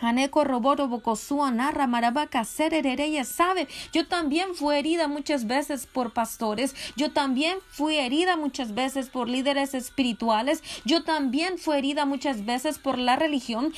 Haneko 0.01 0.45
Roboro 0.45 0.89
Bokosua 0.89 1.51
Narra 1.51 1.87
Marabaka 1.87 2.45
Serereye 2.45 3.25
sabe, 3.25 3.69
yo 3.93 4.07
también 4.07 4.55
fui 4.55 4.77
herida 4.77 5.09
muchas 5.09 5.47
veces 5.47 5.87
por 5.87 6.13
pastores, 6.13 6.75
yo 6.97 7.13
también 7.13 7.59
fui 7.69 7.97
herida 7.97 8.37
muchas 8.37 8.75
veces 8.75 9.09
por 9.09 9.29
líderes 9.29 9.75
espirituales, 9.75 10.63
yo 10.85 11.05
también 11.05 11.59
fui 11.59 11.79
herida 11.79 12.05
muchas 12.05 12.45
veces 12.45 12.79
por 12.79 12.99
la 12.99 13.17
religión, 13.17 13.73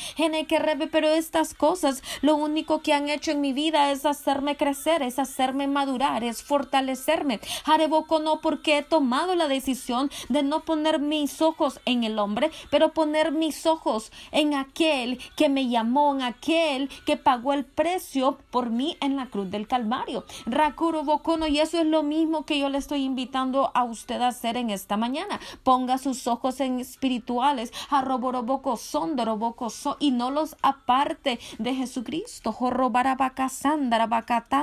Rebe, 0.50 0.88
pero 0.88 1.08
estas 1.08 1.54
cosas 1.54 2.02
lo 2.22 2.36
único 2.36 2.82
que 2.82 2.92
han 2.92 3.08
hecho 3.08 3.30
en 3.30 3.40
mi 3.40 3.52
vida 3.52 3.90
es 3.90 4.04
hacerme 4.04 4.56
crecer, 4.56 5.02
es 5.02 5.18
hacerme 5.18 5.66
madurar, 5.68 6.24
es 6.24 6.42
fortalecerme. 6.42 7.40
Hareboko 7.64 8.18
no 8.18 8.40
porque 8.40 8.78
he 8.78 8.82
tomado 8.82 9.34
la 9.34 9.48
decisión 9.48 10.10
de 10.28 10.42
no 10.42 10.60
poner 10.64 11.00
mis 11.00 11.40
ojos 11.40 11.80
en 11.84 12.04
el 12.04 12.18
hombre, 12.18 12.50
pero 12.70 12.92
poner 12.92 13.32
mis 13.32 13.66
ojos 13.66 14.12
en 14.32 14.54
aquel 14.54 15.18
que 15.36 15.48
me 15.48 15.68
llamó 15.68 16.09
aquel 16.22 16.88
que 17.06 17.16
pagó 17.16 17.52
el 17.52 17.64
precio 17.64 18.38
por 18.50 18.70
mí 18.70 18.96
en 19.00 19.16
la 19.16 19.26
cruz 19.26 19.50
del 19.50 19.68
Calvario. 19.68 20.24
Rakuro 20.46 21.04
Bocono, 21.04 21.46
y 21.46 21.60
eso 21.60 21.78
es 21.78 21.86
lo 21.86 22.02
mismo 22.02 22.44
que 22.44 22.58
yo 22.58 22.68
le 22.68 22.78
estoy 22.78 23.04
invitando 23.04 23.70
a 23.74 23.84
usted 23.84 24.20
a 24.20 24.28
hacer 24.28 24.56
en 24.56 24.70
esta 24.70 24.96
mañana. 24.96 25.40
Ponga 25.62 25.98
sus 25.98 26.26
ojos 26.26 26.60
en 26.60 26.80
espirituales, 26.80 27.72
a 27.90 28.02
Roboroboco 28.02 28.76
Sondoroboco 28.76 29.68
y 29.98 30.10
no 30.10 30.30
los 30.30 30.56
aparte 30.62 31.38
de 31.58 31.74
Jesucristo. 31.74 32.52
Jorrobarabacasandara 32.52 34.08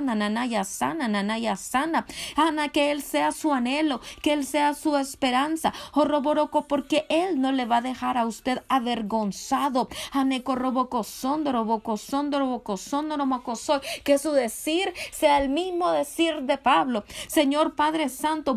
Nanaya 0.02 0.64
Sana, 0.64 1.08
Nanaya 1.08 1.56
Sana. 1.56 2.06
Ana, 2.36 2.70
que 2.70 2.92
Él 2.92 3.02
sea 3.02 3.32
su 3.32 3.54
anhelo, 3.54 4.02
que 4.22 4.34
Él 4.34 4.46
sea 4.46 4.74
su 4.74 4.98
esperanza. 4.98 5.74
Jorroboroco, 5.92 6.64
porque 6.68 7.06
Él 7.10 7.42
no 7.42 7.52
le 7.52 7.66
va 7.66 7.78
a 7.78 7.82
dejar 7.82 8.18
a 8.18 8.26
usted 8.26 8.64
avergonzado. 8.70 9.90
Aneco 10.12 10.56
que 14.04 14.17
su 14.17 14.32
decir 14.32 14.93
sea 15.12 15.41
el 15.41 15.50
mismo 15.50 15.91
decir 15.91 16.43
de 16.43 16.58
Pablo. 16.58 17.04
Señor 17.28 17.76
Padre 17.76 18.10
Santo, 18.10 18.56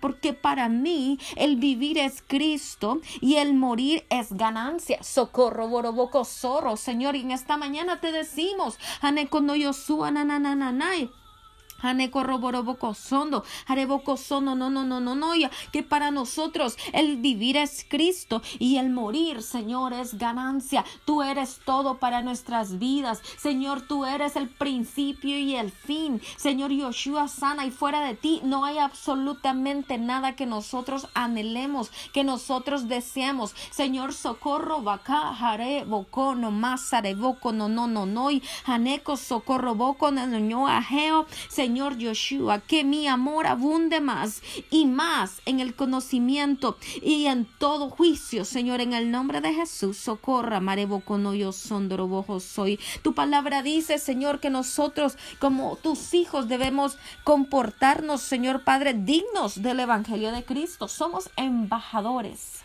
porque 0.00 0.32
para 0.32 0.68
mí 0.68 1.18
el 1.36 1.56
vivir 1.56 1.98
es 1.98 2.22
Cristo 2.26 3.00
y 3.20 3.36
el 3.36 3.54
morir 3.54 4.04
es 4.10 4.32
ganancia. 4.32 5.02
Socorro, 5.02 5.68
boroboco, 5.68 6.24
zorro, 6.24 6.76
Señor, 6.76 7.16
y 7.16 7.22
en 7.22 7.30
esta 7.30 7.56
mañana 7.56 8.00
te 8.00 8.12
decimos, 8.12 8.78
roboroboco 9.00 9.28
sondo, 12.94 13.44
sondo, 14.16 14.54
no, 14.54 14.70
no, 14.70 14.84
no, 14.84 15.00
no, 15.00 15.14
no, 15.14 15.32
que 15.72 15.82
para 15.82 16.10
nosotros 16.10 16.76
el 16.92 17.16
vivir 17.18 17.56
es 17.56 17.84
Cristo 17.88 18.42
y 18.58 18.78
el 18.78 18.90
morir, 18.90 19.42
Señor, 19.42 19.92
es 19.92 20.18
ganancia. 20.18 20.84
Tú 21.04 21.22
eres 21.22 21.60
todo 21.64 21.98
para 21.98 22.22
nuestras 22.22 22.78
vidas. 22.78 23.20
Señor, 23.36 23.82
tú 23.82 24.04
eres 24.04 24.36
el 24.36 24.48
principio 24.48 25.38
y 25.38 25.56
el 25.56 25.70
fin. 25.70 26.20
Señor 26.36 26.70
Yoshua 26.72 27.28
sana 27.28 27.66
y 27.66 27.70
fuera 27.70 28.00
de 28.00 28.14
ti 28.14 28.40
no 28.44 28.64
hay 28.64 28.78
absolutamente 28.78 29.98
nada 29.98 30.36
que 30.36 30.46
nosotros 30.46 31.08
anhelemos, 31.14 31.90
que 32.12 32.24
nosotros 32.24 32.88
deseamos. 32.88 33.54
Señor, 33.70 34.14
socorro, 34.14 34.82
vaca, 34.82 35.34
jare, 35.34 35.84
boco, 35.84 36.34
no 36.34 36.50
más, 36.50 36.90
boco, 37.16 37.52
no, 37.52 37.68
no, 37.68 37.86
no, 37.86 38.06
no, 38.06 38.30
y 38.30 38.42
haneco, 38.64 39.16
socorro, 39.16 39.74
boco, 39.74 40.10
no, 40.10 40.26
no, 40.26 40.68
ajeo. 40.68 41.26
Señor 41.48 41.65
Yoshua, 41.74 42.60
que 42.60 42.84
mi 42.84 43.06
amor 43.08 43.46
abunde 43.46 44.00
más 44.00 44.42
y 44.70 44.86
más 44.86 45.40
en 45.46 45.60
el 45.60 45.74
conocimiento 45.74 46.76
y 47.02 47.26
en 47.26 47.44
todo 47.58 47.90
juicio, 47.90 48.44
Señor, 48.44 48.80
en 48.80 48.92
el 48.92 49.10
nombre 49.10 49.40
de 49.40 49.52
Jesús, 49.52 49.96
socorra, 49.96 50.60
marebo 50.60 51.02
yo 51.34 51.52
sondorobojo 51.52 52.40
soy. 52.40 52.78
Tu 53.02 53.14
palabra 53.14 53.62
dice, 53.62 53.98
Señor, 53.98 54.40
que 54.40 54.50
nosotros 54.50 55.16
como 55.38 55.76
tus 55.76 56.14
hijos 56.14 56.48
debemos 56.48 56.98
comportarnos, 57.24 58.22
Señor 58.22 58.64
Padre, 58.64 58.94
dignos 58.94 59.62
del 59.62 59.80
Evangelio 59.80 60.32
de 60.32 60.44
Cristo. 60.44 60.88
Somos 60.88 61.30
embajadores. 61.36 62.62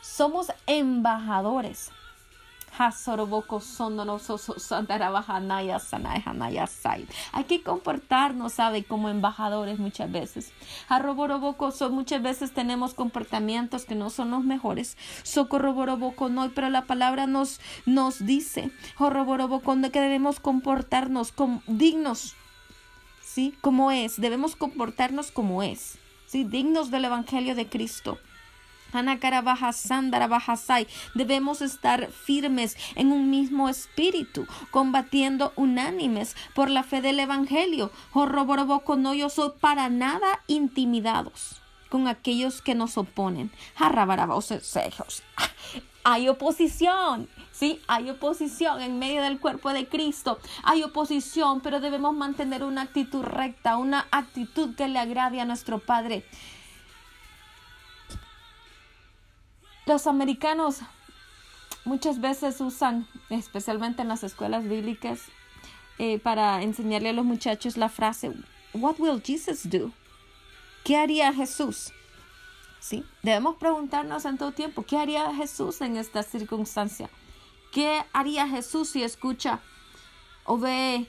Somos 0.00 0.48
embajadores. 0.66 1.90
Hay 7.32 7.44
que 7.44 7.62
comportarnos, 7.62 8.54
¿sabe? 8.54 8.84
Como 8.84 9.08
embajadores 9.08 9.78
muchas 9.78 10.10
veces. 10.10 10.52
muchas 11.90 12.22
veces 12.22 12.52
tenemos 12.52 12.94
comportamientos 12.94 13.84
que 13.84 13.94
no 13.94 14.10
son 14.10 14.30
los 14.30 14.44
mejores. 14.44 14.96
No, 16.30 16.50
pero 16.54 16.70
la 16.70 16.86
palabra 16.86 17.26
nos, 17.26 17.60
nos 17.86 18.24
dice, 18.24 18.70
que 19.90 20.00
debemos 20.00 20.40
comportarnos 20.40 21.32
como 21.32 21.62
dignos, 21.66 22.34
¿sí? 23.22 23.54
Como 23.60 23.90
es, 23.90 24.20
debemos 24.20 24.56
comportarnos 24.56 25.30
como 25.30 25.62
es, 25.62 25.98
¿sí? 26.26 26.44
Dignos 26.44 26.90
del 26.90 27.04
Evangelio 27.04 27.54
de 27.54 27.68
Cristo. 27.68 28.18
Debemos 31.14 31.62
estar 31.62 32.10
firmes 32.10 32.76
en 32.94 33.12
un 33.12 33.30
mismo 33.30 33.68
espíritu, 33.68 34.46
combatiendo 34.70 35.52
unánimes 35.56 36.36
por 36.54 36.70
la 36.70 36.82
fe 36.82 37.00
del 37.00 37.20
Evangelio. 37.20 37.90
No 38.14 39.14
yo 39.14 39.28
soy 39.28 39.52
para 39.60 39.88
nada 39.88 40.40
intimidados 40.46 41.62
con 41.88 42.08
aquellos 42.08 42.62
que 42.62 42.74
nos 42.74 42.96
oponen. 42.96 43.50
Hay 46.04 46.28
oposición, 46.28 47.28
sí, 47.52 47.80
hay 47.86 48.10
oposición 48.10 48.80
en 48.80 48.98
medio 48.98 49.22
del 49.22 49.38
cuerpo 49.38 49.72
de 49.72 49.86
Cristo. 49.86 50.38
Hay 50.64 50.82
oposición, 50.82 51.60
pero 51.60 51.80
debemos 51.80 52.14
mantener 52.14 52.64
una 52.64 52.82
actitud 52.82 53.22
recta, 53.22 53.76
una 53.76 54.08
actitud 54.10 54.74
que 54.74 54.88
le 54.88 54.98
agrade 54.98 55.40
a 55.40 55.44
nuestro 55.44 55.78
Padre. 55.78 56.24
Los 59.84 60.06
americanos 60.06 60.78
muchas 61.84 62.20
veces 62.20 62.60
usan, 62.60 63.08
especialmente 63.30 64.02
en 64.02 64.08
las 64.08 64.22
escuelas 64.22 64.62
bíblicas, 64.68 65.22
eh, 65.98 66.20
para 66.20 66.62
enseñarle 66.62 67.08
a 67.08 67.12
los 67.12 67.24
muchachos 67.24 67.76
la 67.76 67.88
frase, 67.88 68.32
What 68.74 68.98
will 68.98 69.20
Jesus 69.22 69.68
do? 69.68 69.90
¿Qué 70.84 70.96
haría 70.96 71.32
Jesús? 71.32 71.92
¿Sí? 72.80 73.04
Debemos 73.22 73.56
preguntarnos 73.56 74.24
en 74.24 74.38
todo 74.38 74.52
tiempo, 74.52 74.84
¿qué 74.84 74.96
haría 74.96 75.34
Jesús 75.34 75.80
en 75.80 75.96
esta 75.96 76.22
circunstancia? 76.22 77.10
¿Qué 77.72 78.04
haría 78.12 78.48
Jesús 78.48 78.88
si 78.90 79.02
escucha 79.02 79.60
o 80.44 80.58
ve 80.58 81.06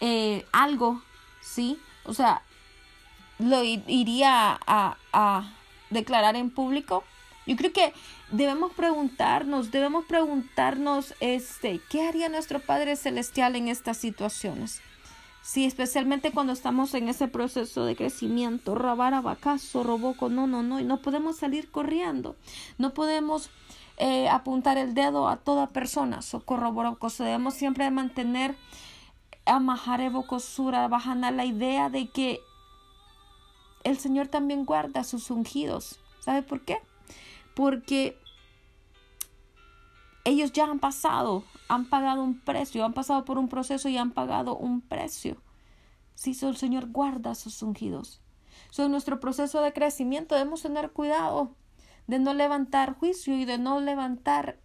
eh, 0.00 0.44
algo? 0.52 1.02
¿Sí? 1.40 1.80
O 2.04 2.14
sea, 2.14 2.42
¿lo 3.38 3.62
iría 3.62 4.58
a 4.66 5.52
declarar 5.90 6.36
en 6.36 6.50
público? 6.50 7.04
Yo 7.48 7.56
creo 7.56 7.72
que 7.72 7.94
debemos 8.30 8.72
preguntarnos, 8.74 9.70
debemos 9.70 10.04
preguntarnos, 10.04 11.14
este, 11.20 11.80
¿qué 11.88 12.06
haría 12.06 12.28
nuestro 12.28 12.60
Padre 12.60 12.94
Celestial 12.94 13.56
en 13.56 13.68
estas 13.68 13.96
situaciones? 13.96 14.82
Sí, 15.40 15.64
especialmente 15.64 16.30
cuando 16.30 16.52
estamos 16.52 16.92
en 16.92 17.08
ese 17.08 17.26
proceso 17.26 17.86
de 17.86 17.96
crecimiento, 17.96 18.74
robar 18.74 19.14
abacazo, 19.14 19.82
roboco, 19.82 20.28
no, 20.28 20.46
no, 20.46 20.62
no, 20.62 20.78
y 20.78 20.84
no 20.84 21.00
podemos 21.00 21.38
salir 21.38 21.70
corriendo, 21.70 22.36
no 22.76 22.92
podemos 22.92 23.48
eh, 23.96 24.28
apuntar 24.28 24.76
el 24.76 24.92
dedo 24.92 25.26
a 25.26 25.38
toda 25.38 25.68
persona, 25.68 26.20
socorro, 26.20 26.70
boroco, 26.72 27.08
debemos 27.18 27.54
siempre 27.54 27.90
mantener 27.90 28.56
amajare 29.46 30.10
bocosura, 30.10 30.86
bajando 30.86 31.30
la 31.30 31.46
idea 31.46 31.88
de 31.88 32.10
que 32.10 32.42
el 33.84 33.96
Señor 33.96 34.28
también 34.28 34.66
guarda 34.66 35.02
sus 35.02 35.30
ungidos. 35.30 35.98
¿Sabe 36.20 36.42
por 36.42 36.60
qué? 36.60 36.78
Porque 37.58 38.16
ellos 40.22 40.52
ya 40.52 40.66
han 40.66 40.78
pasado, 40.78 41.42
han 41.66 41.86
pagado 41.86 42.22
un 42.22 42.38
precio, 42.38 42.84
han 42.84 42.92
pasado 42.92 43.24
por 43.24 43.36
un 43.36 43.48
proceso 43.48 43.88
y 43.88 43.96
han 43.96 44.12
pagado 44.12 44.56
un 44.56 44.80
precio. 44.80 45.42
Si 46.14 46.34
sí, 46.34 46.46
el 46.46 46.56
Señor 46.56 46.92
guarda 46.92 47.34
sus 47.34 47.60
ungidos. 47.60 48.22
Sobre 48.70 48.90
nuestro 48.90 49.18
proceso 49.18 49.60
de 49.60 49.72
crecimiento 49.72 50.36
debemos 50.36 50.62
tener 50.62 50.92
cuidado 50.92 51.56
de 52.06 52.20
no 52.20 52.32
levantar 52.32 52.94
juicio 52.94 53.36
y 53.36 53.44
de 53.44 53.58
no 53.58 53.80
levantar 53.80 54.60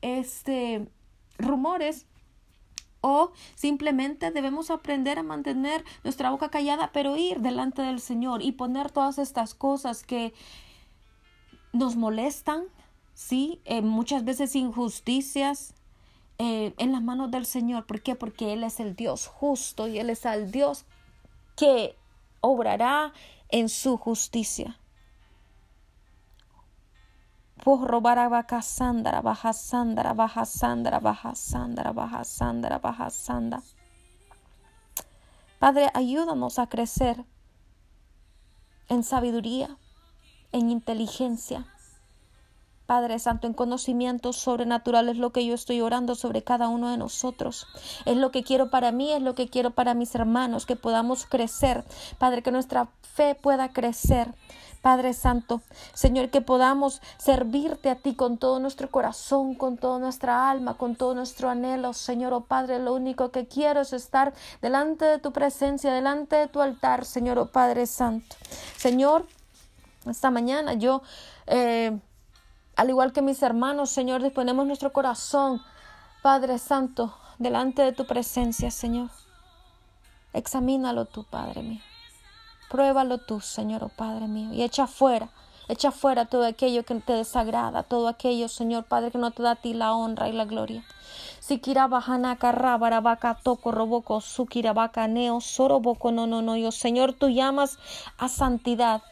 este 0.00 0.88
rumores 1.36 2.06
o 3.00 3.32
simplemente 3.56 4.30
debemos 4.30 4.70
aprender 4.70 5.18
a 5.18 5.24
mantener 5.24 5.84
nuestra 6.04 6.30
boca 6.30 6.48
callada, 6.48 6.92
pero 6.92 7.16
ir 7.16 7.40
delante 7.40 7.82
del 7.82 7.98
Señor 7.98 8.40
y 8.40 8.52
poner 8.52 8.92
todas 8.92 9.18
estas 9.18 9.52
cosas 9.56 10.04
que 10.04 10.32
nos 11.74 11.96
molestan, 11.96 12.64
¿sí? 13.12 13.60
Eh, 13.64 13.82
muchas 13.82 14.24
veces 14.24 14.56
injusticias 14.56 15.74
eh, 16.38 16.72
en 16.78 16.92
las 16.92 17.02
manos 17.02 17.30
del 17.30 17.44
Señor. 17.44 17.84
¿Por 17.84 18.00
qué? 18.00 18.14
Porque 18.14 18.52
Él 18.52 18.64
es 18.64 18.80
el 18.80 18.96
Dios 18.96 19.26
justo 19.26 19.88
y 19.88 19.98
Él 19.98 20.08
es 20.08 20.24
el 20.24 20.50
Dios 20.50 20.86
que 21.56 21.96
obrará 22.40 23.12
en 23.48 23.68
su 23.68 23.96
justicia. 23.96 24.78
Por 27.62 27.88
robar 27.88 28.18
a 28.18 28.28
baja 28.28 28.62
sandara, 28.62 29.20
baja 29.22 29.52
sandara, 29.52 30.12
baja 30.12 30.44
sandara, 30.44 31.00
baja 31.00 31.34
sandara, 31.34 31.92
baja 31.92 32.24
sandara, 32.24 32.78
baja 32.78 33.10
sandara. 33.10 33.62
Padre, 35.58 35.90
ayúdanos 35.94 36.58
a 36.58 36.68
crecer 36.68 37.24
en 38.88 39.02
sabiduría, 39.02 39.78
en 40.54 40.70
inteligencia. 40.70 41.66
Padre 42.86 43.18
Santo, 43.18 43.46
en 43.46 43.54
conocimiento 43.54 44.32
sobrenatural 44.32 45.08
es 45.08 45.16
lo 45.16 45.30
que 45.30 45.44
yo 45.44 45.54
estoy 45.54 45.80
orando 45.80 46.14
sobre 46.14 46.44
cada 46.44 46.68
uno 46.68 46.90
de 46.90 46.96
nosotros. 46.96 47.66
Es 48.04 48.16
lo 48.16 48.30
que 48.30 48.44
quiero 48.44 48.70
para 48.70 48.92
mí, 48.92 49.10
es 49.10 49.20
lo 49.22 49.34
que 49.34 49.48
quiero 49.48 49.72
para 49.72 49.94
mis 49.94 50.14
hermanos, 50.14 50.64
que 50.64 50.76
podamos 50.76 51.26
crecer. 51.26 51.84
Padre, 52.18 52.42
que 52.42 52.52
nuestra 52.52 52.88
fe 53.00 53.34
pueda 53.34 53.72
crecer. 53.72 54.32
Padre 54.80 55.14
Santo, 55.14 55.62
Señor, 55.94 56.28
que 56.28 56.42
podamos 56.42 57.00
servirte 57.16 57.88
a 57.88 57.96
ti 57.96 58.14
con 58.14 58.36
todo 58.36 58.60
nuestro 58.60 58.90
corazón, 58.90 59.54
con 59.54 59.78
toda 59.78 59.98
nuestra 59.98 60.50
alma, 60.50 60.74
con 60.74 60.94
todo 60.94 61.14
nuestro 61.14 61.48
anhelo. 61.48 61.94
Señor, 61.94 62.34
oh 62.34 62.42
Padre, 62.42 62.78
lo 62.78 62.94
único 62.94 63.30
que 63.30 63.48
quiero 63.48 63.80
es 63.80 63.94
estar 63.94 64.34
delante 64.60 65.06
de 65.06 65.18
tu 65.18 65.32
presencia, 65.32 65.92
delante 65.92 66.36
de 66.36 66.48
tu 66.48 66.60
altar, 66.60 67.06
Señor, 67.06 67.38
oh 67.38 67.46
Padre 67.46 67.86
Santo. 67.86 68.36
Señor, 68.76 69.26
esta 70.10 70.30
mañana 70.30 70.74
yo, 70.74 71.02
eh, 71.46 71.98
al 72.76 72.88
igual 72.88 73.12
que 73.12 73.22
mis 73.22 73.42
hermanos, 73.42 73.90
Señor, 73.90 74.22
disponemos 74.22 74.66
nuestro 74.66 74.92
corazón, 74.92 75.62
Padre 76.22 76.58
Santo, 76.58 77.14
delante 77.38 77.82
de 77.82 77.92
tu 77.92 78.06
presencia, 78.06 78.70
Señor. 78.70 79.10
Examínalo 80.32 81.04
tú, 81.04 81.24
Padre 81.24 81.62
mío. 81.62 81.80
Pruébalo 82.70 83.18
tú, 83.18 83.40
Señor, 83.40 83.84
oh 83.84 83.88
Padre 83.88 84.26
mío, 84.26 84.52
y 84.52 84.62
echa 84.62 84.86
fuera, 84.88 85.28
echa 85.68 85.92
fuera 85.92 86.24
todo 86.24 86.44
aquello 86.44 86.84
que 86.84 86.96
te 86.96 87.12
desagrada, 87.12 87.84
todo 87.84 88.08
aquello, 88.08 88.48
Señor 88.48 88.84
Padre, 88.84 89.12
que 89.12 89.18
no 89.18 89.30
te 89.30 89.42
da 89.42 89.52
a 89.52 89.56
ti 89.56 89.74
la 89.74 89.94
honra 89.94 90.28
y 90.28 90.32
la 90.32 90.44
gloria. 90.44 90.84
Señor, 96.72 97.12
tú 97.12 97.28
llamas 97.28 97.78
a 98.18 98.28
santidad, 98.28 99.02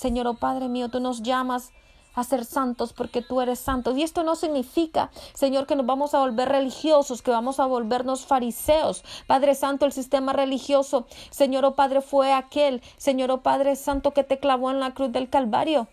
Señor, 0.00 0.26
oh 0.28 0.34
Padre 0.34 0.68
mío, 0.68 0.88
tú 0.88 0.98
nos 0.98 1.22
llamas 1.22 1.72
a 2.14 2.24
ser 2.24 2.46
santos 2.46 2.94
porque 2.94 3.20
tú 3.20 3.42
eres 3.42 3.58
santo. 3.58 3.94
Y 3.94 4.02
esto 4.02 4.22
no 4.22 4.34
significa, 4.34 5.10
Señor, 5.34 5.66
que 5.66 5.76
nos 5.76 5.84
vamos 5.84 6.14
a 6.14 6.20
volver 6.20 6.48
religiosos, 6.48 7.20
que 7.20 7.30
vamos 7.30 7.60
a 7.60 7.66
volvernos 7.66 8.24
fariseos. 8.24 9.04
Padre 9.26 9.54
Santo, 9.54 9.84
el 9.84 9.92
sistema 9.92 10.32
religioso, 10.32 11.06
Señor, 11.28 11.66
oh 11.66 11.74
Padre, 11.74 12.00
fue 12.00 12.32
aquel, 12.32 12.80
Señor, 12.96 13.30
oh 13.30 13.42
Padre 13.42 13.76
Santo, 13.76 14.12
que 14.12 14.24
te 14.24 14.38
clavó 14.38 14.70
en 14.70 14.80
la 14.80 14.94
cruz 14.94 15.12
del 15.12 15.28
Calvario. 15.28 15.86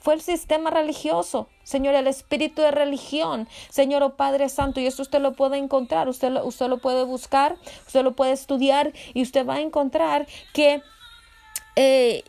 Fue 0.00 0.14
el 0.14 0.22
sistema 0.22 0.70
religioso, 0.70 1.46
Señor, 1.62 1.94
el 1.94 2.06
espíritu 2.06 2.62
de 2.62 2.70
religión, 2.70 3.48
Señor, 3.68 4.02
oh 4.02 4.16
Padre 4.16 4.48
Santo, 4.48 4.80
y 4.80 4.86
eso 4.86 5.02
usted 5.02 5.20
lo 5.20 5.34
puede 5.34 5.58
encontrar, 5.58 6.08
usted 6.08 6.30
lo, 6.30 6.46
usted 6.46 6.68
lo 6.68 6.78
puede 6.78 7.04
buscar, 7.04 7.58
usted 7.86 8.02
lo 8.02 8.12
puede 8.12 8.32
estudiar 8.32 8.94
y 9.12 9.22
usted 9.22 9.46
va 9.46 9.56
a 9.56 9.60
encontrar 9.60 10.26
que 10.54 10.82
eh, 11.76 12.24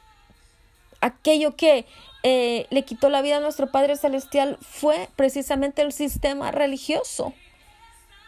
aquello 1.03 1.55
que 1.55 1.85
eh, 2.23 2.67
le 2.69 2.83
quitó 2.83 3.09
la 3.09 3.21
vida 3.21 3.37
a 3.37 3.41
nuestro 3.41 3.67
Padre 3.71 3.97
Celestial 3.97 4.57
fue 4.61 5.09
precisamente 5.15 5.81
el 5.81 5.91
sistema 5.91 6.51
religioso. 6.51 7.33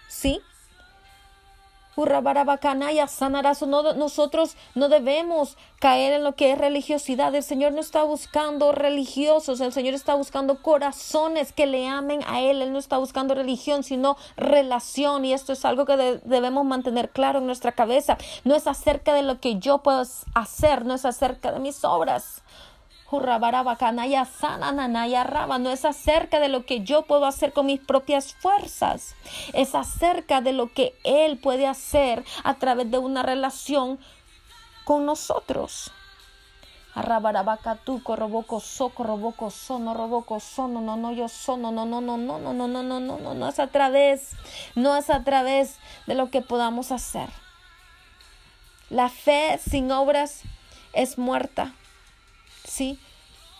¿Sí? 0.08 0.42
No, 3.68 3.94
nosotros 3.94 4.58
no 4.76 4.90
debemos 4.90 5.58
caer 5.80 6.14
en 6.14 6.24
lo 6.24 6.36
que 6.36 6.52
es 6.52 6.58
religiosidad. 6.58 7.34
El 7.34 7.44
Señor 7.44 7.74
no 7.74 7.80
está 7.80 8.04
buscando 8.04 8.72
religiosos, 8.72 9.62
el 9.62 9.72
Señor 9.72 9.94
está 9.94 10.16
buscando 10.16 10.62
corazones 10.62 11.54
que 11.54 11.66
le 11.66 11.88
amen 11.88 12.22
a 12.28 12.42
Él. 12.42 12.62
Él 12.62 12.74
no 12.74 12.80
está 12.80 12.98
buscando 12.98 13.36
religión, 13.36 13.84
sino 13.84 14.18
relación. 14.38 15.26
Y 15.26 15.34
esto 15.34 15.54
es 15.54 15.64
algo 15.66 15.86
que 15.86 16.22
debemos 16.24 16.66
mantener 16.66 17.10
claro 17.10 17.40
en 17.40 17.46
nuestra 17.46 17.72
cabeza. 17.72 18.18
No 18.44 18.56
es 18.56 18.68
acerca 18.68 19.14
de 19.14 19.24
lo 19.24 19.40
que 19.40 19.60
yo 19.60 19.80
puedo 19.80 20.04
hacer, 20.34 20.86
no 20.86 20.96
es 20.96 21.06
acerca 21.06 21.52
de 21.52 21.60
mis 21.60 21.84
obras. 21.84 22.42
No 25.60 25.70
es 25.72 25.86
acerca 25.86 26.40
de 26.40 26.50
lo 26.50 26.66
que 26.66 26.84
yo 26.84 27.04
puedo 27.04 27.26
hacer 27.26 27.54
con 27.54 27.68
mis 27.68 27.80
propias 27.80 28.34
fuerzas. 28.34 29.16
Es 29.54 29.76
acerca 29.76 30.42
de 30.42 30.54
lo 30.54 30.72
que 30.72 30.96
Él 31.04 31.38
puede 31.38 31.68
hacer 31.68 32.24
a 32.44 32.56
través 32.56 32.90
de 32.90 32.98
una 32.98 33.24
relación 33.24 34.00
con 34.86 35.06
nosotros. 35.06 35.92
Arrabarabacatuco, 36.94 38.16
roboco, 38.16 38.62
soco, 38.62 39.04
roboco, 39.04 39.50
sono, 39.52 39.94
roboco, 39.94 40.40
sono, 40.40 40.80
no, 40.80 40.96
no, 40.96 41.12
yo 41.12 41.28
sono, 41.28 41.72
no, 41.72 41.86
no, 41.86 42.00
no, 42.00 42.16
no, 42.16 42.40
no, 42.40 42.54
no, 42.54 42.68
no, 42.68 42.84
no, 42.84 43.00
no, 43.02 43.18
no, 43.20 43.34
no 43.34 43.50
es 43.50 43.60
a 43.60 43.68
través, 43.68 44.32
no 44.76 44.96
es 44.96 45.10
a 45.10 45.24
través 45.24 45.78
de 46.08 46.16
lo 46.16 46.30
que 46.32 46.42
podamos 46.42 46.94
hacer. 46.94 47.30
La 48.90 49.10
fe 49.10 49.60
sin 49.60 49.92
obras 49.92 50.44
es 50.94 51.18
muerta. 51.18 51.74
¿Sí? 52.76 53.00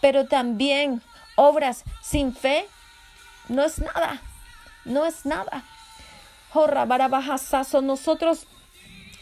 Pero 0.02 0.28
también 0.28 1.02
obras 1.36 1.84
sin 2.02 2.36
fe 2.36 2.68
no 3.48 3.64
es 3.64 3.80
nada, 3.80 4.22
no 4.84 5.06
es 5.06 5.26
nada. 5.26 5.64
Jorra, 6.52 6.86
nosotros 7.82 8.48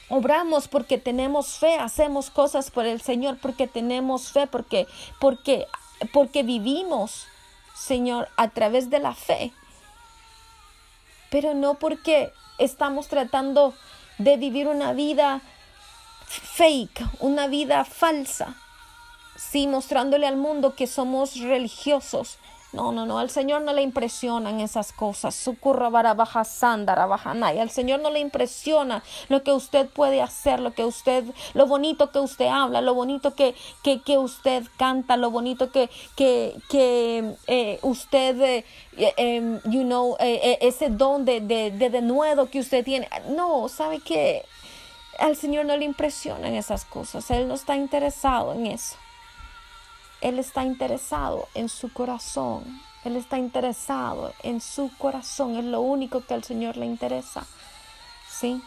obramos 0.09 0.67
porque 0.67 0.97
tenemos 0.97 1.59
fe, 1.59 1.77
hacemos 1.77 2.29
cosas 2.29 2.71
por 2.71 2.85
el 2.85 3.01
Señor 3.01 3.37
porque 3.39 3.67
tenemos 3.67 4.31
fe, 4.31 4.47
porque, 4.47 4.87
porque, 5.19 5.67
porque 6.11 6.43
vivimos, 6.43 7.27
Señor, 7.75 8.29
a 8.35 8.49
través 8.49 8.89
de 8.89 8.99
la 8.99 9.13
fe. 9.13 9.51
Pero 11.29 11.53
no 11.53 11.75
porque 11.75 12.31
estamos 12.57 13.07
tratando 13.07 13.73
de 14.17 14.37
vivir 14.37 14.67
una 14.67 14.93
vida 14.93 15.41
fake, 16.27 17.01
una 17.19 17.47
vida 17.47 17.85
falsa 17.85 18.55
sí, 19.35 19.67
mostrándole 19.67 20.27
al 20.27 20.37
mundo 20.37 20.75
que 20.75 20.87
somos 20.87 21.39
religiosos. 21.39 22.37
No, 22.73 22.91
no, 22.91 23.05
no, 23.05 23.19
al 23.19 23.29
Señor 23.29 23.61
no 23.61 23.71
le 23.71 23.83
impresionan 23.83 24.59
esas 24.59 24.91
cosas. 24.91 25.35
Sucurra 25.35 25.89
baja 25.89 26.43
sandara 26.43 27.07
y 27.53 27.59
al 27.59 27.69
Señor 27.69 27.99
no 27.99 28.09
le 28.09 28.19
impresiona 28.19 29.03
lo 29.29 29.43
que 29.43 29.51
usted 29.51 29.87
puede 29.87 30.23
hacer, 30.23 30.59
lo 30.59 30.73
que 30.73 30.83
usted, 30.83 31.23
lo 31.53 31.67
bonito 31.67 32.11
que 32.11 32.17
usted 32.17 32.47
habla, 32.47 32.81
lo 32.81 32.95
bonito 32.95 33.35
que, 33.35 33.53
que, 33.83 34.01
que 34.01 34.17
usted 34.17 34.63
canta, 34.75 35.17
lo 35.17 35.29
bonito 35.29 35.71
que, 35.71 35.87
que, 36.15 36.55
que 36.67 37.35
eh, 37.45 37.77
usted, 37.83 38.41
eh, 38.41 38.65
em, 39.17 39.61
you 39.65 39.83
know, 39.83 40.17
eh, 40.19 40.57
ese 40.61 40.89
don 40.89 41.25
de, 41.25 41.41
de, 41.41 41.69
de 41.69 41.89
denuedo 41.91 42.49
que 42.49 42.59
usted 42.59 42.83
tiene. 42.83 43.07
No, 43.29 43.69
¿sabe 43.69 43.99
qué? 43.99 44.45
Al 45.19 45.35
Señor 45.35 45.65
no 45.65 45.77
le 45.77 45.85
impresionan 45.85 46.55
esas 46.55 46.85
cosas. 46.85 47.29
Él 47.29 47.47
no 47.47 47.53
está 47.53 47.75
interesado 47.75 48.53
en 48.53 48.65
eso. 48.65 48.95
Él 50.23 50.39
está 50.39 50.63
interesado 50.63 51.49
en 51.53 51.67
su 51.67 51.91
corazón. 51.91 52.63
Él 53.03 53.17
está 53.17 53.37
interesado 53.37 54.33
en 54.41 54.61
su 54.61 54.89
corazón. 54.97 55.57
Es 55.57 55.65
lo 55.65 55.81
único 55.81 56.21
que 56.21 56.33
al 56.33 56.45
Señor 56.45 56.77
le 56.77 56.85
interesa. 56.85 57.45
¿Sí? 58.29 58.63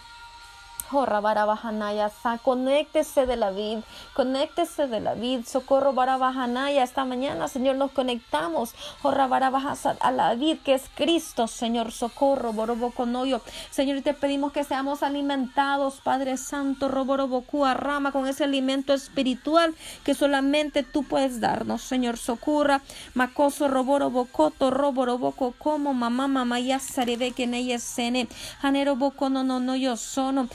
Conéctese 2.43 3.27
de 3.27 3.37
la 3.37 3.51
vid, 3.51 3.79
conéctese 4.15 4.87
de 4.87 5.01
la 5.01 5.15
vid, 5.15 5.45
socorro 5.45 5.93
barabajanaya. 5.93 6.83
Esta 6.85 7.05
mañana, 7.05 7.49
Señor, 7.49 7.77
nos 7.77 7.91
conectamos 7.91 8.75
a 9.03 10.11
la 10.13 10.35
vid 10.35 10.59
que 10.65 10.75
es 10.75 10.85
Cristo, 10.95 11.47
Señor, 11.49 11.93
socorro, 11.93 12.53
boroboconoyo. 12.53 13.41
Señor, 13.71 14.03
te 14.03 14.15
pedimos 14.15 14.53
que 14.53 14.65
seamos 14.65 15.03
alimentados, 15.03 16.01
Padre 16.03 16.37
Santo, 16.37 16.89
roborobocu, 16.89 17.65
rama 17.65 18.13
con 18.13 18.27
ese 18.27 18.45
alimento 18.45 18.95
espiritual 18.95 19.75
que 20.05 20.15
solamente 20.15 20.83
tú 20.83 21.03
puedes 21.03 21.41
darnos, 21.41 21.83
Señor, 21.83 22.17
socorra, 22.17 22.81
macoso, 23.15 23.69
roborobocoto, 23.69 24.71
roboroboco, 24.71 25.55
como 25.59 25.95
mamá, 25.95 26.29
mamá, 26.29 26.61
ya 26.61 26.79
sarebe 26.79 27.33
que 27.33 27.45
en 27.45 27.55
ella 27.55 27.79
sene, 27.79 28.29
janero 28.61 28.97
boco, 28.97 29.29
no, 29.31 29.43
no, 29.43 29.61
no, 29.61 29.77
yo 29.77 29.97
sono. 29.97 30.49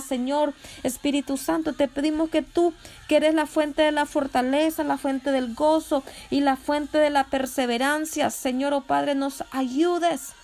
Señor 0.00 0.54
Espíritu 0.82 1.36
Santo, 1.36 1.72
te 1.72 1.88
pedimos 1.88 2.30
que 2.30 2.42
tú, 2.42 2.74
que 3.08 3.16
eres 3.16 3.34
la 3.34 3.46
fuente 3.46 3.82
de 3.82 3.92
la 3.92 4.06
fortaleza, 4.06 4.84
la 4.84 4.98
fuente 4.98 5.30
del 5.32 5.54
gozo 5.54 6.02
y 6.30 6.40
la 6.40 6.56
fuente 6.56 6.98
de 6.98 7.10
la 7.10 7.24
perseverancia, 7.24 8.30
Señor, 8.30 8.74
oh 8.74 8.82
Padre, 8.82 9.14
nos 9.14 9.44
ayudes 9.50 10.34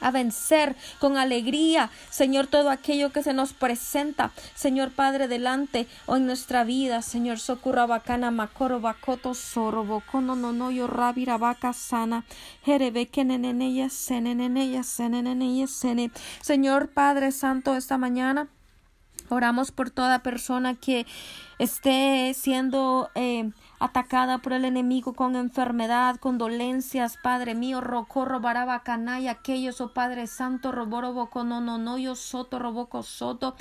a 0.00 0.10
vencer 0.10 0.76
con 0.98 1.16
alegría, 1.16 1.90
Señor, 2.10 2.46
todo 2.46 2.70
aquello 2.70 3.10
que 3.10 3.22
se 3.22 3.32
nos 3.32 3.52
presenta, 3.52 4.32
Señor 4.54 4.92
Padre, 4.92 5.28
delante 5.28 5.86
o 6.06 6.16
en 6.16 6.26
nuestra 6.26 6.64
vida, 6.64 7.02
Señor, 7.02 7.38
socorra 7.38 7.86
bacana, 7.86 8.30
macoro, 8.30 8.80
bacoto, 8.80 9.34
soro, 9.34 9.84
bocono, 9.84 10.36
no, 10.36 10.52
no, 10.52 10.70
yo, 10.70 10.86
rabira, 10.86 11.38
vaca, 11.38 11.72
sana, 11.72 12.24
jerebe, 12.64 13.06
que 13.06 13.20
ella, 13.20 13.92
sene. 15.66 16.10
Señor 16.40 16.88
Padre 16.88 17.32
Santo, 17.32 17.74
esta 17.74 17.98
mañana 17.98 18.48
oramos 19.28 19.70
por 19.70 19.90
toda 19.90 20.22
persona 20.22 20.74
que 20.74 21.06
esté 21.58 22.32
siendo 22.34 23.10
eh, 23.14 23.50
atacada 23.80 24.38
por 24.38 24.52
el 24.52 24.66
enemigo 24.66 25.14
con 25.14 25.34
enfermedad, 25.36 26.16
con 26.16 26.36
dolencias, 26.36 27.16
Padre 27.16 27.54
mío, 27.54 27.80
rocorro 27.80 28.38
barabacanay, 28.38 29.26
aquellos, 29.26 29.80
oh 29.80 29.94
Padre 29.94 30.26
Santo, 30.26 30.70
roborobo 30.70 31.30
no 31.44 31.98
yo 31.98 32.14
soto, 32.14 32.58
roboco 32.58 33.02
soto, 33.02 33.56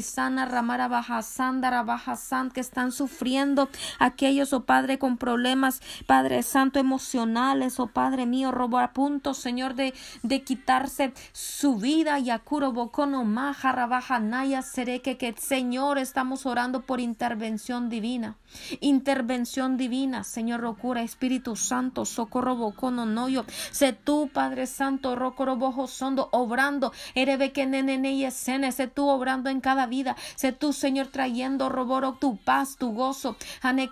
sana, 0.00 0.46
ramara 0.46 0.88
bajasandara 0.88 1.82
bajasan, 1.82 2.50
que 2.50 2.60
están 2.60 2.92
sufriendo, 2.92 3.68
aquellos, 3.98 4.54
oh 4.54 4.64
Padre, 4.64 4.98
con 4.98 5.18
problemas, 5.18 5.82
Padre 6.06 6.42
Santo, 6.42 6.78
emocionales, 6.78 7.78
oh 7.78 7.88
Padre 7.88 8.24
mío, 8.24 8.52
robo 8.52 8.78
a 8.78 8.92
punto, 8.94 9.34
Señor, 9.34 9.74
de, 9.74 9.92
de 10.22 10.42
quitarse 10.42 11.12
su 11.32 11.76
vida, 11.76 12.18
yakuro 12.18 12.72
bocono 12.72 13.24
maja, 13.24 13.72
rabajanaya, 13.72 14.62
seré 14.62 15.02
que, 15.02 15.18
que, 15.18 15.34
Señor, 15.36 15.98
estamos 15.98 16.46
orando 16.46 16.80
por 16.80 17.00
intervención 17.00 17.90
divina, 17.90 18.36
intervención 18.80 19.25
intervención 19.26 19.76
divina, 19.76 20.22
Señor 20.22 20.60
Rocura, 20.60 21.02
Espíritu 21.02 21.56
Santo, 21.56 22.04
socorro 22.04 22.54
bocono 22.54 23.06
noyo, 23.06 23.44
sé 23.72 23.92
tú, 23.92 24.30
Padre 24.32 24.68
Santo, 24.68 25.16
bojo 25.56 25.88
sondo, 25.88 26.28
obrando, 26.30 26.92
erebe 27.16 27.50
que 27.50 27.66
nene 27.66 28.24
escena, 28.24 28.70
sé 28.70 28.86
tú 28.86 29.08
obrando 29.08 29.50
en 29.50 29.60
cada 29.60 29.86
vida, 29.86 30.14
sé 30.36 30.52
tú, 30.52 30.72
Señor, 30.72 31.08
trayendo 31.08 31.68
roboro 31.68 32.12
tu 32.20 32.36
paz, 32.36 32.76
tu 32.76 32.92
gozo, 32.92 33.36
ane 33.62 33.90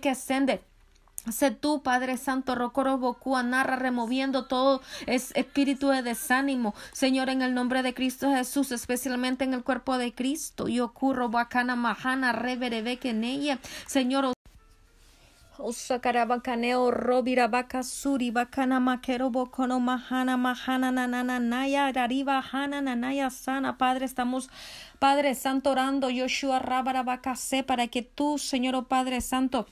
que 0.00 0.10
ascende. 0.10 0.62
Sé 1.32 1.50
tú, 1.50 1.82
Padre 1.82 2.16
Santo, 2.16 2.54
Rocoro 2.54 3.18
narra 3.42 3.76
removiendo 3.76 4.46
todo 4.46 4.80
espíritu 5.06 5.88
de 5.88 6.02
desánimo, 6.02 6.74
Señor, 6.92 7.28
en 7.28 7.42
el 7.42 7.54
nombre 7.54 7.82
de 7.82 7.92
Cristo 7.92 8.30
Jesús, 8.30 8.70
especialmente 8.72 9.44
en 9.44 9.52
el 9.52 9.64
cuerpo 9.64 9.98
de 9.98 10.14
Cristo. 10.14 10.68
Y 10.68 10.80
ocurro 10.80 11.28
bacana 11.28 11.74
mahana 11.74 12.32
reverebe 12.32 12.98
que 12.98 13.10
en 13.10 13.60
Señor. 13.86 14.37
Osakarabakaneo 15.58 16.92
robirabaka 16.92 17.82
suri 17.82 18.30
bakana 18.30 18.78
makero 18.78 19.28
bokono 19.28 19.80
mahana 19.80 20.36
mahana 20.36 20.92
nanana 20.92 21.40
naya 21.40 21.90
rariba 21.92 22.40
hana 22.40 22.80
nanaya 22.80 23.28
sana. 23.28 23.76
Padre 23.76 24.06
estamos 24.06 24.50
Padre 25.00 25.34
Santo 25.34 25.70
orando 25.72 26.10
Yoshua 26.10 26.60
rabarabakase 26.60 27.64
para 27.64 27.88
que 27.88 28.02
tú 28.02 28.38
Señor 28.38 28.76
oh 28.76 28.84
Padre 28.84 29.20
Santo 29.20 29.66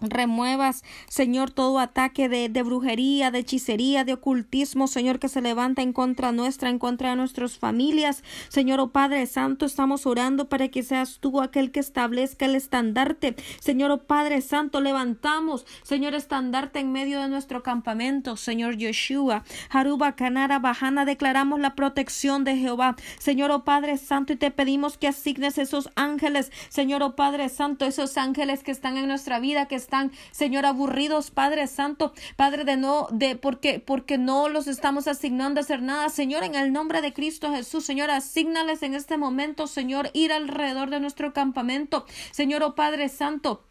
Remuevas, 0.00 0.84
Señor, 1.08 1.50
todo 1.50 1.80
ataque 1.80 2.28
de, 2.28 2.48
de, 2.48 2.62
brujería, 2.62 3.32
de 3.32 3.40
hechicería, 3.40 4.04
de 4.04 4.12
ocultismo, 4.12 4.86
Señor, 4.86 5.18
que 5.18 5.28
se 5.28 5.40
levanta 5.40 5.82
en 5.82 5.92
contra 5.92 6.30
nuestra, 6.30 6.70
en 6.70 6.78
contra 6.78 7.10
de 7.10 7.16
nuestras 7.16 7.58
familias. 7.58 8.22
Señor, 8.48 8.78
oh 8.78 8.90
Padre 8.90 9.26
Santo, 9.26 9.66
estamos 9.66 10.06
orando 10.06 10.48
para 10.48 10.68
que 10.68 10.84
seas 10.84 11.18
tú 11.18 11.40
aquel 11.40 11.72
que 11.72 11.80
establezca 11.80 12.46
el 12.46 12.54
estandarte. 12.54 13.34
Señor, 13.58 13.90
oh 13.90 14.04
Padre 14.04 14.40
Santo, 14.40 14.80
levantamos, 14.80 15.66
Señor, 15.82 16.14
estandarte 16.14 16.78
en 16.78 16.92
medio 16.92 17.20
de 17.20 17.28
nuestro 17.28 17.64
campamento, 17.64 18.36
Señor 18.36 18.76
Yeshua. 18.76 19.42
Haruba, 19.68 20.14
Canara, 20.14 20.60
Bajana, 20.60 21.06
declaramos 21.06 21.58
la 21.58 21.74
protección 21.74 22.44
de 22.44 22.56
Jehová. 22.56 22.94
Señor, 23.18 23.50
oh 23.50 23.64
Padre 23.64 23.96
Santo, 23.96 24.32
y 24.32 24.36
te 24.36 24.52
pedimos 24.52 24.96
que 24.96 25.08
asignes 25.08 25.58
esos 25.58 25.90
ángeles, 25.96 26.52
Señor, 26.68 27.02
oh 27.02 27.16
Padre 27.16 27.48
Santo, 27.48 27.84
esos 27.84 28.16
ángeles 28.16 28.62
que 28.62 28.70
están 28.70 28.96
en 28.96 29.08
nuestra 29.08 29.40
vida, 29.40 29.66
que 29.66 29.87
Señor, 30.30 30.66
aburridos, 30.66 31.30
Padre 31.30 31.66
Santo, 31.66 32.12
Padre 32.36 32.64
de 32.64 32.76
no, 32.76 33.08
de 33.10 33.36
porque, 33.36 33.80
porque 33.80 34.18
no 34.18 34.48
los 34.48 34.66
estamos 34.66 35.08
asignando 35.08 35.60
a 35.60 35.62
hacer 35.62 35.82
nada, 35.82 36.08
Señor, 36.08 36.44
en 36.44 36.54
el 36.54 36.72
nombre 36.72 37.00
de 37.00 37.12
Cristo 37.12 37.52
Jesús, 37.52 37.84
Señor, 37.84 38.10
asignales 38.10 38.82
en 38.82 38.94
este 38.94 39.16
momento, 39.16 39.66
Señor, 39.66 40.10
ir 40.12 40.32
alrededor 40.32 40.90
de 40.90 41.00
nuestro 41.00 41.32
campamento, 41.32 42.04
Señor, 42.30 42.62
oh 42.62 42.74
Padre 42.74 43.08
Santo. 43.08 43.67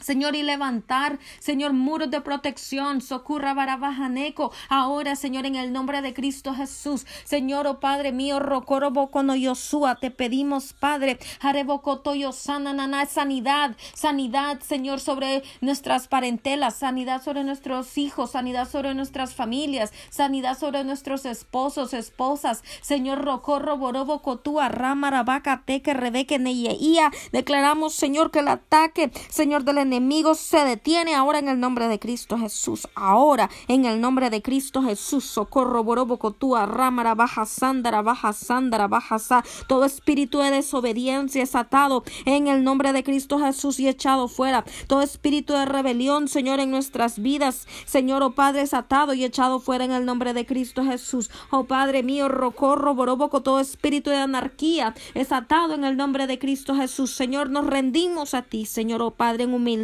Señor, 0.00 0.36
y 0.36 0.42
levantar, 0.42 1.18
Señor, 1.38 1.72
muros 1.72 2.10
de 2.10 2.20
protección, 2.20 3.00
socurra 3.00 3.54
barabajaneco, 3.54 4.52
ahora, 4.68 5.16
Señor, 5.16 5.46
en 5.46 5.56
el 5.56 5.72
nombre 5.72 6.02
de 6.02 6.12
Cristo 6.12 6.54
Jesús, 6.54 7.06
Señor, 7.24 7.66
oh 7.66 7.80
Padre 7.80 8.12
mío, 8.12 8.38
rocorobo 8.38 9.10
con 9.10 9.34
Yosua, 9.34 9.94
te 9.96 10.10
pedimos, 10.10 10.74
Padre, 10.74 11.18
harebocotoyo 11.40 12.32
sananana, 12.32 13.06
sanidad, 13.06 13.74
sanidad, 13.94 14.60
Señor, 14.60 15.00
sobre 15.00 15.42
nuestras 15.62 16.08
parentelas, 16.08 16.76
sanidad 16.76 17.22
sobre 17.22 17.42
nuestros 17.42 17.96
hijos, 17.96 18.32
sanidad 18.32 18.68
sobre 18.68 18.94
nuestras 18.94 19.34
familias, 19.34 19.94
sanidad 20.10 20.58
sobre 20.58 20.84
nuestros 20.84 21.24
esposos, 21.24 21.94
esposas, 21.94 22.62
Señor, 22.82 23.24
rocorro 23.24 23.78
borobo 23.78 24.20
cotua, 24.20 24.68
ramarabaca, 24.68 25.62
teque, 25.64 25.94
rebeque, 25.94 26.38
neyeía, 26.38 27.10
declaramos, 27.32 27.94
Señor, 27.94 28.30
que 28.30 28.40
el 28.40 28.48
ataque, 28.48 29.10
Señor, 29.30 29.64
del 29.64 29.85
enemigo 29.86 30.34
se 30.34 30.64
detiene 30.64 31.14
ahora 31.14 31.38
en 31.38 31.48
el 31.48 31.60
nombre 31.60 31.86
de 31.86 31.98
Cristo 31.98 32.36
Jesús. 32.36 32.88
Ahora 32.94 33.48
en 33.68 33.84
el 33.84 34.00
nombre 34.00 34.30
de 34.30 34.42
Cristo 34.42 34.82
Jesús. 34.82 35.24
Socorro, 35.24 35.84
borobocotúa, 35.84 36.66
rámara, 36.66 37.14
baja, 37.14 37.46
sándara, 37.46 38.02
baja, 38.02 38.32
sándara, 38.32 38.88
baja, 38.88 39.18
sa. 39.18 39.44
Todo 39.68 39.84
espíritu 39.84 40.40
de 40.40 40.50
desobediencia 40.50 41.42
es 41.42 41.54
atado 41.54 42.02
en 42.24 42.48
el 42.48 42.64
nombre 42.64 42.92
de 42.92 43.04
Cristo 43.04 43.38
Jesús 43.38 43.78
y 43.78 43.88
echado 43.88 44.26
fuera. 44.26 44.64
Todo 44.88 45.02
espíritu 45.02 45.52
de 45.52 45.64
rebelión, 45.64 46.26
Señor, 46.26 46.58
en 46.58 46.70
nuestras 46.70 47.20
vidas, 47.20 47.66
Señor, 47.86 48.22
oh 48.22 48.32
Padre, 48.32 48.62
es 48.62 48.74
atado 48.74 49.14
y 49.14 49.24
echado 49.24 49.60
fuera 49.60 49.84
en 49.84 49.92
el 49.92 50.04
nombre 50.04 50.34
de 50.34 50.46
Cristo 50.46 50.84
Jesús. 50.84 51.30
Oh 51.50 51.64
Padre 51.64 52.02
mío, 52.02 52.28
rocorro, 52.28 52.94
boroboco, 52.94 53.42
todo 53.42 53.60
espíritu 53.60 54.10
de 54.10 54.16
anarquía 54.16 54.94
es 55.14 55.30
atado 55.30 55.74
en 55.74 55.84
el 55.84 55.96
nombre 55.96 56.26
de 56.26 56.38
Cristo 56.40 56.74
Jesús. 56.74 57.12
Señor, 57.12 57.50
nos 57.50 57.66
rendimos 57.66 58.34
a 58.34 58.42
ti, 58.42 58.66
Señor, 58.66 59.02
oh 59.02 59.12
Padre, 59.12 59.44
en 59.44 59.54
humildad 59.54 59.75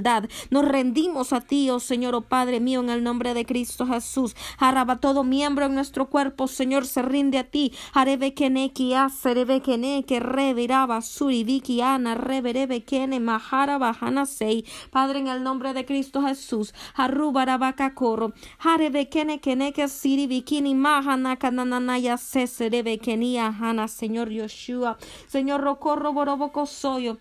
nos 0.50 0.64
rendimos 0.64 1.32
a 1.32 1.40
ti, 1.40 1.68
oh 1.70 1.80
Señor, 1.80 2.14
oh 2.14 2.22
Padre 2.22 2.60
mío, 2.60 2.80
en 2.80 2.90
el 2.90 3.02
nombre 3.04 3.34
de 3.34 3.44
Cristo 3.44 3.86
Jesús. 3.86 4.34
Araba 4.58 4.96
todo 4.96 5.24
miembro 5.24 5.66
en 5.66 5.74
nuestro 5.74 6.08
cuerpo, 6.08 6.48
Señor, 6.48 6.86
se 6.86 7.02
rinde 7.02 7.38
a 7.38 7.44
ti. 7.44 7.72
Arebe 7.92 8.34
keneki 8.34 8.94
aserebe 8.94 9.60
keneke 9.60 10.20
reviraba 10.20 11.02
suribiki 11.02 11.82
ana 11.82 12.14
reverebe 12.14 12.84
kene 12.84 13.20
mahara 13.20 13.78
bahana 13.78 14.26
sei. 14.26 14.64
Padre, 14.90 15.18
en 15.20 15.28
el 15.28 15.42
nombre 15.42 15.74
de 15.74 15.84
Cristo 15.84 16.22
Jesús. 16.22 16.74
Arrubarabaka 16.94 17.94
coro. 17.94 18.32
Harebe 18.58 19.08
kene 19.08 19.40
keneke 19.40 19.88
siribikini 19.88 20.74
mahana 20.74 21.36
kanananaya 21.36 22.16
seserebe 22.16 22.98
kenia 22.98 23.50
hana, 23.50 23.88
Señor 23.88 24.30
Yoshua. 24.30 24.96
Señor, 25.26 25.60
rocorro 25.60 26.12
boroboko 26.12 26.66
soyo. 26.66 27.18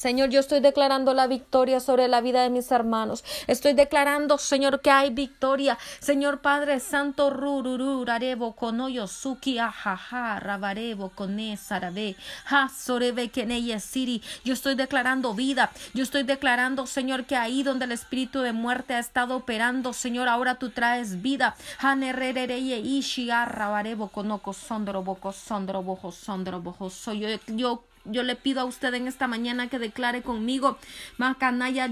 Señor, 0.00 0.30
yo 0.30 0.40
estoy 0.40 0.60
declarando 0.60 1.12
la 1.12 1.26
victoria 1.26 1.78
sobre 1.78 2.08
la 2.08 2.22
vida 2.22 2.42
de 2.42 2.48
mis 2.48 2.70
hermanos. 2.70 3.22
Estoy 3.48 3.74
declarando, 3.74 4.38
Señor, 4.38 4.80
que 4.80 4.90
hay 4.90 5.10
victoria. 5.10 5.76
Señor 5.98 6.40
Padre 6.40 6.80
Santo, 6.80 7.28
rururu, 7.28 8.06
rarebo 8.06 8.56
konoyo 8.56 9.06
suki 9.06 9.58
ajaja, 9.58 10.40
rabarebo 10.40 11.10
kone 11.10 11.54
sarabe, 11.58 12.16
ha 12.46 12.70
sorebe 12.70 13.30
siri. 13.78 14.22
Yo 14.42 14.54
estoy 14.54 14.74
declarando 14.74 15.34
vida. 15.34 15.70
Yo 15.92 16.02
estoy 16.02 16.22
declarando, 16.22 16.86
Señor, 16.86 17.26
que 17.26 17.36
ahí 17.36 17.62
donde 17.62 17.84
el 17.84 17.92
espíritu 17.92 18.40
de 18.40 18.54
muerte 18.54 18.94
ha 18.94 19.00
estado 19.00 19.36
operando, 19.36 19.92
Señor, 19.92 20.28
ahora 20.28 20.54
tú 20.54 20.70
traes 20.70 21.20
vida. 21.20 21.56
Hanerereye 21.78 22.78
ishi 22.78 23.28
rabarebo 23.28 24.08
konoko 24.08 24.54
sondro 24.54 25.02
boko 25.02 25.30
sondro 25.30 25.82
bojo 25.82 26.10
sondro 26.10 26.58
bojo. 26.62 26.88
Soy 26.88 27.20
yo, 27.20 27.28
yo 27.48 27.89
yo 28.04 28.22
le 28.22 28.36
pido 28.36 28.60
a 28.60 28.64
usted 28.64 28.94
en 28.94 29.06
esta 29.06 29.26
mañana 29.26 29.68
que 29.68 29.78
declare 29.78 30.22
conmigo, 30.22 30.78
Macanaya 31.18 31.88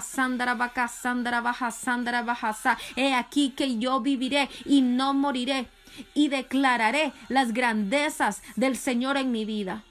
sandra 0.00 0.54
sandra 0.88 1.42
baja 1.42 1.70
sandra. 1.70 2.78
He 2.96 3.14
aquí 3.14 3.50
que 3.50 3.78
yo 3.78 4.00
viviré 4.00 4.48
y 4.64 4.82
no 4.82 5.14
moriré 5.14 5.66
y 6.14 6.28
declararé 6.28 7.12
las 7.28 7.52
grandezas 7.52 8.42
del 8.56 8.76
Señor 8.76 9.16
en 9.16 9.32
mi 9.32 9.44
vida. 9.44 9.82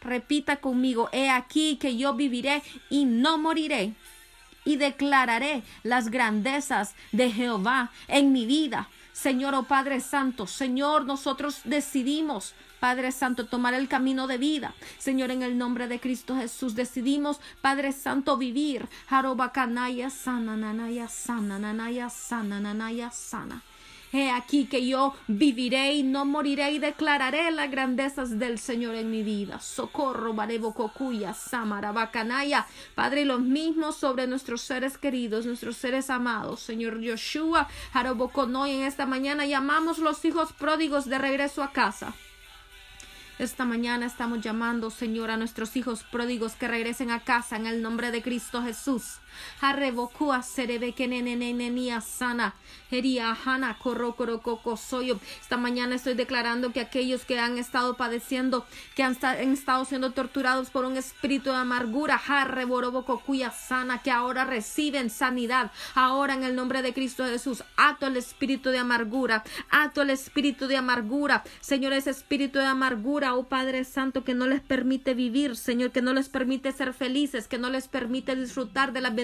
Repita 0.00 0.56
conmigo, 0.56 1.08
he 1.12 1.30
aquí 1.30 1.76
que 1.76 1.96
yo 1.96 2.14
viviré 2.14 2.62
y 2.90 3.04
no 3.04 3.38
moriré 3.38 3.94
y 4.64 4.76
declararé 4.76 5.62
las 5.82 6.10
grandezas 6.10 6.94
de 7.12 7.30
Jehová 7.30 7.90
en 8.08 8.32
mi 8.32 8.46
vida. 8.46 8.88
Señor, 9.14 9.54
oh 9.54 9.62
Padre 9.62 10.00
Santo, 10.00 10.46
Señor, 10.46 11.06
nosotros 11.06 11.60
decidimos 11.64 12.54
Padre 12.84 13.12
Santo, 13.12 13.46
tomar 13.46 13.72
el 13.72 13.88
camino 13.88 14.26
de 14.26 14.36
vida. 14.36 14.74
Señor, 14.98 15.30
en 15.30 15.42
el 15.42 15.56
nombre 15.56 15.88
de 15.88 15.98
Cristo 16.00 16.36
Jesús, 16.36 16.74
decidimos, 16.74 17.40
Padre 17.62 17.92
Santo, 17.92 18.36
vivir. 18.36 18.86
Sana, 19.08 20.56
nanaya 20.56 21.08
sana, 21.08 21.58
nanaya 21.58 22.10
sana, 22.10 22.60
nanaya 22.60 23.10
sana. 23.10 23.62
He 24.14 24.30
aquí 24.30 24.66
que 24.66 24.86
yo 24.86 25.12
viviré 25.26 25.94
y 25.94 26.04
no 26.04 26.24
moriré 26.24 26.70
y 26.70 26.78
declararé 26.78 27.50
las 27.50 27.68
grandezas 27.68 28.38
del 28.38 28.60
Señor 28.60 28.94
en 28.94 29.10
mi 29.10 29.24
vida. 29.24 29.58
Socorro, 29.58 30.34
Barebo 30.34 30.72
Cocuya, 30.72 31.34
Samara, 31.34 31.90
Bacanaya. 31.90 32.64
Padre, 32.94 33.24
los 33.24 33.40
mismos 33.40 33.96
sobre 33.96 34.28
nuestros 34.28 34.60
seres 34.60 34.98
queridos, 34.98 35.46
nuestros 35.46 35.76
seres 35.76 36.10
amados. 36.10 36.60
Señor 36.60 37.00
Yoshua, 37.00 37.66
Haroboconoy, 37.92 38.70
en 38.70 38.82
esta 38.84 39.04
mañana 39.04 39.46
llamamos 39.46 39.98
los 39.98 40.24
hijos 40.24 40.52
pródigos 40.52 41.06
de 41.06 41.18
regreso 41.18 41.64
a 41.64 41.72
casa. 41.72 42.14
Esta 43.40 43.64
mañana 43.64 44.06
estamos 44.06 44.42
llamando, 44.42 44.90
Señor, 44.90 45.32
a 45.32 45.36
nuestros 45.36 45.74
hijos 45.74 46.04
pródigos 46.04 46.52
que 46.52 46.68
regresen 46.68 47.10
a 47.10 47.24
casa 47.24 47.56
en 47.56 47.66
el 47.66 47.82
nombre 47.82 48.12
de 48.12 48.22
Cristo 48.22 48.62
Jesús. 48.62 49.18
Sana. 52.00 52.54
Esta 55.40 55.56
mañana 55.56 55.96
estoy 55.96 56.14
declarando 56.14 56.72
que 56.72 56.80
aquellos 56.80 57.24
que 57.24 57.38
han 57.38 57.58
estado 57.58 57.96
padeciendo, 57.96 58.66
que 58.94 59.02
han, 59.02 59.16
estado 59.52 59.84
siendo 59.84 60.12
torturados 60.12 60.70
por 60.70 60.84
un 60.84 60.96
espíritu 60.96 61.50
de 61.50 61.56
amargura, 61.56 62.20
sana, 63.50 64.02
que 64.02 64.10
ahora 64.10 64.44
reciben 64.44 65.10
sanidad. 65.10 65.72
Ahora 65.94 66.34
en 66.34 66.44
el 66.44 66.54
nombre 66.54 66.82
de 66.82 66.94
Cristo 66.94 67.24
Jesús, 67.24 67.64
ato 67.76 68.06
el 68.06 68.16
espíritu 68.16 68.70
de 68.70 68.78
amargura, 68.78 69.42
ato 69.70 70.02
el 70.02 70.10
espíritu 70.10 70.68
de 70.68 70.76
amargura. 70.76 71.42
Señor, 71.60 71.92
ese 71.94 72.10
espíritu 72.10 72.58
de 72.58 72.66
amargura, 72.66 73.34
oh 73.34 73.48
Padre 73.48 73.84
Santo, 73.84 74.22
que 74.24 74.34
no 74.34 74.46
les 74.46 74.60
permite 74.60 75.14
vivir, 75.14 75.56
Señor, 75.56 75.90
que 75.90 76.02
no 76.02 76.12
les 76.12 76.28
permite 76.28 76.70
ser 76.72 76.92
felices, 76.92 77.48
que 77.48 77.58
no 77.58 77.70
les 77.70 77.88
permite 77.88 78.36
disfrutar 78.36 78.92
de 78.92 79.00
las 79.00 79.14
bendiciones 79.14 79.23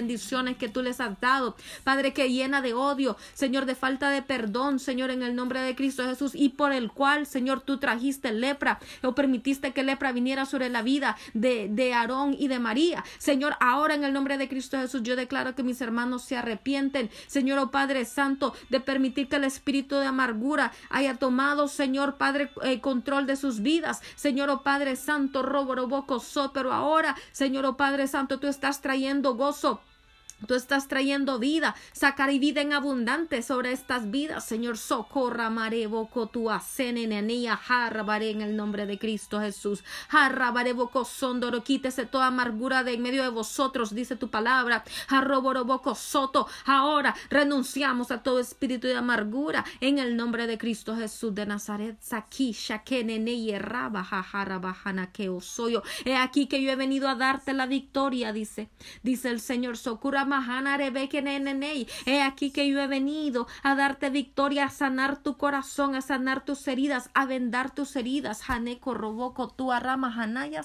que 0.57 0.69
tú 0.69 0.81
les 0.81 0.99
has 0.99 1.19
dado. 1.19 1.55
Padre, 1.83 2.13
que 2.13 2.31
llena 2.31 2.61
de 2.61 2.73
odio, 2.73 3.17
Señor, 3.33 3.65
de 3.65 3.75
falta 3.75 4.09
de 4.09 4.21
perdón, 4.21 4.79
Señor, 4.79 5.11
en 5.11 5.23
el 5.23 5.35
nombre 5.35 5.61
de 5.61 5.75
Cristo 5.75 6.03
Jesús, 6.03 6.31
y 6.35 6.49
por 6.49 6.71
el 6.71 6.91
cual, 6.91 7.25
Señor, 7.25 7.61
tú 7.61 7.77
trajiste 7.77 8.31
lepra 8.31 8.79
o 9.03 9.13
permitiste 9.13 9.73
que 9.73 9.83
lepra 9.83 10.11
viniera 10.11 10.45
sobre 10.45 10.69
la 10.69 10.81
vida 10.81 11.17
de, 11.33 11.67
de 11.69 11.93
Aarón 11.93 12.35
y 12.37 12.47
de 12.47 12.59
María. 12.59 13.03
Señor, 13.17 13.55
ahora 13.59 13.95
en 13.95 14.03
el 14.03 14.13
nombre 14.13 14.37
de 14.37 14.47
Cristo 14.47 14.77
Jesús, 14.77 15.03
yo 15.03 15.15
declaro 15.15 15.55
que 15.55 15.63
mis 15.63 15.81
hermanos 15.81 16.23
se 16.23 16.37
arrepienten, 16.37 17.09
Señor, 17.27 17.59
oh 17.59 17.71
Padre 17.71 18.05
Santo, 18.05 18.53
de 18.69 18.79
permitir 18.79 19.27
que 19.27 19.37
el 19.37 19.43
espíritu 19.43 19.95
de 19.95 20.07
amargura 20.07 20.71
haya 20.89 21.15
tomado, 21.15 21.67
Señor, 21.67 22.17
Padre, 22.17 22.51
eh, 22.63 22.79
control 22.81 23.25
de 23.25 23.35
sus 23.35 23.61
vidas. 23.61 24.01
Señor, 24.15 24.49
oh 24.49 24.63
Padre 24.63 24.95
Santo, 24.95 25.43
robo, 25.43 25.75
robo, 25.75 26.05
so, 26.19 26.51
pero 26.53 26.73
ahora, 26.73 27.15
Señor, 27.31 27.65
oh 27.65 27.77
Padre 27.77 28.07
Santo, 28.07 28.39
tú 28.39 28.47
estás 28.47 28.81
trayendo 28.81 29.35
gozo 29.35 29.81
Tú 30.47 30.55
estás 30.55 30.87
trayendo 30.87 31.39
vida, 31.39 31.75
sacar 31.91 32.31
y 32.31 32.39
vida 32.39 32.61
en 32.61 32.73
abundante 32.73 33.41
sobre 33.41 33.71
estas 33.71 34.11
vidas, 34.11 34.45
Señor. 34.45 34.77
Socorra, 34.77 35.49
marebo, 35.49 36.09
tu 36.31 36.49
nenía, 36.91 37.57
jarrabaré 37.57 38.31
en 38.31 38.41
el 38.41 38.55
nombre 38.55 38.85
de 38.85 38.97
Cristo 38.97 39.39
Jesús. 39.39 39.83
Jarrabaré, 40.09 40.75
sondoro, 41.05 41.63
quítese 41.63 42.05
toda 42.05 42.27
amargura 42.27 42.83
de 42.83 42.93
en 42.93 43.01
medio 43.01 43.23
de 43.23 43.29
vosotros, 43.29 43.95
dice 43.95 44.15
tu 44.15 44.29
palabra. 44.29 44.83
Jarroboroboco, 45.07 45.95
soto. 45.95 46.47
Ahora 46.65 47.15
renunciamos 47.29 48.11
a 48.11 48.23
todo 48.23 48.39
espíritu 48.39 48.87
de 48.87 48.95
amargura 48.95 49.65
en 49.79 49.99
el 49.99 50.15
nombre 50.15 50.47
de 50.47 50.57
Cristo 50.57 50.95
Jesús 50.95 51.33
de 51.33 51.45
Nazaret. 51.45 51.97
Saki, 52.01 52.51
shakenene, 52.51 53.59
raba, 53.59 54.07
que 55.13 55.29
soy 55.41 55.73
yo. 55.73 55.83
He 56.05 56.15
aquí 56.15 56.47
que 56.47 56.61
yo 56.61 56.71
he 56.71 56.75
venido 56.75 57.07
a 57.07 57.15
darte 57.15 57.53
la 57.53 57.65
victoria, 57.65 58.33
dice. 58.33 58.69
Dice 59.03 59.29
el 59.29 59.39
Señor, 59.39 59.77
socorra 59.77 60.25
He 62.05 62.21
aquí 62.21 62.51
que 62.51 62.67
yo 62.67 62.79
he 62.79 62.87
venido 62.87 63.47
a 63.63 63.75
darte 63.75 64.09
victoria, 64.09 64.65
a 64.65 64.69
sanar 64.69 65.17
tu 65.17 65.37
corazón, 65.37 65.95
a 65.95 66.01
sanar 66.01 66.45
tus 66.45 66.67
heridas, 66.67 67.09
a 67.13 67.25
vendar 67.25 67.73
tus 67.73 67.95
heridas. 67.95 68.49
Haneko 68.49 68.93
roboco 68.93 69.49
tu 69.49 69.71
arama 69.71 70.13
hanaya. 70.15 70.63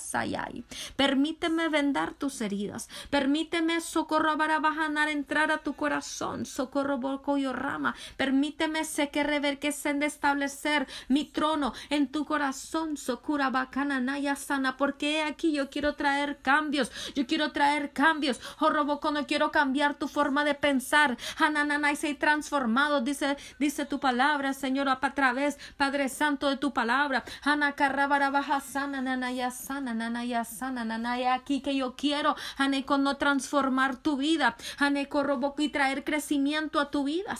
Permíteme 0.96 1.68
vendar 1.68 2.14
tus 2.14 2.40
heridas. 2.40 2.88
Permíteme 3.10 3.80
socorro 3.80 4.36
barabajanar 4.36 5.08
entrar 5.08 5.50
a 5.50 5.58
tu 5.58 5.74
corazón. 5.74 6.46
Socorro 6.46 6.98
boco 6.98 7.38
yo 7.38 7.52
rama. 7.52 7.94
Permíteme 8.16 8.84
sé 8.84 9.10
que 9.10 9.24
rever 9.24 9.58
que 9.58 9.72
de 9.72 10.06
establecer 10.06 10.86
mi 11.08 11.24
trono 11.24 11.72
en 11.90 12.08
tu 12.08 12.24
corazón. 12.24 12.96
Socura 12.96 13.50
bacana 13.50 14.00
naya 14.00 14.36
sana. 14.36 14.76
Porque 14.76 15.22
aquí 15.22 15.52
yo 15.52 15.70
quiero 15.70 15.94
traer 15.94 16.38
cambios. 16.38 16.90
Yo 17.14 17.26
quiero 17.26 17.52
traer 17.52 17.92
cambios. 17.92 18.40
Oh 18.58 18.70
roboco 18.70 19.10
no 19.10 19.26
quiero 19.26 19.50
cambiar 19.56 19.94
tu 19.94 20.06
forma 20.06 20.44
de 20.44 20.54
pensar. 20.54 21.16
y 21.90 21.96
se 21.96 22.12
transformado, 22.14 23.00
dice, 23.00 23.38
dice 23.58 23.86
tu 23.86 23.98
palabra, 23.98 24.52
Señor, 24.52 24.90
a 24.90 25.00
través, 25.14 25.58
Padre 25.78 26.10
Santo, 26.10 26.50
de 26.50 26.58
tu 26.58 26.74
palabra. 26.74 27.24
aquí 31.26 31.62
que 31.62 31.74
yo 31.74 31.96
quiero, 31.96 32.36
con 32.84 33.02
no 33.02 33.16
transformar 33.16 33.96
tu 33.96 34.18
vida. 34.18 34.56
Haneco 34.76 35.22
robo 35.22 35.54
y 35.56 35.70
traer 35.70 36.04
crecimiento 36.04 36.78
a 36.78 36.90
tu 36.90 37.04
vida. 37.04 37.34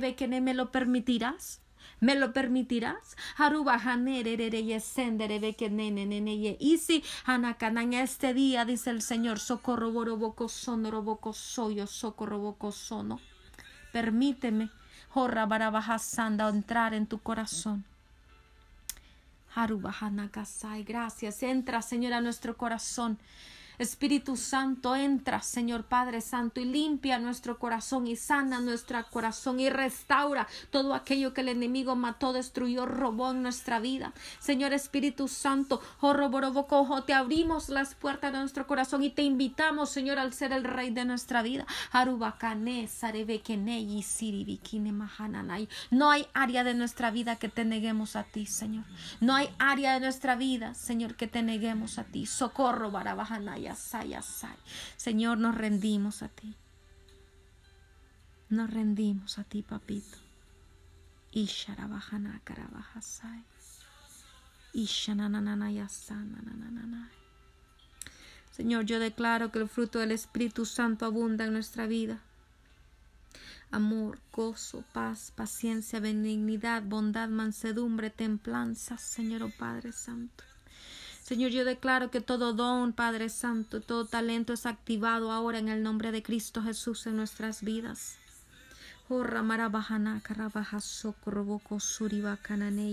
Ver 0.00 0.16
que 0.16 0.26
me 0.40 0.54
lo 0.54 0.70
permitirás. 0.70 1.60
¿Me 2.00 2.14
lo 2.14 2.32
permitirás? 2.32 3.16
Y 6.60 6.78
si 6.78 7.04
en 7.82 7.94
este 7.94 8.34
día, 8.34 8.64
dice 8.64 8.90
el 8.90 9.02
Señor, 9.02 9.40
socorro 9.40 9.90
boroboco 9.90 10.48
sono, 10.48 10.90
roboco 10.90 11.32
soyo, 11.32 11.86
socorro 11.86 12.38
boco 12.38 12.70
sono. 12.70 13.20
Permíteme, 13.92 14.70
jorra 15.08 15.46
barabajasanda, 15.46 16.48
entrar 16.48 16.94
en 16.94 17.06
tu 17.06 17.18
corazón. 17.18 17.84
Gracias. 20.84 21.42
Entra, 21.42 21.82
Señor, 21.82 22.12
a 22.12 22.20
nuestro 22.20 22.56
corazón. 22.56 23.18
Espíritu 23.78 24.36
Santo, 24.36 24.96
entra, 24.96 25.42
Señor 25.42 25.84
Padre 25.84 26.20
Santo, 26.20 26.60
y 26.60 26.64
limpia 26.64 27.18
nuestro 27.18 27.58
corazón 27.58 28.06
y 28.06 28.16
sana 28.16 28.60
nuestro 28.60 29.04
corazón 29.10 29.60
y 29.60 29.70
restaura 29.70 30.46
todo 30.70 30.94
aquello 30.94 31.32
que 31.34 31.42
el 31.42 31.48
enemigo 31.48 31.94
mató, 31.96 32.32
destruyó, 32.32 32.86
robó 32.86 33.30
en 33.30 33.42
nuestra 33.42 33.80
vida. 33.80 34.12
Señor 34.40 34.72
Espíritu 34.72 35.28
Santo, 35.28 35.80
oh, 36.00 37.02
te 37.06 37.14
abrimos 37.14 37.68
las 37.68 37.94
puertas 37.94 38.32
de 38.32 38.38
nuestro 38.38 38.66
corazón 38.66 39.02
y 39.02 39.10
te 39.10 39.22
invitamos, 39.22 39.90
Señor, 39.90 40.18
al 40.18 40.32
ser 40.32 40.52
el 40.52 40.64
Rey 40.64 40.90
de 40.90 41.04
nuestra 41.04 41.42
vida. 41.42 41.66
No 45.90 46.10
hay 46.10 46.26
área 46.34 46.64
de 46.64 46.74
nuestra 46.74 47.10
vida 47.10 47.36
que 47.36 47.48
te 47.48 47.64
neguemos 47.64 48.16
a 48.16 48.24
ti, 48.24 48.46
Señor. 48.46 48.84
No 49.20 49.34
hay 49.34 49.48
área 49.58 49.94
de 49.94 50.00
nuestra 50.00 50.36
vida, 50.36 50.74
Señor, 50.74 51.14
que 51.14 51.26
te 51.26 51.42
neguemos 51.42 51.98
a 51.98 52.04
ti. 52.04 52.26
Socorro, 52.26 52.90
Barabajanaya. 52.90 53.67
Señor, 54.96 55.38
nos 55.38 55.54
rendimos 55.54 56.22
a 56.22 56.28
ti. 56.28 56.54
Nos 58.48 58.70
rendimos 58.70 59.38
a 59.38 59.44
ti, 59.44 59.62
papito. 59.62 60.18
Isharabajana 61.32 62.40
Señor, 68.50 68.84
yo 68.84 68.98
declaro 68.98 69.52
que 69.52 69.60
el 69.60 69.68
fruto 69.68 69.98
del 69.98 70.10
Espíritu 70.10 70.64
Santo 70.64 71.06
abunda 71.06 71.44
en 71.44 71.52
nuestra 71.52 71.86
vida. 71.86 72.20
Amor, 73.70 74.18
gozo, 74.32 74.82
paz, 74.92 75.30
paciencia, 75.30 76.00
benignidad, 76.00 76.82
bondad, 76.82 77.28
mansedumbre, 77.28 78.10
templanza, 78.10 78.96
Señor 78.96 79.42
oh 79.42 79.50
Padre 79.50 79.92
Santo. 79.92 80.47
Señor, 81.28 81.50
yo 81.50 81.66
declaro 81.66 82.10
que 82.10 82.22
todo 82.22 82.54
don, 82.54 82.94
Padre 82.94 83.28
Santo, 83.28 83.82
todo 83.82 84.06
talento 84.06 84.54
es 84.54 84.64
activado 84.64 85.30
ahora 85.30 85.58
en 85.58 85.68
el 85.68 85.82
nombre 85.82 86.10
de 86.10 86.22
Cristo 86.22 86.62
Jesús 86.62 87.06
en 87.06 87.16
nuestras 87.16 87.60
vidas. 87.60 88.16
Oh, 89.10 89.22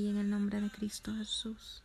en 0.09 0.17
el 0.17 0.29
nombre 0.29 0.59
de 0.59 0.69
Cristo 0.69 1.13
Jesús. 1.15 1.81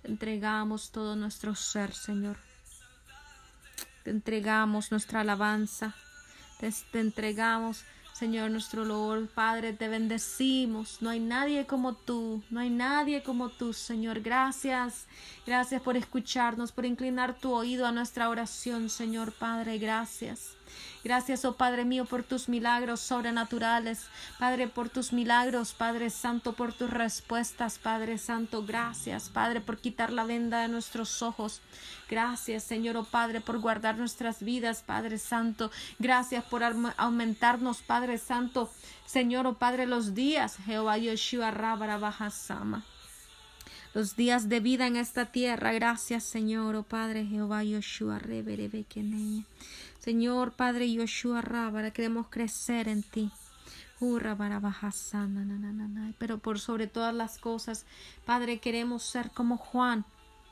Te 0.00 0.08
entregamos 0.08 0.92
todo 0.92 1.16
nuestro 1.16 1.56
ser, 1.56 1.92
Señor. 1.92 2.36
Te 4.04 4.10
entregamos 4.10 4.92
nuestra 4.92 5.22
alabanza. 5.22 5.96
Te 6.60 7.00
entregamos 7.00 7.82
Señor 8.18 8.50
nuestro 8.50 8.84
Lord, 8.84 9.28
Padre, 9.28 9.74
te 9.74 9.86
bendecimos. 9.86 11.00
No 11.00 11.10
hay 11.10 11.20
nadie 11.20 11.66
como 11.66 11.94
tú, 11.94 12.42
no 12.50 12.58
hay 12.58 12.68
nadie 12.68 13.22
como 13.22 13.48
tú, 13.48 13.72
Señor. 13.72 14.22
Gracias, 14.22 15.06
gracias 15.46 15.80
por 15.80 15.96
escucharnos, 15.96 16.72
por 16.72 16.84
inclinar 16.84 17.38
tu 17.38 17.52
oído 17.52 17.86
a 17.86 17.92
nuestra 17.92 18.28
oración, 18.28 18.90
Señor 18.90 19.32
Padre. 19.32 19.78
Gracias. 19.78 20.57
Gracias, 21.04 21.44
oh 21.44 21.56
Padre 21.56 21.84
mío, 21.84 22.04
por 22.04 22.22
tus 22.22 22.48
milagros 22.48 23.00
sobrenaturales. 23.00 24.06
Padre, 24.38 24.68
por 24.68 24.88
tus 24.88 25.12
milagros, 25.12 25.72
Padre 25.72 26.10
Santo, 26.10 26.52
por 26.52 26.72
tus 26.72 26.90
respuestas, 26.90 27.78
Padre 27.78 28.18
Santo. 28.18 28.64
Gracias, 28.64 29.28
Padre, 29.28 29.60
por 29.60 29.78
quitar 29.78 30.12
la 30.12 30.24
venda 30.24 30.62
de 30.62 30.68
nuestros 30.68 31.22
ojos. 31.22 31.60
Gracias, 32.08 32.64
Señor, 32.64 32.96
oh 32.96 33.04
Padre, 33.04 33.40
por 33.40 33.58
guardar 33.58 33.96
nuestras 33.96 34.42
vidas, 34.42 34.82
Padre 34.82 35.18
Santo. 35.18 35.70
Gracias 35.98 36.44
por 36.44 36.62
aumentarnos, 36.96 37.82
Padre 37.82 38.18
Santo. 38.18 38.70
Señor, 39.06 39.46
oh 39.46 39.54
Padre, 39.54 39.86
los 39.86 40.14
días. 40.14 40.56
Jehová 40.66 40.98
Yoshua 40.98 41.52
Sama 42.30 42.84
los 43.94 44.16
días 44.16 44.48
de 44.48 44.60
vida 44.60 44.86
en 44.86 44.96
esta 44.96 45.26
tierra. 45.26 45.72
Gracias, 45.72 46.24
Señor, 46.24 46.76
oh 46.76 46.82
Padre 46.82 47.26
Jehová 47.26 47.64
Yoshua 47.64 48.20
Señor 50.08 50.52
Padre 50.52 50.90
Yoshua 50.90 51.42
Rábara, 51.42 51.90
queremos 51.90 52.28
crecer 52.30 52.88
en 52.88 53.02
ti. 53.02 53.30
Pero 56.18 56.38
por 56.38 56.58
sobre 56.58 56.86
todas 56.86 57.14
las 57.14 57.36
cosas, 57.36 57.84
Padre, 58.24 58.58
queremos 58.58 59.02
ser 59.02 59.30
como 59.32 59.58
Juan. 59.58 60.06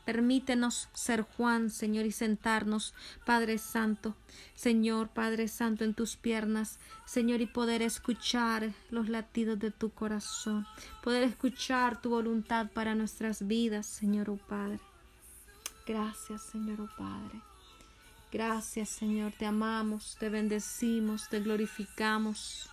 Permítenos 0.04 0.90
ser 0.92 1.22
Juan, 1.22 1.70
Señor, 1.70 2.04
y 2.04 2.12
sentarnos, 2.12 2.92
Padre 3.24 3.56
Santo, 3.56 4.14
Señor, 4.54 5.08
Padre 5.08 5.48
Santo, 5.48 5.84
en 5.84 5.94
tus 5.94 6.16
piernas, 6.16 6.78
Señor, 7.06 7.40
y 7.40 7.46
poder 7.46 7.80
escuchar 7.80 8.74
los 8.90 9.08
latidos 9.08 9.58
de 9.58 9.70
tu 9.70 9.88
corazón, 9.88 10.66
poder 11.02 11.22
escuchar 11.22 12.02
tu 12.02 12.10
voluntad 12.10 12.70
para 12.74 12.94
nuestras 12.94 13.46
vidas, 13.46 13.86
Señor, 13.86 14.28
oh 14.28 14.36
Padre. 14.36 14.80
Gracias, 15.86 16.42
Señor, 16.42 16.82
oh 16.82 16.90
Padre. 16.98 17.40
Gracias, 18.32 18.88
Señor, 18.88 19.32
te 19.38 19.46
amamos, 19.46 20.16
te 20.18 20.28
bendecimos, 20.28 21.28
te 21.28 21.40
glorificamos. 21.40 22.68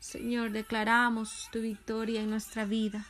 Señor, 0.00 0.50
declaramos 0.50 1.48
tu 1.52 1.60
victoria 1.60 2.22
en 2.22 2.30
nuestra 2.30 2.64
vida, 2.64 3.04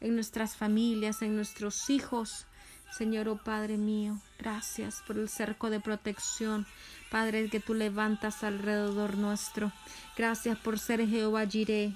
en 0.00 0.14
nuestras 0.14 0.56
familias, 0.56 1.22
en 1.22 1.34
nuestros 1.34 1.88
hijos. 1.88 2.46
Señor, 2.92 3.28
oh 3.28 3.36
Padre 3.36 3.78
mío, 3.78 4.18
gracias 4.38 5.02
por 5.06 5.18
el 5.18 5.28
cerco 5.28 5.70
de 5.70 5.80
protección, 5.80 6.66
Padre, 7.10 7.48
que 7.48 7.60
tú 7.60 7.74
levantas 7.74 8.44
alrededor 8.44 9.16
nuestro. 9.16 9.72
Gracias 10.16 10.58
por 10.58 10.78
ser 10.78 11.06
Jehová 11.08 11.46
Jireh, 11.46 11.94